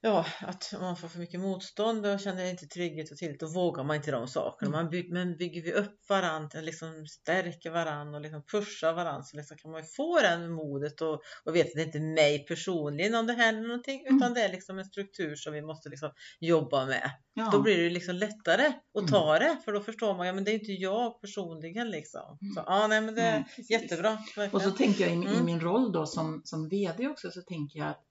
ja, 0.01 0.25
att 0.39 0.73
man 0.79 0.97
får 0.97 1.07
för 1.07 1.19
mycket 1.19 1.39
motstånd 1.39 2.05
och 2.05 2.19
känner 2.19 2.45
inte 2.45 2.67
trygghet 2.67 3.11
och 3.11 3.17
tillit, 3.17 3.39
då 3.39 3.47
vågar 3.47 3.83
man 3.83 3.95
inte 3.95 4.11
de 4.11 4.27
sakerna. 4.27 4.69
Mm. 4.69 4.83
Man 4.83 4.89
bygger, 4.89 5.13
men 5.13 5.37
bygger 5.37 5.61
vi 5.61 5.73
upp 5.73 6.09
varandra, 6.09 6.61
liksom 6.61 7.07
stärker 7.07 7.71
varandra 7.71 8.15
och 8.15 8.21
liksom 8.21 8.43
pushar 8.43 8.93
varandra 8.93 9.23
så 9.23 9.37
liksom 9.37 9.57
kan 9.57 9.71
man 9.71 9.81
ju 9.81 9.87
få 9.87 10.19
den 10.19 10.51
modet 10.51 11.01
och, 11.01 11.21
och 11.43 11.55
veta 11.55 11.67
att 11.67 11.75
det 11.75 11.83
inte 11.83 11.97
är 11.97 12.13
mig 12.15 12.45
personligen 12.45 13.15
om 13.15 13.27
det 13.27 13.33
händer 13.33 13.67
någonting 13.67 14.01
mm. 14.01 14.17
utan 14.17 14.33
det 14.33 14.41
är 14.41 14.49
liksom 14.49 14.79
en 14.79 14.85
struktur 14.85 15.35
som 15.35 15.53
vi 15.53 15.61
måste 15.61 15.89
liksom 15.89 16.11
jobba 16.39 16.85
med. 16.85 17.11
Ja. 17.33 17.49
Då 17.51 17.61
blir 17.61 17.77
det 17.77 17.89
liksom 17.89 18.15
lättare 18.15 18.65
att 18.65 18.99
mm. 18.99 19.07
ta 19.11 19.39
det 19.39 19.57
för 19.65 19.73
då 19.73 19.81
förstår 19.81 20.17
man, 20.17 20.27
ja 20.27 20.33
men 20.33 20.43
det 20.43 20.51
är 20.51 20.55
inte 20.55 20.71
jag 20.71 21.21
personligen 21.21 21.89
liksom. 21.89 22.37
Mm. 22.41 22.53
Så, 22.53 22.63
ja, 22.65 22.87
nej, 22.87 23.01
men 23.01 23.15
det 23.15 23.21
är 23.21 23.35
mm, 23.35 23.47
jättebra. 23.69 24.09
Verkligen. 24.09 24.55
Och 24.55 24.61
så 24.61 24.71
tänker 24.71 25.07
jag 25.07 25.11
i, 25.11 25.37
i, 25.37 25.43
min 25.43 25.59
roll 25.59 25.91
då 25.91 26.05
som, 26.05 26.41
som 26.45 26.69
VD 26.69 27.07
också 27.07 27.31
så 27.31 27.41
tänker 27.41 27.79
jag 27.79 27.87
att 27.87 28.10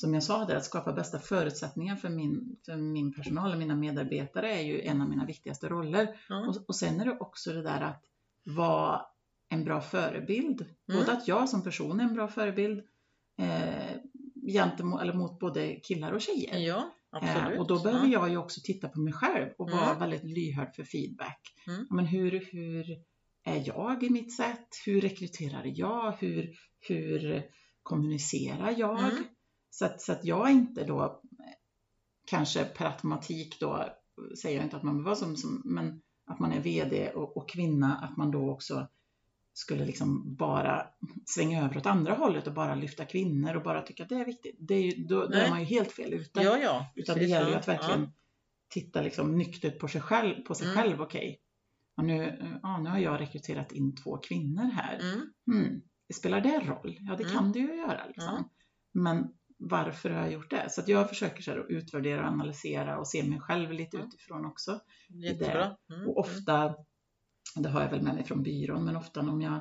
som 0.00 0.14
jag 0.14 0.22
sa 0.22 0.44
där, 0.44 0.56
att 0.56 0.64
skapa 0.64 0.92
bästa 0.92 1.18
förutsättningar 1.18 1.96
för 1.96 2.08
min, 2.08 2.56
för 2.66 2.76
min 2.76 3.12
personal 3.12 3.52
och 3.52 3.58
mina 3.58 3.76
medarbetare 3.76 4.54
är 4.54 4.62
ju 4.62 4.80
en 4.80 5.02
av 5.02 5.08
mina 5.08 5.26
viktigaste 5.26 5.68
roller. 5.68 6.16
Mm. 6.30 6.48
Och, 6.48 6.56
och 6.68 6.76
sen 6.76 7.00
är 7.00 7.04
det 7.04 7.16
också 7.20 7.52
det 7.52 7.62
där 7.62 7.80
att 7.80 8.04
vara 8.44 9.00
en 9.48 9.64
bra 9.64 9.80
förebild. 9.80 10.60
Mm. 10.60 11.00
Både 11.00 11.12
att 11.12 11.28
jag 11.28 11.48
som 11.48 11.62
person 11.62 12.00
är 12.00 12.04
en 12.04 12.14
bra 12.14 12.28
förebild 12.28 12.82
eh, 13.38 13.96
gentemot, 14.52 15.02
eller 15.02 15.12
mot 15.12 15.38
både 15.38 15.74
killar 15.74 16.12
och 16.12 16.20
tjejer. 16.20 16.58
Ja. 16.58 16.90
Eh, 17.22 17.60
och 17.60 17.66
då 17.66 17.82
behöver 17.82 18.08
jag 18.08 18.30
ju 18.30 18.36
också 18.36 18.60
titta 18.64 18.88
på 18.88 19.00
mig 19.00 19.12
själv 19.12 19.48
och 19.58 19.70
vara 19.70 19.86
mm. 19.86 19.98
väldigt 19.98 20.24
lyhörd 20.24 20.74
för 20.74 20.84
feedback. 20.84 21.40
Mm. 21.66 21.86
Men 21.90 22.06
hur, 22.06 22.30
hur 22.52 22.86
är 23.44 23.62
jag 23.66 24.02
i 24.02 24.10
mitt 24.10 24.36
sätt? 24.36 24.68
Hur 24.86 25.00
rekryterar 25.00 25.64
jag? 25.64 26.12
Hur, 26.18 26.54
hur 26.88 27.42
kommunicerar 27.82 28.74
jag? 28.78 28.98
Mm. 28.98 29.24
Så 29.78 29.84
att, 29.84 30.00
så 30.00 30.12
att 30.12 30.24
jag 30.24 30.50
inte 30.50 30.84
då 30.84 31.22
kanske 32.26 32.64
per 32.64 32.86
automatik 32.86 33.60
då 33.60 33.88
säger 34.42 34.56
jag 34.56 34.66
inte 34.66 34.76
att 34.76 34.82
man 34.82 35.04
vara 35.04 35.16
som, 35.16 35.36
som 35.36 35.62
men 35.64 36.02
att 36.26 36.38
man 36.38 36.52
är 36.52 36.60
VD 36.60 37.10
och, 37.10 37.36
och, 37.36 37.48
kvinna, 37.48 37.96
att 37.96 38.16
man 38.16 38.30
då 38.30 38.50
också 38.50 38.88
skulle 39.52 39.84
liksom 39.84 40.36
bara 40.36 40.86
svänga 41.26 41.64
över 41.64 41.76
åt 41.76 41.86
andra 41.86 42.14
hållet 42.14 42.46
och 42.46 42.52
bara 42.52 42.74
lyfta 42.74 43.04
kvinnor 43.04 43.56
och 43.56 43.62
bara 43.62 43.82
tycka 43.82 44.02
att 44.02 44.08
det 44.08 44.14
är 44.14 44.24
viktigt. 44.24 44.56
Det 44.58 44.74
är 44.74 44.82
ju, 44.82 45.04
då, 45.04 45.26
då 45.26 45.38
är 45.38 45.50
man 45.50 45.60
ju 45.60 45.66
helt 45.66 45.92
fel 45.92 46.12
ute. 46.12 46.42
Ja, 46.42 46.58
ja, 46.58 46.92
Utan 46.96 47.18
det 47.18 47.24
gäller 47.24 47.50
ju 47.50 47.56
att 47.56 47.68
verkligen 47.68 48.02
ja. 48.02 48.12
titta 48.68 49.02
liksom 49.02 49.38
nyktert 49.38 49.78
på 49.78 49.88
sig 49.88 50.00
själv, 50.00 50.42
på 50.42 50.54
sig 50.54 50.66
mm. 50.66 50.82
själv 50.82 51.00
okej. 51.00 51.40
Okay. 51.96 52.16
nu, 52.16 52.58
ja, 52.62 52.78
nu 52.78 52.90
har 52.90 52.98
jag 52.98 53.20
rekryterat 53.20 53.72
in 53.72 53.96
två 53.96 54.18
kvinnor 54.18 54.70
här. 54.70 54.98
Mm. 54.98 55.32
Mm. 55.52 55.82
Spelar 56.14 56.40
det 56.40 56.60
roll? 56.60 56.98
Ja, 57.00 57.16
det 57.16 57.24
mm. 57.24 57.36
kan 57.36 57.52
det 57.52 57.58
ju 57.58 57.76
göra. 57.76 58.06
Liksom. 58.06 58.50
Men 58.92 59.32
varför 59.58 60.10
har 60.10 60.22
jag 60.22 60.32
gjort 60.32 60.50
det? 60.50 60.70
Så 60.70 60.80
att 60.80 60.88
jag 60.88 61.08
försöker 61.08 61.42
så 61.42 61.50
att 61.50 61.66
utvärdera 61.68 62.20
och 62.20 62.32
analysera 62.32 62.98
och 62.98 63.08
se 63.08 63.22
mig 63.22 63.40
själv 63.40 63.72
lite 63.72 63.96
utifrån 63.96 64.44
också. 64.44 64.80
Jättebra. 65.08 65.76
Mm. 65.94 66.08
Och 66.08 66.18
ofta, 66.18 66.74
det 67.56 67.68
har 67.68 67.82
jag 67.82 67.90
väl 67.90 68.02
med 68.02 68.14
mig 68.14 68.24
från 68.24 68.42
byrån, 68.42 68.84
men 68.84 68.96
ofta 68.96 69.20
om 69.20 69.40
jag 69.40 69.54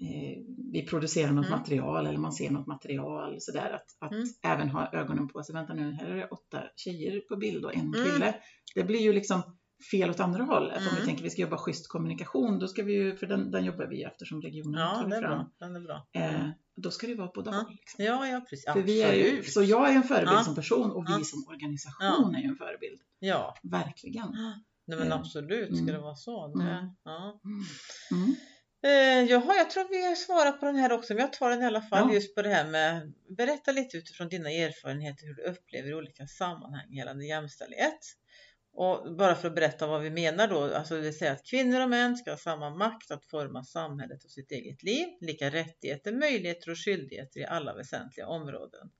eh, 0.00 0.42
vi 0.72 0.86
producerar 0.86 1.32
något 1.32 1.46
mm. 1.46 1.58
material 1.58 2.06
eller 2.06 2.18
man 2.18 2.32
ser 2.32 2.50
något 2.50 2.66
material 2.66 3.36
sådär 3.40 3.70
att, 3.70 3.96
att 4.00 4.12
mm. 4.12 4.24
även 4.42 4.68
ha 4.68 4.92
ögonen 4.92 5.28
på 5.28 5.42
sig. 5.42 5.54
Vänta 5.54 5.74
nu, 5.74 5.92
här 5.92 6.06
är 6.06 6.16
det 6.16 6.26
åtta 6.26 6.62
tjejer 6.76 7.20
på 7.20 7.36
bild 7.36 7.64
och 7.64 7.74
en 7.74 7.94
mm. 7.94 8.04
kille. 8.04 8.34
Det 8.74 8.84
blir 8.84 9.00
ju 9.00 9.12
liksom 9.12 9.42
fel 9.90 10.10
åt 10.10 10.20
andra 10.20 10.44
hållet. 10.44 10.76
Mm. 10.76 10.88
Om 10.88 10.94
vi 10.94 11.00
mm. 11.00 11.06
tänker 11.06 11.22
att 11.22 11.26
vi 11.26 11.30
ska 11.30 11.42
jobba 11.42 11.58
schysst 11.58 11.88
kommunikation, 11.88 12.58
då 12.58 12.68
ska 12.68 12.82
vi 12.82 12.92
ju, 12.92 13.16
för 13.16 13.26
den, 13.26 13.50
den 13.50 13.64
jobbar 13.64 13.86
vi 13.86 14.02
efter 14.02 14.26
som 14.26 14.42
regionen 14.42 14.80
ja, 14.80 14.94
tar 14.94 15.10
fram. 15.10 15.20
Bra. 15.20 15.50
Den 15.58 15.76
är 15.76 15.80
bra. 15.80 16.06
Eh, 16.12 16.48
då 16.76 16.90
ska 16.90 17.06
det 17.06 17.14
vara 17.14 17.30
båda 17.34 17.50
ja. 17.50 17.56
håll. 17.56 17.70
Liksom. 17.70 18.04
Ja, 18.04 18.28
ja, 18.28 18.40
precis. 18.50 18.72
För 18.72 18.82
vi 18.82 19.02
är 19.02 19.12
ju, 19.12 19.42
så 19.42 19.62
jag 19.62 19.90
är 19.90 19.96
en 19.96 20.02
förebild 20.02 20.38
ja. 20.38 20.44
som 20.44 20.54
person 20.54 20.90
och 20.90 21.04
vi 21.08 21.12
ja. 21.12 21.24
som 21.24 21.44
organisation 21.48 22.34
är 22.34 22.40
ju 22.40 22.48
en 22.48 22.56
förebild. 22.56 23.00
Ja. 23.18 23.56
Verkligen. 23.62 24.36
Nej 24.86 24.98
men 24.98 25.12
absolut, 25.12 25.68
ska 25.68 25.82
mm. 25.82 25.94
det 25.94 26.00
vara 26.00 26.16
så? 26.16 26.48
Det, 26.48 26.62
mm. 26.62 26.86
ja. 27.04 27.40
Mm. 28.10 28.36
Eh, 28.84 29.30
jaha, 29.30 29.56
jag 29.56 29.70
tror 29.70 29.88
vi 29.90 30.06
har 30.06 30.14
svarat 30.14 30.60
på 30.60 30.66
den 30.66 30.76
här 30.76 30.92
också, 30.92 31.14
men 31.14 31.20
jag 31.20 31.32
tar 31.32 31.50
den 31.50 31.62
i 31.62 31.66
alla 31.66 31.82
fall 31.82 32.08
ja. 32.08 32.14
just 32.14 32.34
på 32.34 32.42
det 32.42 32.48
här 32.48 32.70
med 32.70 33.12
berätta 33.36 33.72
lite 33.72 33.96
utifrån 33.96 34.28
dina 34.28 34.50
erfarenheter 34.50 35.26
hur 35.26 35.34
du 35.34 35.42
upplever 35.42 35.94
olika 35.94 36.26
sammanhang 36.26 36.92
gällande 36.92 37.26
jämställdhet. 37.26 38.00
Och 38.76 39.16
bara 39.16 39.34
för 39.34 39.48
att 39.48 39.54
berätta 39.54 39.86
vad 39.86 40.00
vi 40.00 40.10
menar 40.10 40.48
då, 40.48 40.74
alltså 40.74 40.94
det 40.94 41.00
vill 41.00 41.18
säga 41.18 41.32
att 41.32 41.44
kvinnor 41.44 41.80
och 41.80 41.88
män 41.88 42.16
ska 42.16 42.30
ha 42.30 42.38
samma 42.38 42.70
makt 42.70 43.10
att 43.10 43.24
forma 43.24 43.64
samhället 43.64 44.24
och 44.24 44.30
sitt 44.30 44.50
eget 44.50 44.82
liv, 44.82 45.06
lika 45.20 45.50
rättigheter, 45.50 46.12
möjligheter 46.12 46.70
och 46.70 46.78
skyldigheter 46.78 47.40
i 47.40 47.46
alla 47.46 47.74
väsentliga 47.74 48.26
områden. 48.26 48.90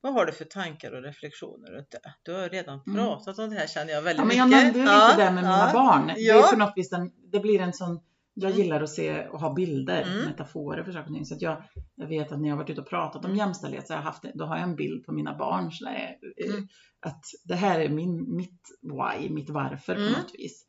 Vad 0.00 0.12
har 0.12 0.26
du 0.26 0.32
för 0.32 0.44
tankar 0.44 0.92
och 0.92 1.02
reflektioner 1.02 1.70
runt 1.70 1.90
det? 1.90 2.14
Du 2.22 2.32
har 2.32 2.48
redan 2.48 2.80
mm. 2.86 2.98
pratat 2.98 3.38
mm. 3.38 3.48
om 3.48 3.54
det 3.54 3.60
här 3.60 3.66
känner 3.66 3.92
jag 3.92 4.02
väldigt 4.02 4.26
mycket. 4.26 4.38
ja, 4.38 4.46
men 4.46 4.56
jag 4.56 4.66
mycket. 4.66 4.76
nämnde 4.76 4.92
lite 4.92 5.20
ja, 5.20 5.24
det 5.24 5.34
med 5.34 5.42
mina 5.44 5.72
barn. 5.72 6.12
Ja. 6.16 6.34
Det 6.34 6.46
är 6.46 6.50
på 6.50 6.56
något 6.56 6.72
vis 6.76 6.92
en, 6.92 7.12
det 7.32 7.40
blir 7.40 7.60
en 7.60 7.72
sån 7.72 8.00
jag 8.34 8.50
mm. 8.50 8.62
gillar 8.62 8.80
att 8.80 8.90
se 8.90 9.28
och 9.28 9.40
ha 9.40 9.54
bilder, 9.54 10.02
mm. 10.02 10.24
metaforer 10.24 10.84
för 10.84 10.92
saker 10.92 11.10
och 11.10 11.14
ting. 11.14 11.26
Så 11.26 11.34
att 11.34 11.42
jag, 11.42 11.62
jag 11.94 12.06
vet 12.06 12.32
att 12.32 12.40
när 12.40 12.48
jag 12.48 12.56
varit 12.56 12.70
ute 12.70 12.80
och 12.80 12.88
pratat 12.88 13.24
om 13.24 13.30
mm. 13.30 13.38
jämställdhet 13.38 13.86
så 13.86 13.92
har 13.92 13.98
jag 13.98 14.04
haft, 14.04 14.24
då 14.34 14.44
har 14.44 14.56
jag 14.56 14.68
en 14.68 14.76
bild 14.76 15.06
på 15.06 15.12
mina 15.12 15.38
barn. 15.38 15.72
Så 15.72 15.84
där, 15.84 16.18
mm. 16.50 16.68
Att 17.00 17.24
det 17.44 17.54
här 17.54 17.80
är 17.80 17.88
min, 17.88 18.36
mitt 18.36 18.62
why, 18.82 19.30
mitt 19.30 19.50
varför 19.50 19.94
på 19.94 20.00
mm. 20.00 20.12
något 20.12 20.34
vis. 20.34 20.66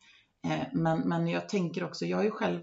Eh, 0.47 0.67
men, 0.73 0.99
men 0.99 1.27
jag 1.27 1.49
tänker 1.49 1.83
också, 1.83 2.05
jag 2.05 2.19
är 2.19 2.23
ju 2.23 2.31
själv 2.31 2.59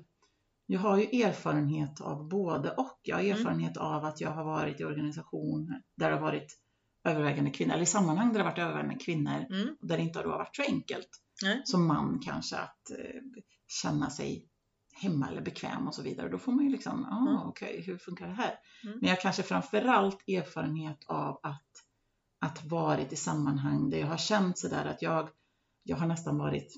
jag 0.67 0.81
har 0.81 0.99
ju 0.99 1.23
erfarenhet 1.23 2.01
av 2.01 2.29
både 2.29 2.71
och. 2.71 3.01
Jag 3.03 3.17
har 3.17 3.23
mm. 3.23 3.37
erfarenhet 3.37 3.77
av 3.77 4.05
att 4.05 4.21
jag 4.21 4.31
har 4.31 4.45
varit 4.45 4.81
i 4.81 4.85
organisationer 4.85 5.83
där 5.97 6.09
det 6.09 6.15
har 6.15 6.23
varit 6.23 6.59
övervägande 7.05 7.51
kvinnor, 7.51 7.73
eller 7.73 7.83
i 7.83 7.87
sammanhang 7.87 8.33
där 8.33 8.35
det 8.35 8.45
har 8.45 8.51
varit 8.51 8.59
övervägande 8.59 9.05
kvinnor, 9.05 9.47
mm. 9.51 9.77
där 9.81 9.97
det 9.97 10.03
inte 10.03 10.19
har 10.19 10.27
varit 10.27 10.57
så 10.57 10.62
enkelt 10.62 11.09
som 11.65 11.87
man 11.87 12.21
kanske 12.25 12.57
att 12.57 12.91
eh, 12.91 13.21
känna 13.83 14.11
sig 14.11 14.49
hemma 15.03 15.29
eller 15.29 15.41
bekväm 15.41 15.88
och 15.88 15.95
så 15.95 16.03
vidare. 16.03 16.29
Då 16.29 16.38
får 16.38 16.53
man 16.53 16.65
ju 16.65 16.71
liksom, 16.71 17.05
ah, 17.05 17.31
mm. 17.31 17.49
okej, 17.49 17.69
okay, 17.69 17.83
hur 17.83 17.99
funkar 17.99 18.27
det 18.27 18.35
här? 18.35 18.55
Mm. 18.85 18.99
Men 19.01 19.11
jag 19.11 19.21
kanske 19.21 19.43
framförallt 19.43 20.29
erfarenhet 20.29 21.05
av 21.07 21.41
att, 21.43 21.71
att 22.41 22.65
varit 22.65 23.12
i 23.12 23.17
sammanhang 23.17 23.91
där 23.91 23.99
jag 23.99 24.07
har 24.07 24.17
känt 24.17 24.59
sådär 24.59 24.85
att 24.85 25.03
jag, 25.03 25.29
jag 25.83 25.97
har 25.97 26.07
nästan 26.07 26.38
varit, 26.38 26.75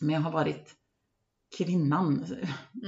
men 0.00 0.14
jag 0.14 0.20
har 0.20 0.32
varit 0.32 0.76
kvinnan. 1.58 2.16
Man 2.16 2.26
ska 2.26 2.36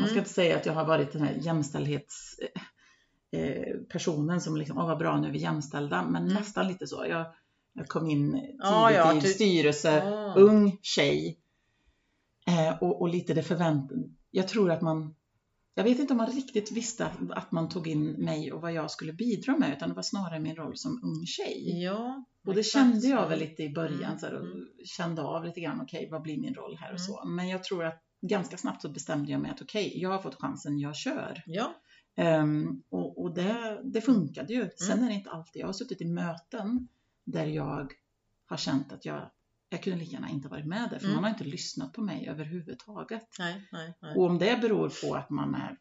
mm. 0.05 0.19
inte 0.19 0.31
säga 0.31 0.57
att 0.57 0.67
jag 0.67 0.73
har 0.73 0.85
varit 0.85 1.13
den 1.13 1.23
här 1.23 1.39
jämställdhetspersonen 1.41 4.41
som 4.41 4.57
liksom, 4.57 4.79
åh 4.79 4.87
vad 4.87 4.99
bra 4.99 5.21
nu 5.21 5.29
är 5.29 5.33
vi 5.33 5.39
jämställda, 5.39 6.03
men 6.03 6.23
mm. 6.23 6.35
nästan 6.35 6.69
lite 6.69 6.87
så. 6.87 7.07
Jag, 7.09 7.27
jag 7.73 7.89
kom 7.89 8.11
in 8.11 8.33
tidigt 8.33 8.61
ah, 8.63 8.91
ja, 8.91 9.17
i 9.17 9.21
typ. 9.21 9.35
styrelse, 9.35 10.03
ah. 10.03 10.35
ung 10.35 10.79
tjej 10.83 11.39
eh, 12.47 12.83
och, 12.83 13.01
och, 13.01 13.09
lite 13.09 13.35
det 13.35 13.43
förväntade 13.43 14.03
jag 14.35 14.49
tror 14.49 14.71
att 14.71 14.83
man, 14.83 15.15
jag 15.75 15.85
vet 15.85 15.99
inte 15.99 16.13
om 16.13 16.17
man 16.17 16.33
riktigt 16.33 16.73
visste 16.73 17.11
att 17.31 17.53
man 17.53 17.69
tog 17.69 17.87
in 17.87 18.13
mig 18.13 18.53
och 18.53 18.61
vad 18.61 18.73
jag 18.73 18.91
skulle 18.91 19.13
bidra 19.13 19.57
med, 19.59 19.73
utan 19.73 19.89
det 19.89 19.95
var 19.95 20.03
snarare 20.03 20.41
min 20.41 20.57
roll 20.57 20.77
som 20.77 21.01
ung 21.05 21.27
tjej. 21.27 21.83
Ja, 21.83 22.25
och 22.47 22.55
det 22.55 22.63
kände 22.63 23.07
jag 23.07 23.29
väl 23.29 23.39
lite 23.39 23.63
i 23.63 23.71
början, 23.71 24.05
mm. 24.05 24.19
så 24.19 24.27
här, 24.27 24.35
och 24.35 24.47
mm. 24.47 24.69
kände 24.85 25.23
av 25.23 25.45
lite 25.45 25.61
grann, 25.61 25.81
okej, 25.81 25.99
okay, 25.99 26.11
vad 26.11 26.23
blir 26.23 26.41
min 26.41 26.55
roll 26.55 26.77
här 26.77 26.93
och 26.93 27.01
mm. 27.01 27.07
så. 27.07 27.25
Men 27.25 27.49
jag 27.49 27.65
tror 27.65 27.85
att 27.85 28.03
ganska 28.23 28.57
snabbt 28.57 28.83
så 28.83 28.89
bestämde 28.89 29.33
jag 29.33 29.41
mig 29.41 29.51
att 29.51 29.63
okej, 29.63 29.87
okay, 29.87 30.01
jag 30.01 30.11
har 30.11 30.19
fått 30.19 30.41
chansen, 30.41 30.79
jag 30.79 30.97
kör. 30.97 31.43
Ja. 31.47 31.75
Um, 32.17 32.83
och, 32.91 33.23
och 33.23 33.35
det, 33.35 33.81
det 33.85 34.01
funkade 34.01 34.53
ju. 34.53 34.71
Sen 34.77 34.93
mm. 34.93 35.05
är 35.05 35.09
det 35.09 35.15
inte 35.15 35.31
alltid, 35.31 35.63
jag 35.63 35.67
har 35.67 35.73
suttit 35.73 36.01
i 36.01 36.05
möten 36.05 36.89
där 37.25 37.47
jag 37.47 37.93
har 38.47 38.57
känt 38.57 38.93
att 38.93 39.05
jag 39.05 39.31
jag 39.73 39.83
kunde 39.83 39.99
lika 39.99 40.13
gärna 40.13 40.31
inte 40.31 40.49
varit 40.49 40.67
med 40.67 40.91
där 40.91 40.99
för 40.99 41.05
mm. 41.05 41.15
man 41.15 41.25
har 41.25 41.31
inte 41.31 41.45
lyssnat 41.45 41.93
på 41.93 42.03
mig 42.03 42.29
överhuvudtaget. 42.29 43.29
Nej, 43.39 43.69
nej, 43.73 43.95
nej. 44.03 44.17
Och 44.17 44.25
om 44.25 44.39
det 44.39 44.61
beror 44.61 44.93
på 45.03 45.15
att 45.15 45.31
man 45.31 45.55
är 45.55 45.79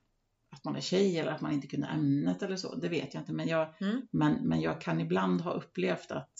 att 0.51 0.63
man 0.63 0.75
är 0.75 0.81
tjej 0.81 1.19
eller 1.19 1.31
att 1.31 1.41
man 1.41 1.51
inte 1.51 1.67
kunde 1.67 1.87
ämnet 1.87 2.43
eller 2.43 2.55
så, 2.55 2.75
det 2.75 2.89
vet 2.89 3.13
jag 3.13 3.21
inte. 3.21 3.33
Men 3.33 3.47
jag, 3.47 3.81
mm. 3.81 4.01
men, 4.11 4.33
men 4.47 4.61
jag 4.61 4.81
kan 4.81 4.99
ibland 4.99 5.41
ha 5.41 5.51
upplevt 5.51 6.11
att 6.11 6.33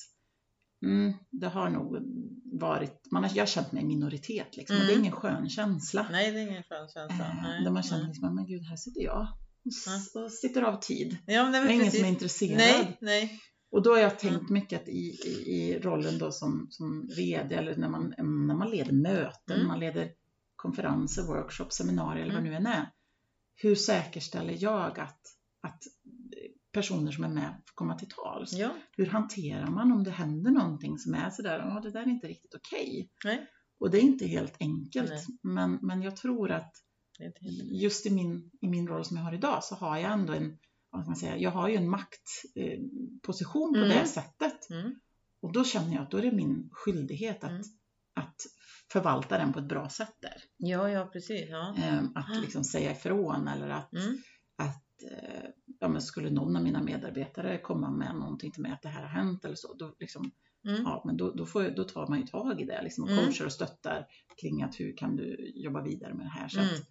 mm, 0.86 1.14
det 1.30 1.48
har 1.48 1.70
nog 1.70 1.98
varit, 2.60 3.12
man 3.12 3.24
har, 3.24 3.32
jag 3.36 3.42
har 3.42 3.48
känt 3.48 3.72
mig 3.72 3.86
minoritet 3.86 4.58
liksom. 4.58 4.76
Mm. 4.76 4.84
Och 4.84 4.88
det 4.88 4.94
är 4.94 4.96
mm. 4.96 5.06
ingen 5.06 5.16
skön 5.16 5.50
känsla. 5.50 6.08
Nej, 6.12 6.32
det 6.32 6.40
är 6.40 6.48
ingen 6.48 6.64
skön 6.64 6.88
känsla. 6.88 7.26
Eh, 7.26 7.44
nej, 7.44 7.64
där 7.64 7.72
man 7.72 7.84
känner 7.84 8.08
liksom, 8.08 8.36
men 8.36 8.46
gud, 8.46 8.64
här 8.64 8.76
sitter 8.76 9.02
jag 9.02 9.28
och, 10.16 10.22
och 10.22 10.32
sitter 10.32 10.62
av 10.62 10.80
tid. 10.80 11.18
Ja, 11.26 11.44
men 11.44 11.52
det 11.52 11.58
är 11.58 11.70
ingen 11.70 11.92
som 11.92 12.06
är 12.06 12.10
intresserad. 12.10 12.58
Nej, 12.58 12.98
nej. 13.02 13.42
Och 13.72 13.84
då 13.84 13.92
har 13.92 14.00
jag 14.00 14.20
tänkt 14.20 14.50
mm. 14.50 14.54
mycket 14.54 14.82
att 14.82 14.88
i, 14.88 15.18
i, 15.26 15.30
i, 15.30 15.80
rollen 15.80 16.18
då 16.18 16.32
som, 16.32 16.68
som 16.70 17.08
VD 17.18 17.56
eller 17.56 17.76
när 17.76 17.90
man, 17.90 18.14
när 18.18 18.56
man 18.56 18.72
leder 18.72 18.92
möten, 18.92 19.56
mm. 19.56 19.68
man 19.68 19.80
leder 19.80 20.12
konferenser, 20.56 21.24
workshops, 21.24 21.76
seminarier 21.76 22.24
eller 22.24 22.34
vad 22.34 22.42
mm. 22.42 22.52
nu 22.52 22.58
än 22.58 22.66
är. 22.66 22.92
Hur 23.56 23.76
säkerställer 23.76 24.56
jag 24.60 25.00
att, 25.00 25.22
att 25.62 25.84
personer 26.74 27.12
som 27.12 27.24
är 27.24 27.30
med 27.30 27.62
får 27.68 27.76
komma 27.76 27.98
till 27.98 28.10
tals? 28.10 28.54
Ja. 28.54 28.70
Hur 28.92 29.06
hanterar 29.06 29.68
man 29.68 29.92
om 29.92 30.04
det 30.04 30.12
händer 30.12 30.52
någonting 30.52 30.98
som 30.98 31.14
är 31.14 31.30
sådär, 31.30 31.60
oh, 31.60 31.82
det 31.82 31.92
där 31.92 32.02
är 32.02 32.08
inte 32.08 32.28
riktigt 32.28 32.56
okej. 32.56 33.10
Okay. 33.16 33.38
Och 33.80 33.92
det 33.92 33.98
är 33.98 34.02
inte 34.02 34.28
helt 34.28 34.56
enkelt, 34.60 35.26
men, 35.44 35.80
men 35.82 36.02
jag 36.02 36.16
tror 36.16 36.52
att 36.52 36.72
just 37.72 38.06
i 38.06 38.10
min, 38.10 38.52
i 38.62 38.68
min 38.68 38.88
roll 38.88 39.06
som 39.06 39.18
jag 39.18 39.24
har 39.24 39.34
idag 39.34 39.64
så 39.64 39.76
har 39.76 39.98
jag 39.98 40.12
ändå 40.12 40.34
en 40.34 40.58
vad 40.92 41.06
man 41.08 41.16
säga, 41.16 41.38
jag 41.38 41.52
har 41.52 41.70
ju 41.70 41.76
en 41.76 41.90
maktposition 41.90 43.74
på 43.74 43.80
mm. 43.80 43.90
det 43.90 44.06
sättet. 44.06 44.70
Mm. 44.70 44.96
och 45.42 45.54
då 45.54 45.64
känner 45.64 45.94
jag 45.94 46.04
att 46.04 46.12
då 46.12 46.18
är 46.18 46.22
det 46.22 46.32
min 46.32 46.70
skyldighet 46.72 47.44
att, 47.44 47.50
mm. 47.50 47.64
att 48.16 48.36
förvalta 48.92 49.38
den 49.38 49.54
på 49.54 49.60
ett 49.60 49.68
bra 49.68 49.90
sätt 49.90 50.16
där. 50.22 50.44
Ja, 50.58 50.90
ja 50.90 51.06
precis. 51.06 51.50
Ja. 51.50 51.76
Ehm, 51.78 52.12
att 52.16 52.42
liksom 52.42 52.64
säga 52.64 52.92
ifrån 52.92 53.48
eller 53.48 53.70
att, 53.70 53.94
mm. 53.94 54.18
att 54.56 55.04
eh, 55.12 55.50
ja, 55.80 55.88
men 55.88 56.02
skulle 56.02 56.30
någon 56.30 56.56
av 56.56 56.64
mina 56.64 56.84
medarbetare 56.84 57.58
komma 57.58 57.92
med 57.92 58.16
någonting 58.16 58.52
till 58.52 58.62
mig 58.62 58.72
att 58.72 58.82
det 58.82 58.90
här 58.90 59.02
har 59.02 59.10
hänt 59.10 59.46
eller 59.46 59.56
så, 59.56 59.74
då, 59.74 59.96
liksom, 60.00 60.32
mm. 60.68 60.82
ja, 60.84 61.04
men 61.06 61.18
då, 61.18 61.32
då, 61.32 61.46
får, 61.46 61.64
då 61.76 61.84
tar 61.84 62.08
man 62.08 62.20
ju 62.20 62.28
tag 62.28 62.62
i 62.62 62.66
det 62.66 62.82
liksom, 62.82 63.04
och 63.04 63.10
mm. 63.10 63.26
coachar 63.26 63.46
och 63.46 63.54
stöttar 63.54 64.08
kring 64.42 64.64
att 64.64 64.80
hur 64.80 64.98
kan 64.98 65.16
du 65.16 65.52
jobba 65.56 65.82
vidare 65.82 66.14
med 66.14 66.26
det 66.26 66.30
här. 66.30 66.48
Så, 66.48 66.60
att, 66.60 66.72
mm. 66.72 66.82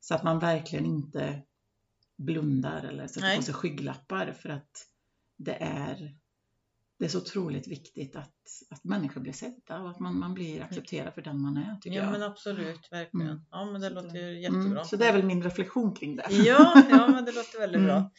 så 0.00 0.14
att 0.14 0.22
man 0.22 0.38
verkligen 0.38 0.86
inte 0.86 1.42
blundar 2.20 2.84
eller 2.84 3.06
sätter 3.06 3.20
Nej. 3.20 3.36
på 3.36 3.42
sig 3.42 3.54
skygglappar 3.54 4.32
för 4.32 4.48
att 4.48 4.86
det 5.36 5.56
är 5.60 6.14
det 6.98 7.06
är 7.06 7.08
så 7.08 7.18
otroligt 7.18 7.68
viktigt 7.68 8.16
att, 8.16 8.34
att 8.70 8.84
människor 8.84 9.20
blir 9.20 9.32
sedda 9.32 9.80
och 9.80 9.90
att 9.90 10.00
man, 10.00 10.18
man 10.18 10.34
blir 10.34 10.62
accepterad 10.62 11.14
för 11.14 11.22
den 11.22 11.40
man 11.40 11.56
är. 11.56 11.76
Tycker 11.80 11.96
ja 11.96 12.02
jag. 12.02 12.12
men 12.12 12.22
absolut, 12.22 12.92
verkligen. 12.92 13.26
Mm. 13.26 13.42
Ja 13.50 13.64
men 13.64 13.80
det 13.80 13.88
så 13.88 13.94
låter 13.94 14.16
ju 14.16 14.40
jättebra. 14.40 14.70
Mm, 14.70 14.84
så 14.84 14.96
det 14.96 15.06
är 15.06 15.12
väl 15.12 15.22
min 15.22 15.42
reflektion 15.42 15.94
kring 15.94 16.16
det. 16.16 16.26
Ja, 16.30 16.82
ja 16.90 17.08
men 17.08 17.24
det 17.24 17.32
låter 17.32 17.58
väldigt 17.58 17.78
mm. 17.78 17.88
bra. 17.88 18.10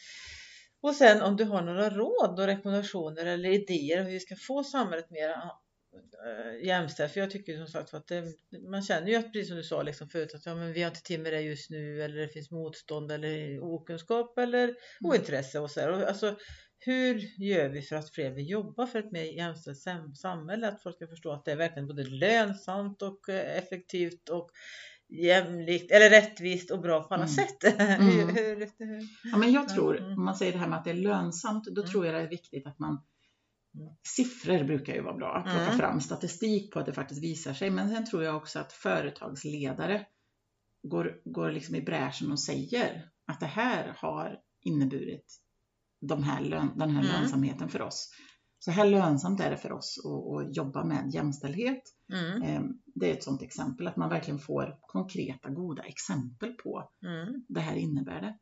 Och 0.80 0.94
sen 0.94 1.22
om 1.22 1.36
du 1.36 1.44
har 1.44 1.62
några 1.62 1.90
råd 1.90 2.40
och 2.40 2.46
rekommendationer 2.46 3.26
eller 3.26 3.48
idéer 3.48 4.04
hur 4.04 4.10
vi 4.10 4.20
ska 4.20 4.36
få 4.36 4.64
samhället 4.64 5.10
mer 5.10 5.34
jämställt. 6.62 7.12
För 7.12 7.20
jag 7.20 7.30
tycker 7.30 7.56
som 7.56 7.66
sagt 7.66 7.94
att 7.94 8.06
det, 8.06 8.24
man 8.70 8.82
känner 8.82 9.08
ju 9.08 9.16
att 9.16 9.32
precis 9.32 9.48
som 9.48 9.56
du 9.56 9.62
sa 9.62 9.82
liksom 9.82 10.08
förut 10.08 10.34
att 10.34 10.46
ja, 10.46 10.54
men 10.54 10.72
vi 10.72 10.82
har 10.82 10.90
inte 10.90 11.02
tid 11.02 11.20
med 11.20 11.32
det 11.32 11.40
just 11.40 11.70
nu 11.70 12.02
eller 12.02 12.16
det 12.16 12.28
finns 12.28 12.50
motstånd 12.50 13.12
eller 13.12 13.64
okunskap 13.64 14.38
eller 14.38 14.64
mm. 14.64 14.76
ointresse 15.02 15.60
och 15.60 15.70
så 15.70 15.80
här. 15.80 15.88
Alltså, 15.88 16.36
hur 16.78 17.14
gör 17.38 17.68
vi 17.68 17.82
för 17.82 17.96
att 17.96 18.10
fler 18.10 18.30
vill 18.30 18.50
jobba 18.50 18.86
för 18.86 18.98
ett 18.98 19.12
mer 19.12 19.24
jämställt 19.24 19.78
samhälle? 20.16 20.68
Att 20.68 20.82
folk 20.82 20.96
ska 20.96 21.06
förstå 21.06 21.32
att 21.32 21.44
det 21.44 21.52
är 21.52 21.56
verkligen 21.56 21.88
både 21.88 22.04
lönsamt 22.04 23.02
och 23.02 23.28
eh, 23.28 23.58
effektivt 23.58 24.28
och 24.28 24.50
jämlikt 25.08 25.90
eller 25.90 26.10
rättvist 26.10 26.70
och 26.70 26.80
bra 26.80 27.02
på 27.02 27.14
alla 27.14 27.24
mm. 27.24 27.34
sätt. 27.34 27.64
Mm. 27.78 28.06
hur, 28.06 28.26
hur, 28.26 28.86
hur? 28.86 29.02
Ja, 29.24 29.36
men 29.36 29.52
jag 29.52 29.68
tror, 29.68 29.98
mm. 29.98 30.12
om 30.12 30.24
man 30.24 30.36
säger 30.36 30.52
det 30.52 30.58
här 30.58 30.68
med 30.68 30.78
att 30.78 30.84
det 30.84 30.90
är 30.90 30.94
lönsamt, 30.94 31.64
då 31.64 31.80
mm. 31.80 31.90
tror 31.90 32.06
jag 32.06 32.14
det 32.14 32.20
är 32.20 32.28
viktigt 32.28 32.66
att 32.66 32.78
man. 32.78 33.02
Siffror 34.16 34.64
brukar 34.64 34.94
ju 34.94 35.02
vara 35.02 35.16
bra 35.16 35.34
att 35.36 35.44
plocka 35.44 35.64
mm. 35.64 35.78
fram 35.78 36.00
statistik 36.00 36.72
på 36.72 36.78
att 36.78 36.86
det 36.86 36.92
faktiskt 36.92 37.22
visar 37.22 37.54
sig. 37.54 37.70
Men 37.70 37.94
sen 37.94 38.06
tror 38.06 38.24
jag 38.24 38.36
också 38.36 38.58
att 38.58 38.72
företagsledare 38.72 40.06
går, 40.82 41.20
går 41.24 41.50
liksom 41.50 41.74
i 41.74 41.82
bräschen 41.82 42.32
och 42.32 42.40
säger 42.40 43.10
att 43.26 43.40
det 43.40 43.46
här 43.46 43.94
har 43.98 44.38
inneburit 44.60 45.40
de 46.00 46.22
här 46.22 46.40
lön, 46.40 46.78
den 46.78 46.90
här 46.90 47.02
mm. 47.02 47.12
lönsamheten 47.12 47.68
för 47.68 47.82
oss. 47.82 48.10
Så 48.64 48.70
här 48.70 48.90
lönsamt 48.90 49.40
är 49.40 49.50
det 49.50 49.56
för 49.56 49.72
oss 49.72 49.98
att, 50.04 50.46
att 50.46 50.56
jobba 50.56 50.84
med 50.84 51.14
jämställdhet. 51.14 51.82
Mm. 52.12 52.42
Ehm, 52.42 52.78
det 52.94 53.10
är 53.10 53.14
ett 53.14 53.22
sådant 53.22 53.42
exempel, 53.42 53.86
att 53.86 53.96
man 53.96 54.08
verkligen 54.08 54.38
får 54.38 54.78
konkreta 54.80 55.50
goda 55.50 55.82
exempel 55.82 56.52
på 56.52 56.90
mm. 57.02 57.44
det 57.48 57.60
här 57.60 57.76
innebär 57.76 58.20
det. 58.20 58.38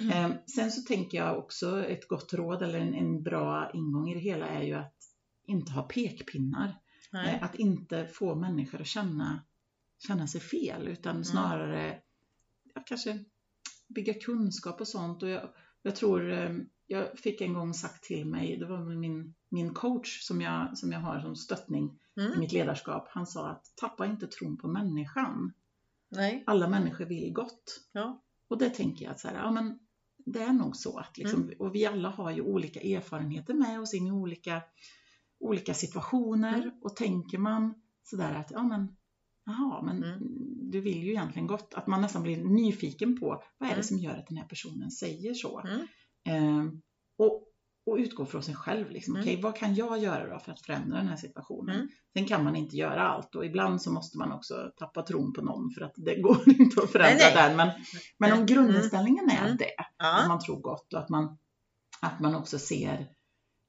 Mm. 0.00 0.32
Sen 0.46 0.70
så 0.70 0.82
tänker 0.82 1.18
jag 1.18 1.38
också 1.38 1.86
ett 1.86 2.08
gott 2.08 2.34
råd 2.34 2.62
eller 2.62 2.78
en, 2.78 2.94
en, 2.94 3.22
bra 3.22 3.70
ingång 3.74 4.10
i 4.10 4.14
det 4.14 4.20
hela 4.20 4.46
är 4.46 4.62
ju 4.62 4.74
att 4.74 4.96
inte 5.46 5.72
ha 5.72 5.82
pekpinnar. 5.82 6.78
Nej. 7.12 7.34
Ehm, 7.34 7.44
att 7.44 7.54
inte 7.54 8.06
få 8.06 8.34
människor 8.34 8.80
att 8.80 8.86
känna, 8.86 9.40
känna 10.06 10.26
sig 10.26 10.40
fel 10.40 10.88
utan 10.88 11.10
mm. 11.10 11.24
snarare 11.24 12.00
ja, 12.74 12.82
kanske 12.86 13.24
bygga 13.88 14.14
kunskap 14.14 14.80
och 14.80 14.88
sånt. 14.88 15.22
Och 15.22 15.28
jag, 15.28 15.50
jag 15.82 15.96
tror 15.96 16.32
jag 16.90 17.18
fick 17.18 17.40
en 17.40 17.54
gång 17.54 17.74
sagt 17.74 18.04
till 18.04 18.26
mig, 18.26 18.56
det 18.56 18.66
var 18.66 18.78
min, 18.78 19.34
min 19.48 19.74
coach 19.74 20.20
som 20.22 20.40
jag, 20.40 20.78
som 20.78 20.92
jag 20.92 21.00
har 21.00 21.20
som 21.20 21.36
stöttning 21.36 21.98
mm. 22.16 22.32
i 22.32 22.36
mitt 22.38 22.52
ledarskap. 22.52 23.08
Han 23.10 23.26
sa 23.26 23.48
att 23.48 23.72
tappa 23.76 24.06
inte 24.06 24.26
tron 24.26 24.56
på 24.56 24.68
människan. 24.68 25.52
Nej. 26.08 26.44
Alla 26.46 26.68
människor 26.68 27.04
vill 27.04 27.32
gott. 27.32 27.80
Ja. 27.92 28.22
Och 28.48 28.58
det 28.58 28.70
tänker 28.70 29.04
jag 29.04 29.12
att 29.12 29.20
så 29.20 29.28
här, 29.28 29.36
ja, 29.36 29.50
men 29.50 29.78
det 30.16 30.42
är 30.42 30.52
nog 30.52 30.76
så 30.76 30.98
att 30.98 31.18
liksom, 31.18 31.42
mm. 31.42 31.54
och 31.58 31.74
vi 31.74 31.86
alla 31.86 32.08
har 32.08 32.30
ju 32.30 32.42
olika 32.42 32.80
erfarenheter 32.80 33.54
med 33.54 33.80
oss 33.80 33.94
in 33.94 34.06
i 34.06 34.12
olika, 34.12 34.62
olika 35.40 35.74
situationer 35.74 36.62
mm. 36.62 36.70
och 36.82 36.96
tänker 36.96 37.38
man 37.38 37.74
sådär 38.04 38.34
att 38.34 38.50
ja 38.50 38.62
men 38.62 38.96
Jaha, 39.48 39.82
men 39.82 40.04
mm. 40.04 40.18
du 40.70 40.80
vill 40.80 41.02
ju 41.02 41.10
egentligen 41.10 41.46
gott. 41.46 41.74
Att 41.74 41.86
man 41.86 42.00
nästan 42.00 42.22
blir 42.22 42.44
nyfiken 42.44 43.20
på 43.20 43.42
vad 43.58 43.68
är 43.68 43.72
det 43.72 43.72
mm. 43.72 43.82
som 43.82 43.98
gör 43.98 44.14
att 44.14 44.26
den 44.26 44.36
här 44.36 44.46
personen 44.46 44.90
säger 44.90 45.34
så. 45.34 45.60
Mm. 45.60 45.86
Eh, 46.28 46.64
och, 47.18 47.44
och 47.86 47.96
utgå 47.96 48.26
från 48.26 48.42
sig 48.42 48.54
själv. 48.54 48.90
Liksom. 48.90 49.14
Mm. 49.14 49.22
Okej, 49.22 49.40
vad 49.42 49.56
kan 49.56 49.74
jag 49.74 49.98
göra 49.98 50.38
för 50.38 50.52
att 50.52 50.60
förändra 50.60 50.96
den 50.96 51.08
här 51.08 51.16
situationen? 51.16 51.76
Mm. 51.76 51.88
Sen 52.16 52.26
kan 52.26 52.44
man 52.44 52.56
inte 52.56 52.76
göra 52.76 53.08
allt 53.08 53.34
och 53.34 53.44
ibland 53.44 53.82
så 53.82 53.92
måste 53.92 54.18
man 54.18 54.32
också 54.32 54.70
tappa 54.78 55.02
tron 55.02 55.32
på 55.32 55.42
någon 55.42 55.70
för 55.70 55.80
att 55.84 55.92
det 55.96 56.14
går 56.22 56.48
inte 56.48 56.82
att 56.82 56.92
förändra 56.92 57.24
nej, 57.24 57.32
nej. 57.34 57.48
den. 57.48 57.56
Men, 57.56 57.70
men 58.18 58.38
om 58.38 58.46
grundinställningen 58.46 59.30
är 59.30 59.44
mm. 59.44 59.56
det, 59.56 59.70
att 59.98 60.28
man 60.28 60.40
tror 60.40 60.60
gott 60.60 60.92
och 60.92 61.00
att 61.00 61.08
man, 61.08 61.38
att 62.00 62.20
man 62.20 62.34
också 62.34 62.58
ser 62.58 63.06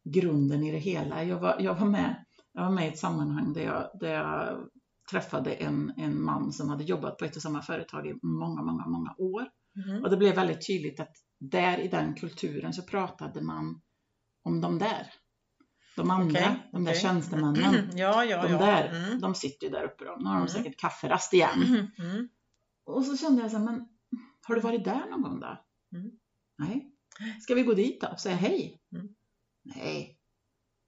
grunden 0.03 0.63
i 0.63 0.71
det 0.71 0.77
hela. 0.77 1.23
Jag 1.23 1.39
var, 1.39 1.57
jag 1.59 1.75
var, 1.75 1.87
med, 1.87 2.25
jag 2.53 2.63
var 2.63 2.71
med 2.71 2.85
i 2.85 2.87
ett 2.87 2.99
sammanhang 2.99 3.53
där 3.53 3.61
jag, 3.61 3.89
där 3.99 4.13
jag 4.13 4.67
träffade 5.11 5.53
en, 5.53 5.93
en 5.97 6.23
man 6.23 6.53
som 6.53 6.69
hade 6.69 6.83
jobbat 6.83 7.17
på 7.17 7.25
ett 7.25 7.35
och 7.35 7.41
samma 7.41 7.61
företag 7.61 8.07
i 8.07 8.13
många, 8.21 8.61
många, 8.61 8.87
många 8.87 9.15
år. 9.17 9.47
Mm. 9.85 10.03
Och 10.03 10.09
det 10.09 10.17
blev 10.17 10.35
väldigt 10.35 10.67
tydligt 10.67 10.99
att 10.99 11.15
där 11.39 11.77
i 11.79 11.87
den 11.87 12.15
kulturen 12.15 12.73
så 12.73 12.81
pratade 12.81 13.41
man 13.41 13.81
om 14.43 14.61
de 14.61 14.79
där. 14.79 15.13
De 15.95 16.09
andra, 16.11 16.39
okay, 16.39 16.55
de 16.71 16.83
där 16.83 16.91
okay. 16.91 17.01
tjänstemännen. 17.01 17.89
ja, 17.97 18.25
ja, 18.25 18.41
de 18.41 18.51
ja. 18.51 18.57
där, 18.57 18.89
mm. 18.89 19.19
de 19.19 19.35
sitter 19.35 19.67
ju 19.67 19.71
där 19.73 19.83
uppe 19.83 20.05
då. 20.05 20.17
Nu 20.19 20.25
har 20.25 20.33
de 20.33 20.37
mm. 20.37 20.47
säkert 20.47 20.79
kafferast 20.79 21.33
igen. 21.33 21.63
Mm, 21.63 21.87
mm. 21.97 22.29
Och 22.85 23.05
så 23.05 23.17
kände 23.17 23.41
jag 23.41 23.51
så 23.51 23.57
här, 23.57 23.65
men 23.65 23.87
har 24.41 24.55
du 24.55 24.61
varit 24.61 24.83
där 24.83 25.09
någon 25.09 25.21
gång 25.21 25.39
då? 25.39 25.65
Mm. 25.95 26.11
Nej. 26.57 26.95
Ska 27.41 27.55
vi 27.55 27.63
gå 27.63 27.73
dit 27.73 28.01
då? 28.01 28.15
Säga 28.17 28.35
hej? 28.35 28.81
Nej. 29.63 30.19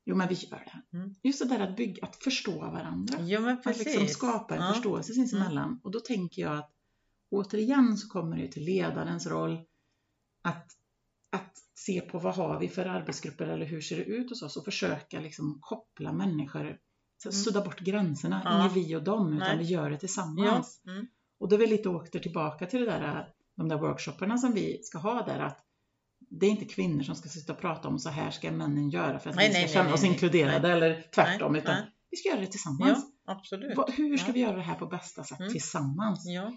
Jo, 0.05 0.15
men 0.15 0.27
vi 0.27 0.35
gör 0.35 0.59
det. 0.91 0.97
Mm. 0.97 1.15
Just 1.23 1.39
det 1.39 1.45
där 1.45 1.59
att 1.59 1.75
bygga, 1.75 2.05
att 2.05 2.15
förstå 2.15 2.59
varandra. 2.59 3.17
Jo, 3.21 3.41
men 3.41 3.61
precis. 3.61 3.81
Att 3.81 3.87
liksom 3.87 4.07
skapa 4.07 4.55
en 4.55 4.61
ja. 4.61 4.73
förståelse 4.73 5.13
sinsemellan. 5.13 5.67
Mm. 5.67 5.79
Och 5.83 5.91
då 5.91 5.99
tänker 5.99 6.41
jag 6.41 6.57
att 6.57 6.71
återigen 7.29 7.97
så 7.97 8.07
kommer 8.07 8.37
det 8.37 8.47
till 8.47 8.63
ledarens 8.63 9.27
roll 9.27 9.65
att, 10.41 10.67
att 11.31 11.57
se 11.75 12.01
på 12.01 12.19
vad 12.19 12.35
har 12.35 12.59
vi 12.59 12.67
för 12.67 12.85
arbetsgrupper 12.85 13.47
eller 13.47 13.65
hur 13.65 13.81
ser 13.81 13.97
det 13.97 14.03
ut 14.03 14.29
hos 14.29 14.41
oss 14.41 14.57
och 14.57 14.65
försöka 14.65 15.19
liksom 15.19 15.57
koppla 15.61 16.11
människor, 16.11 16.65
mm. 16.65 16.79
sudda 17.31 17.61
bort 17.61 17.79
gränserna, 17.79 18.41
ja. 18.45 18.61
inget 18.61 18.77
vi 18.77 18.95
och 18.95 19.03
dem 19.03 19.33
utan 19.33 19.47
Nej. 19.47 19.57
vi 19.57 19.63
gör 19.63 19.89
det 19.89 19.97
tillsammans. 19.97 20.81
Ja. 20.83 20.91
Mm. 20.91 21.07
Och 21.39 21.49
då 21.49 21.55
är 21.55 21.59
vi 21.59 21.67
lite 21.67 21.89
åter 21.89 22.19
tillbaka 22.19 22.65
till 22.65 22.79
det 22.79 22.85
där, 22.85 23.33
de 23.57 23.69
där 23.69 23.77
workshopparna 23.77 24.37
som 24.37 24.53
vi 24.53 24.79
ska 24.83 24.97
ha 24.97 25.25
där 25.25 25.39
att 25.39 25.65
det 26.29 26.45
är 26.45 26.49
inte 26.49 26.65
kvinnor 26.65 27.03
som 27.03 27.15
ska 27.15 27.29
sitta 27.29 27.53
och 27.53 27.59
prata 27.59 27.87
om 27.87 27.99
så 27.99 28.09
här 28.09 28.31
ska 28.31 28.51
männen 28.51 28.89
göra 28.89 29.19
för 29.19 29.29
att 29.29 29.35
nej, 29.35 29.47
vi 29.47 29.53
ska 29.53 29.61
nej, 29.61 29.69
känna 29.69 29.85
nej, 29.85 29.93
oss 29.93 30.03
inkluderade 30.03 30.71
eller 30.71 31.05
tvärtom 31.15 31.55
utan 31.55 31.75
vi 32.09 32.17
ska 32.17 32.29
göra 32.29 32.39
det 32.39 32.47
tillsammans. 32.47 33.05
Ja, 33.25 33.33
absolut. 33.33 33.77
Hur 33.97 34.17
ska 34.17 34.31
vi 34.31 34.39
göra 34.39 34.55
det 34.55 34.61
här 34.61 34.75
på 34.75 34.85
bästa 34.85 35.23
sätt 35.23 35.39
mm. 35.39 35.51
tillsammans? 35.51 36.25
Ja. 36.25 36.51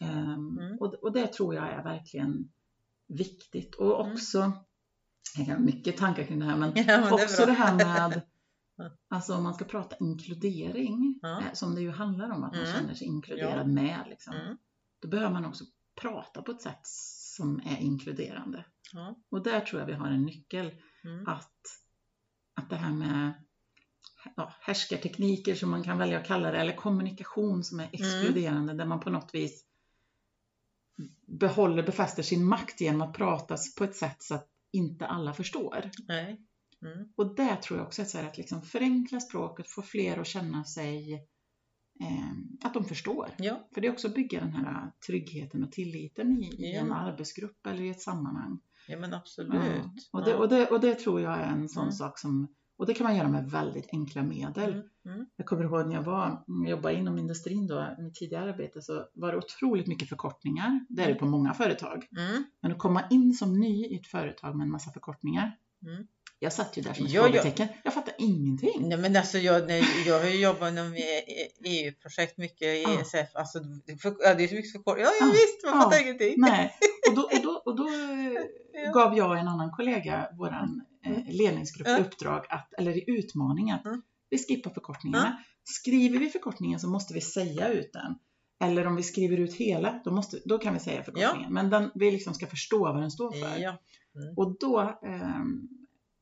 Um, 0.00 0.58
mm. 0.58 0.78
och, 0.80 0.94
och 0.94 1.12
det 1.12 1.26
tror 1.26 1.54
jag 1.54 1.68
är 1.68 1.82
verkligen 1.82 2.48
viktigt 3.14 3.74
och 3.74 4.00
mm. 4.00 4.12
också, 4.12 4.52
jag 5.36 5.44
har 5.44 5.58
mycket 5.58 5.96
tankar 5.96 6.24
kring 6.24 6.38
det 6.38 6.44
här, 6.44 6.56
men, 6.56 6.72
ja, 6.74 7.00
men 7.00 7.12
också 7.12 7.40
det, 7.40 7.46
det, 7.46 7.52
här 7.52 7.74
med 7.76 8.22
Alltså 9.08 9.34
om 9.34 9.42
man 9.42 9.54
ska 9.54 9.64
prata 9.64 9.96
inkludering, 10.00 11.18
ja. 11.22 11.40
Eh, 11.40 11.52
som 11.52 11.74
det 11.74 11.80
ju 11.80 11.90
handlar 11.90 12.30
om, 12.30 12.44
att 12.44 12.52
man 12.52 12.64
mm. 12.64 12.72
känner 12.72 12.94
sig 12.94 13.06
inkluderad 13.06 13.68
ja. 13.68 13.72
med. 13.72 14.06
Liksom, 14.08 14.34
mm. 14.34 14.56
Då 15.00 15.08
behöver 15.08 15.32
man 15.32 15.44
också 15.44 15.64
prata 16.00 16.42
på 16.42 16.52
ett 16.52 16.62
sätt 16.62 16.80
som 17.36 17.60
är 17.66 17.76
inkluderande. 17.80 18.64
Ja. 18.92 19.14
Och 19.30 19.42
där 19.42 19.60
tror 19.60 19.80
jag 19.80 19.86
vi 19.86 19.92
har 19.92 20.06
en 20.06 20.22
nyckel. 20.22 20.70
Mm. 21.04 21.28
Att, 21.28 21.60
att 22.54 22.70
det 22.70 22.76
här 22.76 22.92
med 22.92 23.32
ja, 24.36 24.52
härskartekniker 24.60 25.54
som 25.54 25.70
man 25.70 25.82
kan 25.82 25.98
välja 25.98 26.20
att 26.20 26.26
kalla 26.26 26.50
det, 26.50 26.58
eller 26.58 26.76
kommunikation 26.76 27.64
som 27.64 27.80
är 27.80 27.84
mm. 27.84 27.94
exkluderande, 27.94 28.74
där 28.74 28.84
man 28.84 29.00
på 29.00 29.10
något 29.10 29.34
vis 29.34 29.64
behåller, 31.26 31.82
befäster 31.82 32.22
sin 32.22 32.44
makt 32.44 32.80
genom 32.80 33.02
att 33.02 33.14
prata 33.14 33.56
på 33.78 33.84
ett 33.84 33.96
sätt 33.96 34.22
så 34.22 34.34
att 34.34 34.48
inte 34.72 35.06
alla 35.06 35.32
förstår. 35.32 35.90
Nej. 36.08 36.40
Mm. 36.82 37.08
Och 37.16 37.34
det 37.34 37.56
tror 37.56 37.78
jag 37.78 37.86
också 37.86 38.18
är 38.18 38.24
att 38.24 38.38
liksom 38.38 38.62
förenkla 38.62 39.20
språket, 39.20 39.68
få 39.68 39.82
fler 39.82 40.18
att 40.18 40.26
känna 40.26 40.64
sig 40.64 41.14
eh, 42.00 42.66
att 42.66 42.74
de 42.74 42.84
förstår. 42.84 43.30
Ja. 43.38 43.68
För 43.74 43.80
det 43.80 43.86
är 43.86 43.92
också 43.92 44.08
att 44.08 44.14
bygga 44.14 44.40
den 44.40 44.52
här 44.52 44.92
tryggheten 45.06 45.64
och 45.64 45.72
tilliten 45.72 46.42
i, 46.42 46.46
i 46.46 46.76
en 46.76 46.92
arbetsgrupp 46.92 47.66
eller 47.66 47.82
i 47.82 47.90
ett 47.90 48.00
sammanhang. 48.00 48.60
Ja 48.88 48.98
men 48.98 49.14
absolut. 49.14 49.54
Ja. 49.54 49.90
Och, 50.10 50.24
det, 50.24 50.34
och, 50.34 50.48
det, 50.48 50.66
och 50.66 50.80
det 50.80 50.94
tror 50.94 51.20
jag 51.20 51.38
är 51.38 51.46
en 51.46 51.68
sån 51.68 51.82
mm. 51.82 51.92
sak 51.92 52.18
som 52.18 52.48
och 52.76 52.86
det 52.86 52.94
kan 52.94 53.04
man 53.04 53.16
göra 53.16 53.28
med 53.28 53.50
väldigt 53.50 53.88
enkla 53.92 54.22
medel. 54.22 54.72
Mm, 54.72 54.84
mm. 55.04 55.26
Jag 55.36 55.46
kommer 55.46 55.64
ihåg 55.64 55.86
när 55.86 55.94
jag 55.94 56.02
var, 56.02 56.44
jobbade 56.68 56.94
inom 56.94 57.18
industrin 57.18 57.66
då, 57.66 57.86
mitt 57.98 58.14
tidigare 58.14 58.52
arbete, 58.52 58.82
så 58.82 59.06
var 59.14 59.32
det 59.32 59.38
otroligt 59.38 59.86
mycket 59.86 60.08
förkortningar. 60.08 60.86
Det 60.88 61.02
är 61.02 61.08
det 61.08 61.14
på 61.14 61.26
många 61.26 61.54
företag. 61.54 62.08
Mm. 62.16 62.44
Men 62.60 62.72
att 62.72 62.78
komma 62.78 63.02
in 63.10 63.34
som 63.34 63.60
ny 63.60 63.86
i 63.86 63.96
ett 63.96 64.06
företag 64.06 64.56
med 64.56 64.64
en 64.64 64.70
massa 64.70 64.90
förkortningar. 64.90 65.56
Mm. 66.44 66.50
Jag 66.50 66.52
satt 66.52 66.76
ju 66.76 66.82
där 66.82 66.94
som 66.94 67.06
ett 67.06 67.12
frågetecken. 67.12 67.68
Jag, 67.68 67.80
jag 67.82 67.94
fattar 67.94 68.14
ingenting. 68.18 68.88
Nej 68.88 68.98
men 68.98 69.16
alltså 69.16 69.38
jag, 69.38 69.66
nej, 69.66 69.84
jag 70.06 70.20
har 70.20 70.26
ju 70.26 70.40
jobbat 70.40 70.72
inom 70.72 70.94
EU-projekt 71.64 72.38
mycket 72.38 72.62
i. 72.62 72.84
ESF. 73.00 73.28
Alltså, 73.34 73.58
för, 74.02 74.16
ja, 74.20 74.34
det 74.34 74.44
är 74.44 74.48
så 74.48 74.54
mycket 74.54 74.72
förkortningar. 74.72 75.10
Ja, 75.20 75.26
ja, 75.26 75.32
visst, 75.32 75.64
man 75.64 75.82
fattar 75.82 76.02
ingenting. 76.02 76.34
Nej. 76.36 76.74
Och 77.08 77.14
då, 77.16 77.22
och 77.22 77.42
då, 77.42 77.50
och 77.64 77.76
då 77.76 77.88
ja. 78.72 78.92
gav 78.92 79.16
jag 79.16 79.30
och 79.30 79.38
en 79.38 79.48
annan 79.48 79.70
kollega, 79.70 80.28
våran 80.38 80.82
eh, 81.04 81.10
mm. 81.10 81.24
ledningsgrupp, 81.26 81.88
i 81.88 82.02
uppdrag 82.02 82.46
att, 82.48 82.74
eller 82.78 82.96
i 82.96 83.04
utmaning 83.06 83.70
att 83.70 83.84
mm. 83.84 84.02
vi 84.30 84.38
skippar 84.38 84.70
förkortningarna. 84.70 85.42
Skriver 85.64 86.18
vi 86.18 86.30
förkortningen 86.30 86.80
så 86.80 86.88
måste 86.88 87.14
vi 87.14 87.20
säga 87.20 87.68
ut 87.68 87.92
den. 87.92 88.14
Eller 88.60 88.86
om 88.86 88.96
vi 88.96 89.02
skriver 89.02 89.36
ut 89.36 89.54
hela, 89.54 90.00
då, 90.04 90.10
måste, 90.10 90.38
då 90.44 90.58
kan 90.58 90.74
vi 90.74 90.80
säga 90.80 91.02
förkortningen. 91.02 91.42
Ja. 91.42 91.50
Men 91.50 91.70
den, 91.70 91.90
vi 91.94 92.10
liksom 92.10 92.34
ska 92.34 92.46
förstå 92.46 92.78
vad 92.78 93.00
den 93.00 93.10
står 93.10 93.32
för. 93.32 93.58
Ja. 93.58 93.78
Mm. 94.16 94.34
Och 94.36 94.56
då, 94.60 94.80
eh, 94.80 95.40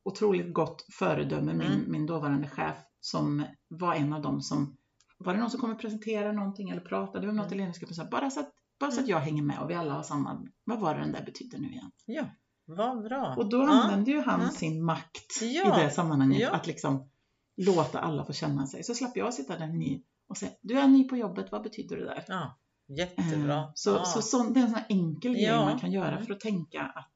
otroligt 0.03 0.53
gott 0.53 0.85
föredöme, 0.99 1.53
min, 1.53 1.71
mm. 1.71 1.91
min 1.91 2.05
dåvarande 2.05 2.47
chef, 2.47 2.77
som 2.99 3.45
var 3.67 3.93
en 3.93 4.13
av 4.13 4.21
dem 4.21 4.41
som, 4.41 4.77
var 5.17 5.33
det 5.33 5.39
någon 5.39 5.49
som 5.49 5.59
kommer 5.59 5.75
presentera 5.75 6.31
någonting 6.31 6.69
eller 6.69 6.81
prata, 6.81 7.19
det 7.19 7.27
var 7.27 7.33
något 7.33 7.45
mm. 7.45 7.53
i 7.53 7.57
ledningsgruppen 7.57 8.09
bara 8.11 8.29
så 8.29 8.39
att 8.39 8.53
bara 8.79 8.91
så 8.91 8.99
att 8.99 9.07
mm. 9.07 9.09
jag 9.09 9.19
hänger 9.19 9.43
med 9.43 9.59
och 9.59 9.69
vi 9.69 9.73
alla 9.73 9.93
har 9.93 10.03
samma, 10.03 10.47
vad 10.63 10.79
var 10.79 10.95
det 10.95 11.01
den 11.01 11.11
där 11.11 11.25
betydde 11.25 11.57
nu 11.57 11.67
igen? 11.67 11.91
Ja, 12.05 12.25
vad 12.65 13.03
bra. 13.03 13.35
Och 13.37 13.49
då 13.49 13.57
ja. 13.57 13.69
använde 13.69 14.11
ju 14.11 14.21
han 14.21 14.41
ja. 14.41 14.49
sin 14.49 14.85
makt 14.85 15.41
ja. 15.41 15.79
i 15.79 15.83
det 15.83 15.91
sammanhanget, 15.91 16.41
ja. 16.41 16.51
att 16.51 16.67
liksom 16.67 17.09
låta 17.57 17.99
alla 17.99 18.25
få 18.25 18.33
känna 18.33 18.67
sig. 18.67 18.83
Så 18.83 18.95
slapp 18.95 19.17
jag 19.17 19.33
sitta 19.33 19.57
där 19.57 19.67
ny 19.67 20.03
och 20.27 20.37
säga, 20.37 20.51
du 20.61 20.79
är 20.79 20.87
ny 20.87 21.03
på 21.03 21.17
jobbet, 21.17 21.51
vad 21.51 21.63
betyder 21.63 21.97
det 21.97 22.05
där? 22.05 22.23
Ja, 22.27 22.57
jättebra. 22.97 23.57
Eh, 23.57 23.71
så, 23.73 23.89
ja. 23.89 24.05
så, 24.05 24.21
så, 24.21 24.43
det 24.43 24.59
är 24.59 24.63
en 24.63 24.69
sån 24.69 24.83
enkel 24.89 25.33
grej 25.33 25.51
man 25.51 25.79
kan 25.79 25.91
göra 25.91 26.11
mm. 26.11 26.25
för 26.25 26.33
att 26.33 26.39
tänka 26.39 26.81
att 26.81 27.09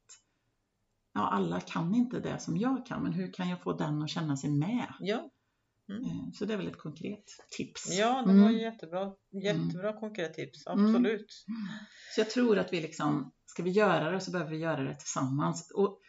ja, 1.18 1.30
alla 1.30 1.60
kan 1.60 1.96
inte 1.96 2.20
det 2.20 2.40
som 2.40 2.58
jag 2.58 2.86
kan, 2.86 3.04
men 3.04 3.14
hur 3.14 3.34
kan 3.34 3.50
jag 3.50 3.62
få 3.62 3.74
den 3.74 4.02
att 4.02 4.10
känna 4.10 4.38
sig 4.38 4.50
med? 4.50 4.94
Ja. 5.00 5.30
Mm. 5.90 6.04
Eh, 6.04 6.32
så 6.34 6.46
det 6.46 6.54
är 6.54 6.58
väl 6.58 6.68
ett 6.68 6.78
konkret 6.78 7.26
tips. 7.50 7.98
Ja, 7.98 8.24
det 8.28 8.34
var 8.34 8.50
mm. 8.50 8.58
jättebra, 8.58 9.14
jättebra 9.44 9.90
mm. 9.90 10.00
konkret 10.00 10.34
tips, 10.34 10.68
mm. 10.68 10.86
absolut. 10.86 11.46
Så 12.16 12.22
jag 12.22 12.30
tror 12.30 12.58
att 12.58 12.74
vi 12.74 12.82
liksom, 12.82 13.32
ska 13.46 13.64
vi 13.64 13.70
göra 13.70 14.12
det 14.12 14.20
så 14.22 14.32
behöver 14.32 14.52
vi 14.52 14.58
göra 14.58 14.84
det 14.84 14.96
tillsammans. 14.96 15.72
Och 15.72 16.00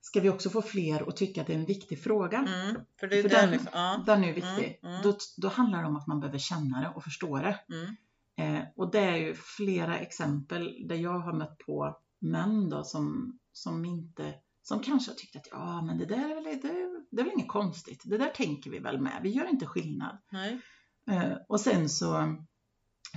ska 0.00 0.20
vi 0.20 0.28
också 0.28 0.50
få 0.50 0.62
fler 0.62 1.08
att 1.08 1.16
tycka 1.16 1.40
att 1.40 1.46
det 1.46 1.52
är 1.52 1.58
en 1.58 1.66
viktig 1.66 2.02
fråga. 2.02 2.38
Mm, 2.38 2.76
för 3.00 3.06
det 3.06 3.18
är 3.18 3.22
för 3.22 3.28
den, 3.28 3.50
liksom, 3.50 3.70
ja. 3.72 4.02
den 4.06 4.24
är 4.24 4.32
viktig. 4.32 4.78
Mm, 4.82 4.94
mm. 4.94 5.02
Då, 5.02 5.16
då 5.36 5.48
handlar 5.48 5.82
det 5.82 5.88
om 5.88 5.96
att 5.96 6.06
man 6.06 6.20
behöver 6.20 6.38
känna 6.38 6.80
det 6.80 6.92
och 6.96 7.04
förstå 7.04 7.38
det. 7.38 7.60
Mm. 7.68 7.96
Eh, 8.36 8.64
och 8.76 8.90
det 8.90 9.00
är 9.00 9.16
ju 9.16 9.34
flera 9.34 9.98
exempel 9.98 10.88
där 10.88 10.96
jag 10.96 11.18
har 11.18 11.32
mött 11.32 11.58
på 11.58 11.96
män 12.18 12.68
då 12.68 12.84
som, 12.84 13.38
som 13.54 13.84
inte 13.84 14.34
som 14.62 14.80
kanske 14.80 15.10
har 15.10 15.16
tyckt 15.16 15.36
att 15.36 15.48
ja, 15.50 15.82
men 15.82 15.98
det 15.98 16.06
där 16.06 16.30
är 16.30 16.34
väl, 16.34 16.44
det, 16.44 16.58
det 17.10 17.20
är 17.20 17.24
väl 17.24 17.32
inget 17.34 17.48
konstigt. 17.48 18.02
Det 18.04 18.18
där 18.18 18.30
tänker 18.30 18.70
vi 18.70 18.78
väl 18.78 19.00
med. 19.00 19.20
Vi 19.22 19.30
gör 19.30 19.50
inte 19.50 19.66
skillnad. 19.66 20.18
Nej. 20.32 20.60
Eh, 21.10 21.36
och 21.48 21.60
sen 21.60 21.88
så 21.88 22.36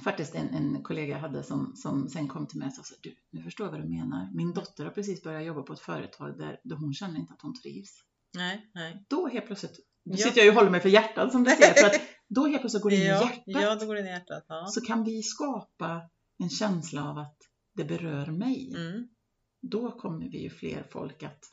faktiskt 0.03 0.35
en, 0.35 0.49
en 0.49 0.83
kollega 0.83 1.17
hade 1.17 1.43
som, 1.43 1.75
som 1.75 2.09
sen 2.09 2.27
kom 2.27 2.47
till 2.47 2.59
mig 2.59 2.67
och 2.67 2.85
sa 2.85 2.95
du, 3.01 3.15
nu 3.31 3.43
förstår 3.43 3.67
jag 3.67 3.71
vad 3.71 3.81
du 3.81 3.89
menar. 3.89 4.29
Min 4.33 4.53
dotter 4.53 4.83
har 4.83 4.91
precis 4.91 5.23
börjat 5.23 5.45
jobba 5.45 5.61
på 5.61 5.73
ett 5.73 5.79
företag 5.79 6.38
där, 6.38 6.59
där 6.63 6.75
hon 6.75 6.93
känner 6.93 7.19
inte 7.19 7.33
att 7.33 7.41
hon 7.41 7.61
trivs. 7.61 7.89
Nej, 8.35 8.71
nej. 8.73 9.05
Då 9.09 9.27
helt 9.27 9.45
plötsligt, 9.45 9.79
nu 10.03 10.15
ja. 10.17 10.25
sitter 10.25 10.38
jag 10.38 10.45
ju 10.45 10.49
och 10.49 10.55
håller 10.55 10.69
mig 10.69 10.81
för 10.81 10.89
hjärtat 10.89 11.31
som 11.31 11.43
du 11.43 11.49
ser, 11.49 11.73
för 11.73 11.88
att 11.88 12.01
då 12.27 12.47
helt 12.47 12.61
plötsligt 12.61 12.83
går 12.83 12.89
det 12.89 12.95
in 12.95 13.01
i 13.01 13.05
hjärtat. 13.05 13.43
Ja, 13.45 13.75
då 13.75 13.85
går 13.85 13.95
det 13.95 14.01
in 14.01 14.07
i 14.07 14.09
hjärtat. 14.09 14.45
Ja. 14.47 14.65
Så 14.67 14.81
kan 14.81 15.03
vi 15.03 15.23
skapa 15.23 16.01
en 16.38 16.49
känsla 16.49 17.09
av 17.09 17.17
att 17.17 17.38
det 17.75 17.85
berör 17.85 18.25
mig. 18.25 18.73
Mm. 18.75 19.07
Då 19.62 19.91
kommer 19.91 20.30
vi 20.30 20.41
ju 20.43 20.49
fler 20.49 20.84
folk 20.89 21.24
att, 21.24 21.45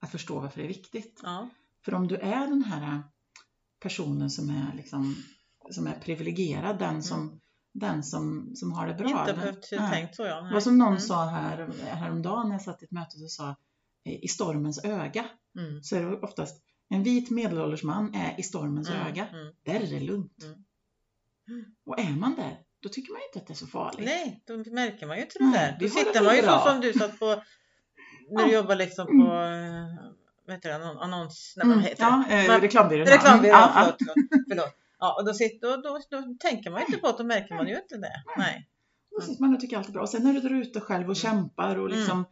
att 0.00 0.10
förstå 0.10 0.40
varför 0.40 0.58
det 0.58 0.66
är 0.66 0.68
viktigt. 0.68 1.20
Ja. 1.22 1.48
För 1.84 1.94
om 1.94 2.08
du 2.08 2.16
är 2.16 2.46
den 2.46 2.64
här 2.64 3.02
personen 3.80 4.30
som 4.30 4.50
är 4.50 4.76
liksom 4.76 5.16
som 5.70 5.86
är 5.86 6.00
privilegierad, 6.00 6.78
den 6.78 6.88
mm. 6.88 7.02
som 7.02 7.40
den 7.72 8.02
som, 8.02 8.50
som 8.54 8.72
har 8.72 8.86
det 8.86 8.94
bra. 8.94 9.20
Inte 9.20 9.32
behövt 9.32 9.70
tänkt 9.70 10.16
så 10.16 10.22
ja. 10.22 10.40
Det 10.40 10.54
var 10.54 10.60
som 10.60 10.78
någon 10.78 10.88
mm. 10.88 11.00
sa 11.00 11.24
här, 11.24 11.68
häromdagen 11.82 12.48
när 12.48 12.54
jag 12.54 12.62
satt 12.62 12.82
i 12.82 12.84
ett 12.84 12.90
möte 12.90 13.22
och 13.24 13.30
sa 13.30 13.56
i 14.04 14.28
stormens 14.28 14.84
öga. 14.84 15.24
Mm. 15.58 15.82
Så 15.82 15.96
är 15.96 16.02
det 16.02 16.16
oftast 16.16 16.62
en 16.88 17.02
vit 17.02 17.30
medelålders 17.30 17.82
man 17.82 18.14
är 18.14 18.40
i 18.40 18.42
stormens 18.42 18.88
mm. 18.88 19.06
öga. 19.06 19.28
Mm. 19.28 19.54
Där 19.62 19.74
är 19.74 19.90
det 19.90 20.00
lugnt. 20.00 20.44
Mm. 21.48 21.64
Och 21.84 21.98
är 21.98 22.16
man 22.16 22.34
där, 22.34 22.58
då 22.82 22.88
tycker 22.88 23.12
man 23.12 23.22
inte 23.22 23.38
att 23.38 23.46
det 23.46 23.52
är 23.52 23.56
så 23.56 23.66
farligt. 23.66 24.06
Nej, 24.06 24.42
då 24.46 24.72
märker 24.72 25.06
man 25.06 25.16
ju 25.16 25.22
inte 25.22 25.38
det 25.38 25.52
där. 25.52 25.76
Då 25.80 25.88
sitter 25.88 26.24
man 26.24 26.36
ju 26.36 26.42
så 26.42 26.58
som 26.58 26.80
du 26.80 26.92
satt 26.92 27.18
på 27.18 27.42
när 28.30 28.46
du 28.46 28.52
jobbar 28.52 28.76
liksom 28.76 29.06
på 29.06 29.12
mm. 29.12 29.96
vad 30.46 30.56
heter 30.56 30.78
det, 30.78 30.84
annons... 30.84 31.54
Nej, 31.56 31.68
vad 31.68 31.82
heter 31.82 32.02
ja, 32.04 32.24
det? 32.28 32.46
Eh, 32.46 32.60
reklambyrån. 32.60 33.06
Reklambyrån, 33.06 33.58
ja, 33.58 33.70
förlåt, 33.74 33.96
förlåt, 33.98 34.44
förlåt. 34.48 34.76
Ja, 34.98 35.16
och 35.18 35.24
då, 35.26 35.34
sitter, 35.34 35.68
då, 35.68 35.76
då, 35.76 36.00
då 36.10 36.34
tänker 36.40 36.70
man 36.70 36.80
inte 36.80 36.96
på 36.96 37.06
det, 37.06 37.14
då 37.18 37.24
märker 37.24 37.54
man 37.54 37.68
ju 37.68 37.76
inte 37.76 37.96
det. 37.96 38.22
Nej. 38.36 38.68
Då 39.10 39.20
sitter 39.20 39.42
man 39.42 39.54
och 39.54 39.60
tycker 39.60 39.78
allt 39.78 39.88
är 39.88 39.92
bra. 39.92 40.02
Och 40.02 40.08
sen 40.08 40.22
när 40.22 40.32
du 40.32 40.46
är 40.46 40.60
ute 40.60 40.80
själv 40.80 41.00
och 41.00 41.04
mm. 41.04 41.14
kämpar 41.14 41.76
och 41.78 41.90
liksom 41.90 42.18
mm. 42.18 42.24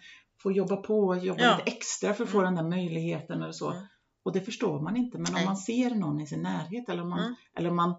får 0.42 0.52
jobba 0.52 0.76
på 0.76 1.00
och 1.00 1.18
jobba 1.18 1.42
ja. 1.42 1.56
lite 1.56 1.70
extra 1.70 2.14
för 2.14 2.24
att 2.24 2.30
få 2.30 2.38
mm. 2.38 2.54
den 2.54 2.64
där 2.64 2.76
möjligheten 2.76 3.42
eller 3.42 3.52
så. 3.52 3.70
Mm. 3.70 3.82
Och 4.22 4.32
det 4.32 4.40
förstår 4.40 4.80
man 4.80 4.96
inte. 4.96 5.18
Men 5.18 5.32
Nej. 5.32 5.42
om 5.42 5.46
man 5.46 5.56
ser 5.56 5.90
någon 5.90 6.20
i 6.20 6.26
sin 6.26 6.42
närhet 6.42 6.88
eller 6.88 7.02
om 7.02 7.08
man, 7.08 7.18
mm. 7.18 7.34
eller 7.56 7.70
om 7.70 7.76
man 7.76 7.94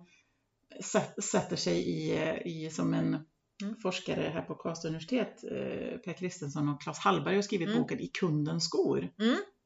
sätter 1.31 1.55
sig 1.55 1.89
i, 1.89 2.19
i 2.45 2.69
som 2.69 2.93
en 2.93 3.25
mm. 3.63 3.75
forskare 3.83 4.31
här 4.33 4.41
på 4.41 4.55
Karlstad 4.55 4.87
universitet, 4.87 5.43
eh, 5.43 5.97
Per 5.97 6.13
Kristensson 6.13 6.69
och 6.69 6.81
Claes 6.81 6.99
Hallberg 6.99 7.35
har 7.35 7.41
skrivit 7.41 7.75
boken 7.75 7.99
I 7.99 8.07
kundens 8.07 8.65
skor. 8.65 9.09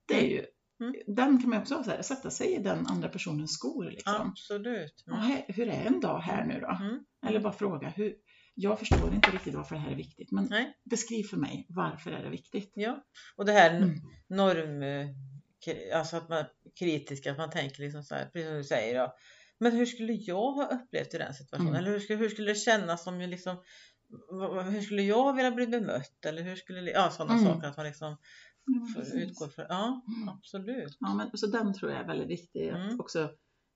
Det 0.08 0.14
är 0.14 0.28
ju 0.28 0.46
Mm. 0.80 0.96
Den 1.08 1.42
kan 1.42 1.50
man 1.50 1.62
också 1.62 1.84
här, 1.88 2.02
sätta 2.02 2.32
sig 2.32 2.56
i 2.56 2.60
den 2.60 2.88
andra 2.88 3.10
personens 3.10 3.54
skor. 3.54 3.92
Liksom. 3.92 4.16
Absolut. 4.16 5.04
Mm. 5.08 5.20
Ja, 5.30 5.38
hur 5.48 5.68
är 5.68 5.86
en 5.86 6.00
dag 6.00 6.20
här 6.20 6.46
nu 6.46 6.60
då? 6.60 6.86
Mm. 6.86 7.00
Eller 7.28 7.40
bara 7.40 7.54
fråga, 7.54 7.90
hur, 7.90 8.16
jag 8.56 8.80
förstår 8.80 9.14
inte 9.14 9.32
riktigt 9.32 9.56
varför 9.56 9.76
det 9.76 9.82
här 9.82 9.92
är 9.92 9.96
viktigt, 9.96 10.32
men 10.32 10.48
Nej. 10.50 10.78
beskriv 10.90 11.24
för 11.24 11.38
mig 11.38 11.66
varför 11.70 12.12
är 12.12 12.24
det 12.24 12.30
viktigt? 12.30 12.72
Ja, 12.76 13.04
och 13.36 13.46
det 13.46 13.52
här 13.52 13.76
mm. 13.76 13.96
norm, 14.28 14.84
alltså 15.96 16.18
att 16.18 16.30
man 16.30 16.38
är 16.38 16.50
kritisk, 16.80 17.26
att 17.28 17.38
man 17.38 17.50
tänker 17.50 17.82
liksom 17.82 18.04
så 18.04 18.16
här, 18.16 18.26
precis 18.26 18.48
som 18.48 18.58
du 18.58 18.64
säger, 18.64 18.96
ja, 18.96 19.16
men 19.64 19.72
hur 19.72 19.86
skulle 19.86 20.14
jag 20.14 20.52
ha 20.52 20.66
upplevt 20.66 21.14
i 21.14 21.18
den 21.18 21.34
situationen? 21.34 21.68
Mm. 21.68 21.80
Eller 21.80 21.92
hur 21.92 22.00
skulle, 22.00 22.20
hur 22.20 22.30
skulle 22.30 22.52
det 22.52 22.56
kännas 22.56 23.08
om 23.08 23.22
jag 23.22 23.30
liksom, 23.30 23.58
hur 24.72 24.82
skulle 24.82 25.04
jag 25.04 25.34
vilja 25.34 25.52
bli 25.52 25.68
bemött? 25.68 26.26
Eller 26.26 26.42
hur 26.42 26.56
skulle, 26.56 26.92
ja 26.92 27.10
sådana 27.10 27.34
mm. 27.34 27.46
saker, 27.46 27.68
att 27.68 27.78
man 27.78 27.86
liksom 27.86 28.18
utgår 29.14 29.48
från. 29.48 29.66
Ja, 29.70 30.02
mm. 30.08 30.30
absolut. 30.30 30.98
Ja, 31.00 31.14
men, 31.14 31.38
så 31.38 31.48
den 31.48 31.74
tror 31.74 31.92
jag 31.92 32.02
är 32.02 32.08
väldigt 32.08 32.30
viktig. 32.30 32.70
Att 32.70 32.86
mm. 32.86 33.00
också 33.00 33.30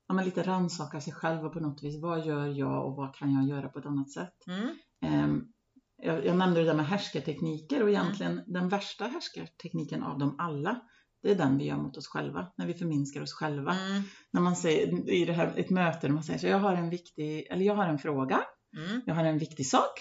ja, 0.07 0.13
men 0.13 0.25
lite 0.25 0.43
rannsaka 0.43 1.01
sig 1.01 1.13
själva 1.13 1.49
på 1.49 1.59
något 1.59 1.83
vis. 1.83 2.01
Vad 2.01 2.25
gör 2.25 2.47
jag 2.47 2.85
och 2.85 2.95
vad 2.95 3.15
kan 3.15 3.33
jag 3.33 3.47
göra 3.47 3.69
på 3.69 3.79
ett 3.79 3.85
annat 3.85 4.11
sätt? 4.11 4.47
Mm. 4.47 5.23
Um, 5.23 5.53
jag, 5.97 6.25
jag, 6.25 6.37
nämnde 6.37 6.59
det 6.59 6.65
där 6.65 6.73
med 6.73 6.87
härskartekniker 6.87 7.83
och 7.83 7.89
egentligen 7.89 8.31
mm. 8.31 8.43
den 8.47 8.69
värsta 8.69 9.07
härskartekniken 9.07 10.03
av 10.03 10.19
dem 10.19 10.35
alla 10.39 10.81
det 11.23 11.31
är 11.31 11.35
den 11.35 11.57
vi 11.57 11.65
gör 11.65 11.77
mot 11.77 11.97
oss 11.97 12.07
själva, 12.07 12.51
när 12.55 12.67
vi 12.67 12.73
förminskar 12.73 13.21
oss 13.21 13.33
själva. 13.33 13.75
Mm. 13.75 14.03
När 14.31 14.41
man 14.41 14.55
säger 14.55 15.09
i 15.09 15.25
det 15.25 15.33
här, 15.33 15.53
ett 15.57 15.69
möte, 15.69 16.07
när 16.07 16.13
man 16.13 16.23
säger 16.23 16.39
så 16.39 16.47
jag 16.47 16.59
har 16.59 16.73
en 16.73 16.89
viktig, 16.89 17.47
eller 17.49 17.65
jag 17.65 17.75
har 17.75 17.87
en 17.87 17.99
fråga, 17.99 18.43
mm. 18.77 19.01
jag 19.05 19.15
har 19.15 19.23
en 19.23 19.37
viktig 19.37 19.67
sak. 19.67 19.99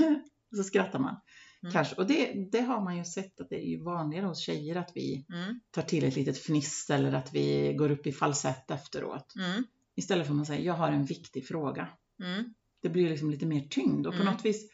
så 0.56 0.62
skrattar 0.62 0.98
man. 0.98 1.16
Mm. 1.62 1.72
Kanske. 1.72 1.96
Och 1.96 2.06
det, 2.06 2.50
det 2.52 2.60
har 2.60 2.84
man 2.84 2.96
ju 2.96 3.04
sett 3.04 3.40
att 3.40 3.48
det 3.48 3.56
är 3.56 3.68
ju 3.68 3.82
vanligare 3.82 4.26
hos 4.26 4.40
tjejer 4.40 4.76
att 4.76 4.90
vi 4.94 5.26
mm. 5.28 5.60
tar 5.70 5.82
till 5.82 6.04
ett 6.04 6.16
litet 6.16 6.38
fniss 6.38 6.90
eller 6.90 7.12
att 7.12 7.34
vi 7.34 7.74
går 7.78 7.90
upp 7.90 8.06
i 8.06 8.12
falsett 8.12 8.70
efteråt. 8.70 9.34
Mm. 9.36 9.64
Istället 9.96 10.26
för 10.26 10.32
att 10.32 10.36
man 10.36 10.46
säger, 10.46 10.64
jag 10.64 10.74
har 10.74 10.90
en 10.90 11.04
viktig 11.04 11.46
fråga. 11.46 11.88
Mm. 12.22 12.54
Det 12.82 12.88
blir 12.88 13.10
liksom 13.10 13.30
lite 13.30 13.46
mer 13.46 13.60
tyngd 13.60 14.06
och 14.06 14.12
på 14.12 14.20
mm. 14.20 14.32
något 14.32 14.44
vis 14.44 14.70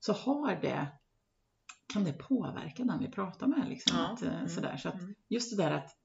så 0.00 0.12
har 0.12 0.58
det 0.62 0.86
kan 1.86 2.04
det 2.04 2.12
påverka 2.12 2.84
den 2.84 2.98
vi 2.98 3.08
pratar 3.08 3.46
med. 3.46 3.68
Liksom, 3.68 3.96
ja. 3.96 4.12
att, 4.12 4.22
eh, 4.22 4.34
mm. 4.34 4.48
sådär. 4.48 4.76
Så 4.76 4.88
att 4.88 5.00
just 5.28 5.56
det 5.56 5.62
där 5.62 5.70
att 5.70 5.96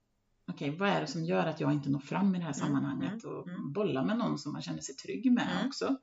okej, 0.48 0.70
okay, 0.70 0.80
vad 0.80 0.90
är 0.90 1.02
det 1.02 1.08
som 1.08 1.26
gör 1.26 1.46
att 1.46 1.60
jag 1.60 1.74
inte 1.74 1.90
når 1.90 2.00
fram 2.00 2.36
i 2.36 2.38
det 2.38 2.44
här 2.44 2.54
sammanhanget 2.54 3.24
och 3.24 3.48
bolla 3.74 4.04
med 4.04 4.18
någon 4.18 4.38
som 4.38 4.54
man 4.54 4.62
känner 4.62 4.82
sig 4.82 4.96
trygg 4.96 5.32
med 5.32 5.64
också. 5.68 5.98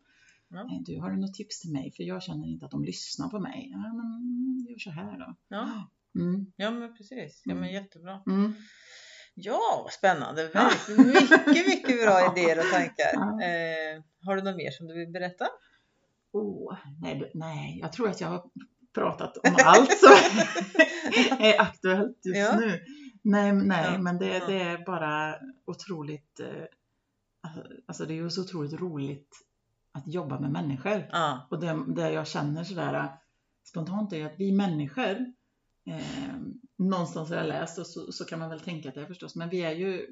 Ja. 0.49 0.61
Eh, 0.61 0.81
du, 0.81 1.01
har 1.01 1.11
du 1.11 1.17
något 1.17 1.35
tips 1.35 1.61
till 1.61 1.73
mig? 1.73 1.93
För 1.97 2.03
jag 2.03 2.23
känner 2.23 2.49
inte 2.49 2.65
att 2.65 2.71
de 2.71 2.85
lyssnar 2.85 3.29
på 3.29 3.41
mig. 3.41 3.69
Ja, 3.73 3.79
men 3.79 4.67
gör 4.69 4.79
så 4.79 4.91
här 4.91 5.19
då. 5.19 5.35
Ja, 5.49 5.91
mm. 6.15 6.53
ja 6.57 6.71
men 6.71 6.97
precis. 6.97 7.43
Ja, 7.45 7.55
men 7.55 7.65
mm. 7.65 7.75
jättebra. 7.75 8.23
Mm. 8.27 8.55
Ja, 9.35 9.89
spännande. 9.91 10.51
Mycket, 10.99 11.67
mycket 11.67 12.03
bra 12.03 12.33
idéer 12.37 12.59
och 12.59 12.73
tankar. 12.73 13.13
Ja. 13.13 13.43
Eh, 13.43 14.03
har 14.25 14.37
du 14.37 14.43
något 14.43 14.57
mer 14.57 14.71
som 14.71 14.87
du 14.87 14.95
vill 14.95 15.13
berätta? 15.13 15.49
Oh, 16.33 16.77
nej, 17.01 17.31
nej, 17.35 17.79
jag 17.83 17.93
tror 17.93 18.09
att 18.09 18.21
jag 18.21 18.29
har 18.29 18.51
pratat 18.99 19.37
om 19.37 19.57
allt 19.65 19.99
som 19.99 20.11
är 21.39 21.61
aktuellt 21.61 22.19
just 22.25 22.39
ja. 22.39 22.61
nu. 22.61 22.81
Nej, 23.23 23.53
nej 23.53 23.93
ja. 23.93 23.99
men 23.99 24.19
det, 24.19 24.47
det, 24.47 24.63
är 24.63 24.85
bara 24.85 25.35
otroligt, 25.65 26.41
eh, 26.41 26.65
alltså 27.87 28.07
det 28.07 28.15
är 28.15 28.17
ju 28.17 28.31
så 28.31 28.43
otroligt 28.43 28.81
roligt 28.81 29.37
att 29.93 30.09
jobba 30.09 30.41
med 30.41 30.51
människor. 30.51 31.09
Ja. 31.13 31.47
Och 31.51 31.61
det, 31.61 31.85
det 31.89 32.13
jag 32.13 32.27
känner 32.27 32.65
sådär 32.65 33.09
spontant 33.65 34.13
är 34.13 34.27
att 34.27 34.35
vi 34.39 34.53
människor 34.53 35.17
eh, 35.87 36.37
någonstans 36.77 37.29
har 37.29 37.37
jag 37.37 37.47
läst 37.47 37.79
och 37.79 37.87
så, 37.87 38.13
så, 38.13 38.25
kan 38.25 38.39
man 38.39 38.51
väl 38.51 38.61
tänka 38.61 38.89
att 38.89 38.95
det 38.95 39.03
är 39.03 39.07
förstås, 39.07 39.37
men 39.37 39.49
vi 39.49 39.63
är 39.63 39.73
ju 39.73 40.07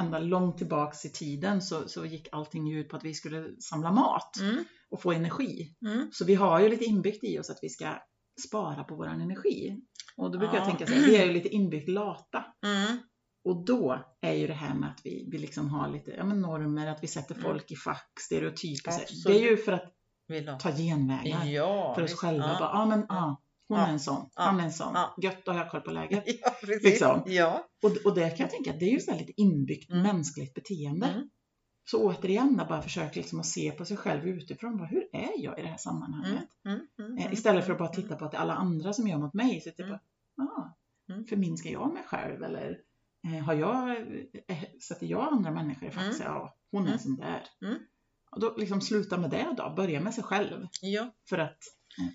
ända 0.00 0.18
långt 0.18 0.58
tillbaks 0.58 1.04
i 1.04 1.12
tiden 1.12 1.62
så, 1.62 1.88
så 1.88 2.04
gick 2.04 2.28
allting 2.32 2.72
ut 2.72 2.88
på 2.88 2.96
att 2.96 3.04
vi 3.04 3.14
skulle 3.14 3.60
samla 3.60 3.92
mat 3.92 4.36
mm. 4.40 4.64
och 4.90 5.02
få 5.02 5.12
energi. 5.12 5.76
Mm. 5.86 6.08
Så 6.12 6.24
vi 6.24 6.34
har 6.34 6.60
ju 6.60 6.68
lite 6.68 6.84
inbyggt 6.84 7.24
i 7.24 7.38
oss 7.38 7.50
att 7.50 7.58
vi 7.62 7.68
ska 7.68 8.02
spara 8.46 8.84
på 8.84 8.94
vår 8.94 9.06
energi. 9.06 9.80
Och 10.16 10.30
då 10.30 10.38
brukar 10.38 10.54
ja. 10.54 10.60
jag 10.60 10.68
tänka 10.68 10.86
så 10.86 10.92
här, 10.92 11.06
vi 11.06 11.16
är 11.16 11.26
ju 11.26 11.32
lite 11.32 11.48
inbyggt 11.48 11.88
lata. 11.88 12.44
Mm. 12.64 12.98
Och 13.44 13.64
då 13.64 14.04
är 14.20 14.32
ju 14.32 14.46
det 14.46 14.54
här 14.54 14.74
med 14.74 14.90
att 14.90 15.00
vi, 15.04 15.28
vi 15.30 15.38
liksom 15.38 15.70
har 15.70 15.88
lite 15.88 16.10
ja, 16.10 16.24
men 16.24 16.40
normer, 16.40 16.86
att 16.86 17.02
vi 17.02 17.06
sätter 17.06 17.34
mm. 17.34 17.44
folk 17.44 17.70
i 17.70 17.76
fack, 17.76 18.12
stereotyper. 18.20 18.92
Det 19.26 19.32
är 19.32 19.50
ju 19.50 19.56
för 19.56 19.72
att 19.72 20.60
ta 20.60 20.72
genvägar 20.72 21.44
ja, 21.44 21.92
för 21.94 22.02
oss 22.02 22.10
visst, 22.10 22.20
själva. 22.20 22.46
Ja. 22.46 22.58
Bara, 22.58 22.70
ah, 22.70 22.86
men, 22.86 23.06
ja. 23.08 23.42
Hon 23.68 23.78
ja. 23.78 23.86
är 23.86 23.92
en 23.92 24.00
sån, 24.00 24.30
ja. 24.34 24.42
han 24.42 24.60
är 24.60 24.64
en 24.64 24.72
sån. 24.72 24.94
Ja. 24.94 25.14
Gött, 25.22 25.44
då 25.44 25.52
har 25.52 25.58
jag 25.58 25.70
koll 25.70 25.80
på 25.80 25.90
läget. 25.90 26.24
Ja, 26.40 26.52
liksom. 26.82 27.22
ja. 27.26 27.66
Och, 27.82 27.96
och 28.04 28.14
det 28.14 28.30
kan 28.30 28.38
jag 28.38 28.50
tänka, 28.50 28.72
det 28.72 28.84
är 28.84 28.90
ju 28.90 29.00
så 29.00 29.14
lite 29.14 29.40
inbyggt 29.40 29.90
mm. 29.90 30.02
mänskligt 30.02 30.54
beteende. 30.54 31.06
Mm. 31.06 31.30
Så 31.90 32.02
återigen, 32.02 32.56
bara 32.68 32.82
försök 32.82 33.16
liksom 33.16 33.40
att 33.40 33.46
se 33.46 33.70
på 33.70 33.84
sig 33.84 33.96
själv 33.96 34.28
utifrån. 34.28 34.76
Bara, 34.76 34.86
hur 34.86 35.08
är 35.12 35.44
jag 35.44 35.58
i 35.58 35.62
det 35.62 35.68
här 35.68 35.76
sammanhanget? 35.76 36.48
Mm. 36.64 36.80
mm, 36.98 37.12
mm 37.12 37.26
eh, 37.26 37.32
istället 37.32 37.64
för 37.64 37.72
att 37.72 37.78
bara 37.78 37.88
titta 37.88 38.16
på 38.16 38.24
att 38.24 38.30
det 38.30 38.36
är 38.36 38.40
alla 38.40 38.54
andra 38.54 38.92
som 38.92 39.08
gör 39.08 39.18
mot 39.18 39.34
mig. 39.34 39.60
Så 39.60 39.70
typ, 39.70 39.86
ah, 40.36 40.74
förminskar 41.28 41.70
jag 41.70 41.92
mig 41.92 42.02
själv? 42.06 42.42
Eller 42.42 42.78
eh, 43.26 43.44
har 43.44 43.54
jag, 43.54 43.90
eh, 44.48 44.58
sätter 44.88 45.06
jag 45.06 45.32
andra 45.32 45.50
människor 45.50 45.88
i 45.88 45.90
fack? 45.90 46.14
Ja, 46.20 46.56
hon 46.70 46.86
är 46.86 46.98
som 46.98 47.16
det 47.16 47.24
är. 47.24 47.42
Och 48.30 48.40
då 48.40 48.54
liksom 48.56 48.80
sluta 48.80 49.18
med 49.18 49.30
det 49.30 49.54
då, 49.56 49.74
börja 49.76 50.00
med 50.00 50.14
sig 50.14 50.24
själv. 50.24 50.66
Ja. 50.80 51.14
För 51.28 51.38
att 51.38 51.58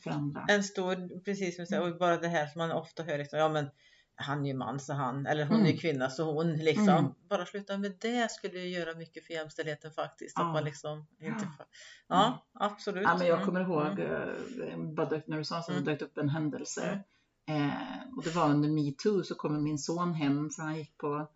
för 0.03 0.09
andra. 0.09 0.45
En 0.47 0.63
stor, 0.63 1.23
precis 1.23 1.55
som 1.55 1.63
du 1.63 1.67
säger, 1.67 1.91
och 1.91 1.97
bara 1.97 2.17
det 2.17 2.27
här 2.27 2.47
som 2.47 2.59
man 2.59 2.71
ofta 2.71 3.03
hör, 3.03 3.17
liksom, 3.17 3.39
ja 3.39 3.49
men 3.49 3.69
han 4.15 4.45
är 4.45 4.47
ju 4.47 4.53
man 4.53 4.79
så 4.79 4.93
han, 4.93 5.25
eller 5.25 5.45
hon 5.45 5.59
mm. 5.59 5.73
är 5.73 5.77
kvinna 5.77 6.09
så 6.09 6.33
hon 6.33 6.53
liksom. 6.53 6.89
Mm. 6.89 7.11
Bara 7.29 7.45
sluta 7.45 7.77
med 7.77 7.93
det 8.01 8.31
skulle 8.31 8.59
ju 8.59 8.69
göra 8.69 8.95
mycket 8.95 9.25
för 9.25 9.33
jämställdheten 9.33 9.91
faktiskt. 9.91 10.33
Ja. 10.37 10.47
Att 10.47 10.53
man 10.53 10.63
liksom 10.63 11.07
inte 11.21 11.47
ja. 11.57 11.65
ja, 12.07 12.25
mm. 12.25 12.39
absolut. 12.53 13.03
Ja, 13.03 13.17
men 13.17 13.27
jag 13.27 13.45
kommer 13.45 13.61
ihåg, 13.61 13.99
mm. 13.99 14.95
bara 14.95 15.21
när 15.25 15.37
du 15.37 15.43
sa 15.43 15.61
så, 15.61 15.71
mm. 15.71 15.83
dök 15.83 16.01
upp 16.01 16.17
en 16.17 16.29
händelse. 16.29 17.03
Mm. 17.45 17.69
Eh, 17.69 18.17
och 18.17 18.23
det 18.23 18.35
var 18.35 18.49
under 18.49 18.69
metoo 18.69 19.23
så 19.23 19.35
kommer 19.35 19.59
min 19.59 19.77
son 19.77 20.13
hem, 20.13 20.49
för 20.49 20.63
han 20.63 20.77
gick 20.77 20.97
på 20.97 21.29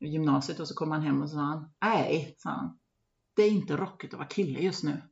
gymnasiet 0.00 0.60
och 0.60 0.68
så 0.68 0.74
kom 0.74 0.90
han 0.90 1.02
hem 1.02 1.22
och 1.22 1.30
sa 1.30 1.36
han, 1.36 1.70
nej, 1.82 2.34
sa 2.38 2.50
han, 2.50 2.78
det 3.36 3.42
är 3.42 3.50
inte 3.50 3.76
rockigt 3.76 4.14
att 4.14 4.18
vara 4.18 4.28
kille 4.28 4.60
just 4.60 4.84
nu. 4.84 5.02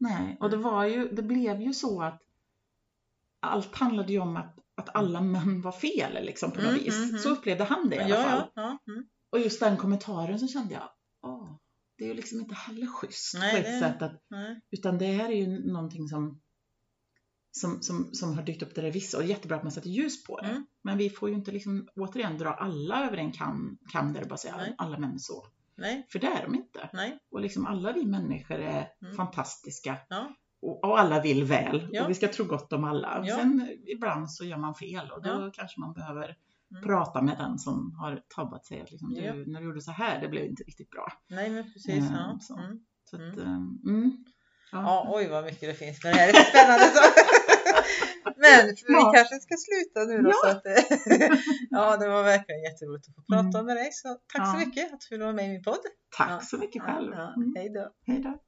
Nej, 0.00 0.36
och 0.40 0.50
det 0.50 0.56
var 0.56 0.84
ju, 0.84 1.08
det 1.08 1.22
blev 1.22 1.60
ju 1.60 1.74
så 1.74 2.02
att 2.02 2.22
allt 3.40 3.74
handlade 3.76 4.12
ju 4.12 4.18
om 4.18 4.36
att, 4.36 4.58
att 4.76 4.96
alla 4.96 5.20
män 5.20 5.60
var 5.60 5.72
fel 5.72 6.24
liksom 6.24 6.50
på 6.50 6.60
något 6.60 6.70
mm, 6.70 6.84
vis. 6.84 6.96
Mm, 6.96 7.18
så 7.18 7.28
upplevde 7.28 7.64
han 7.64 7.90
det 7.90 7.96
i 7.96 7.98
alla 7.98 8.08
ja, 8.08 8.22
fall. 8.22 8.50
Ja, 8.54 8.78
ja, 8.86 8.92
mm. 8.92 9.04
Och 9.30 9.38
just 9.38 9.60
den 9.60 9.76
kommentaren 9.76 10.38
så 10.38 10.48
kände 10.48 10.74
jag, 10.74 10.90
åh, 11.22 11.56
det 11.98 12.04
är 12.04 12.08
ju 12.08 12.14
liksom 12.14 12.40
inte 12.40 12.54
heller 12.54 12.86
schysst 12.86 13.34
nej, 13.38 13.50
på 13.52 13.58
ett 13.58 13.64
det, 13.64 13.78
sätt. 13.78 14.02
Att, 14.02 14.20
utan 14.70 14.98
det 14.98 15.06
här 15.06 15.28
är 15.28 15.36
ju 15.36 15.72
någonting 15.72 16.08
som, 16.08 16.40
som, 17.50 17.82
som, 17.82 18.14
som 18.14 18.34
har 18.34 18.42
dykt 18.42 18.62
upp 18.62 18.74
där 18.74 18.82
det 18.82 18.90
vissa 18.90 19.16
och 19.16 19.22
det 19.22 19.26
är 19.26 19.30
jättebra 19.30 19.56
att 19.56 19.62
man 19.62 19.72
sätter 19.72 19.90
ljus 19.90 20.24
på 20.24 20.40
det. 20.40 20.48
Mm. 20.48 20.66
Men 20.84 20.98
vi 20.98 21.10
får 21.10 21.28
ju 21.28 21.34
inte 21.34 21.50
liksom 21.50 21.88
återigen 21.96 22.38
dra 22.38 22.50
alla 22.50 23.06
över 23.06 23.16
en 23.16 23.32
kam, 23.32 23.78
kam 23.92 24.12
där 24.12 24.20
det 24.20 24.26
bara 24.26 24.36
säger 24.36 24.74
alla 24.78 24.98
män 24.98 25.14
är 25.14 25.18
så. 25.18 25.46
Nej. 25.80 26.06
För 26.12 26.18
det 26.18 26.26
är 26.26 26.42
de 26.42 26.54
inte. 26.54 26.90
Nej. 26.92 27.18
Och 27.30 27.40
liksom 27.40 27.66
alla 27.66 27.92
vi 27.92 28.04
människor 28.04 28.58
är 28.58 28.88
mm. 29.02 29.16
fantastiska. 29.16 29.96
Ja. 30.08 30.34
Och, 30.62 30.84
och, 30.84 31.00
alla 31.00 31.20
vill 31.20 31.44
väl. 31.44 31.88
Ja. 31.92 32.04
Och 32.04 32.10
vi 32.10 32.14
ska 32.14 32.28
tro 32.28 32.44
gott 32.44 32.72
om 32.72 32.84
alla. 32.84 33.22
Ja. 33.26 33.36
Sen 33.36 33.78
ibland 33.86 34.30
så 34.30 34.44
gör 34.44 34.56
man 34.56 34.74
fel 34.74 35.10
och 35.10 35.22
då 35.22 35.30
ja. 35.30 35.50
kanske 35.54 35.80
man 35.80 35.92
behöver 35.92 36.36
mm. 36.70 36.82
prata 36.82 37.22
med 37.22 37.38
den 37.38 37.58
som 37.58 37.94
har 37.98 38.22
tabbat 38.28 38.66
sig. 38.66 38.86
Liksom, 38.90 39.14
du, 39.14 39.44
när 39.46 39.60
du 39.60 39.66
gjorde 39.66 39.80
så 39.80 39.90
här, 39.90 40.20
det 40.20 40.28
blev 40.28 40.44
inte 40.44 40.62
riktigt 40.62 40.90
bra. 40.90 41.12
Nej, 41.28 41.50
men 41.50 41.72
precis. 41.72 42.04
Mm, 42.04 42.12
ja. 42.12 42.38
Så. 42.40 42.58
Mm. 42.58 42.80
Så 43.04 43.16
att, 43.16 43.38
um, 43.38 44.24
ja. 44.72 45.06
oj 45.08 45.28
vad 45.28 45.44
mycket 45.44 45.60
det 45.60 45.74
finns. 45.74 46.04
Men 46.04 46.12
det 46.12 46.18
här 46.18 46.28
är 46.28 46.32
så 46.32 46.50
spännande. 46.50 46.84
Men 48.44 48.66
vi 48.88 49.02
kanske 49.16 49.36
ska 49.46 49.54
sluta 49.66 49.98
nu 50.10 50.16
då. 50.22 50.30
Ja. 50.30 50.38
Så 50.42 50.48
att, 50.48 50.62
ja, 51.70 51.96
det 51.96 52.08
var 52.08 52.22
verkligen 52.22 52.62
jätteroligt 52.62 53.08
att 53.08 53.14
få 53.14 53.22
prata 53.32 53.58
mm. 53.58 53.66
med 53.66 53.76
dig. 53.76 53.88
Så 53.92 54.08
tack 54.32 54.46
så 54.52 54.56
mycket 54.66 54.92
att 54.92 55.00
du 55.00 55.06
ville 55.10 55.24
vara 55.24 55.34
med 55.34 55.44
i 55.44 55.48
min 55.48 55.62
podd. 55.62 55.84
Tack 56.16 56.48
så 56.50 56.56
mycket 56.58 56.82
själv. 56.82 57.12
Mm. 57.12 57.52
Hej 57.56 57.68
då. 57.68 57.84
Hej 58.06 58.20
då. 58.20 58.38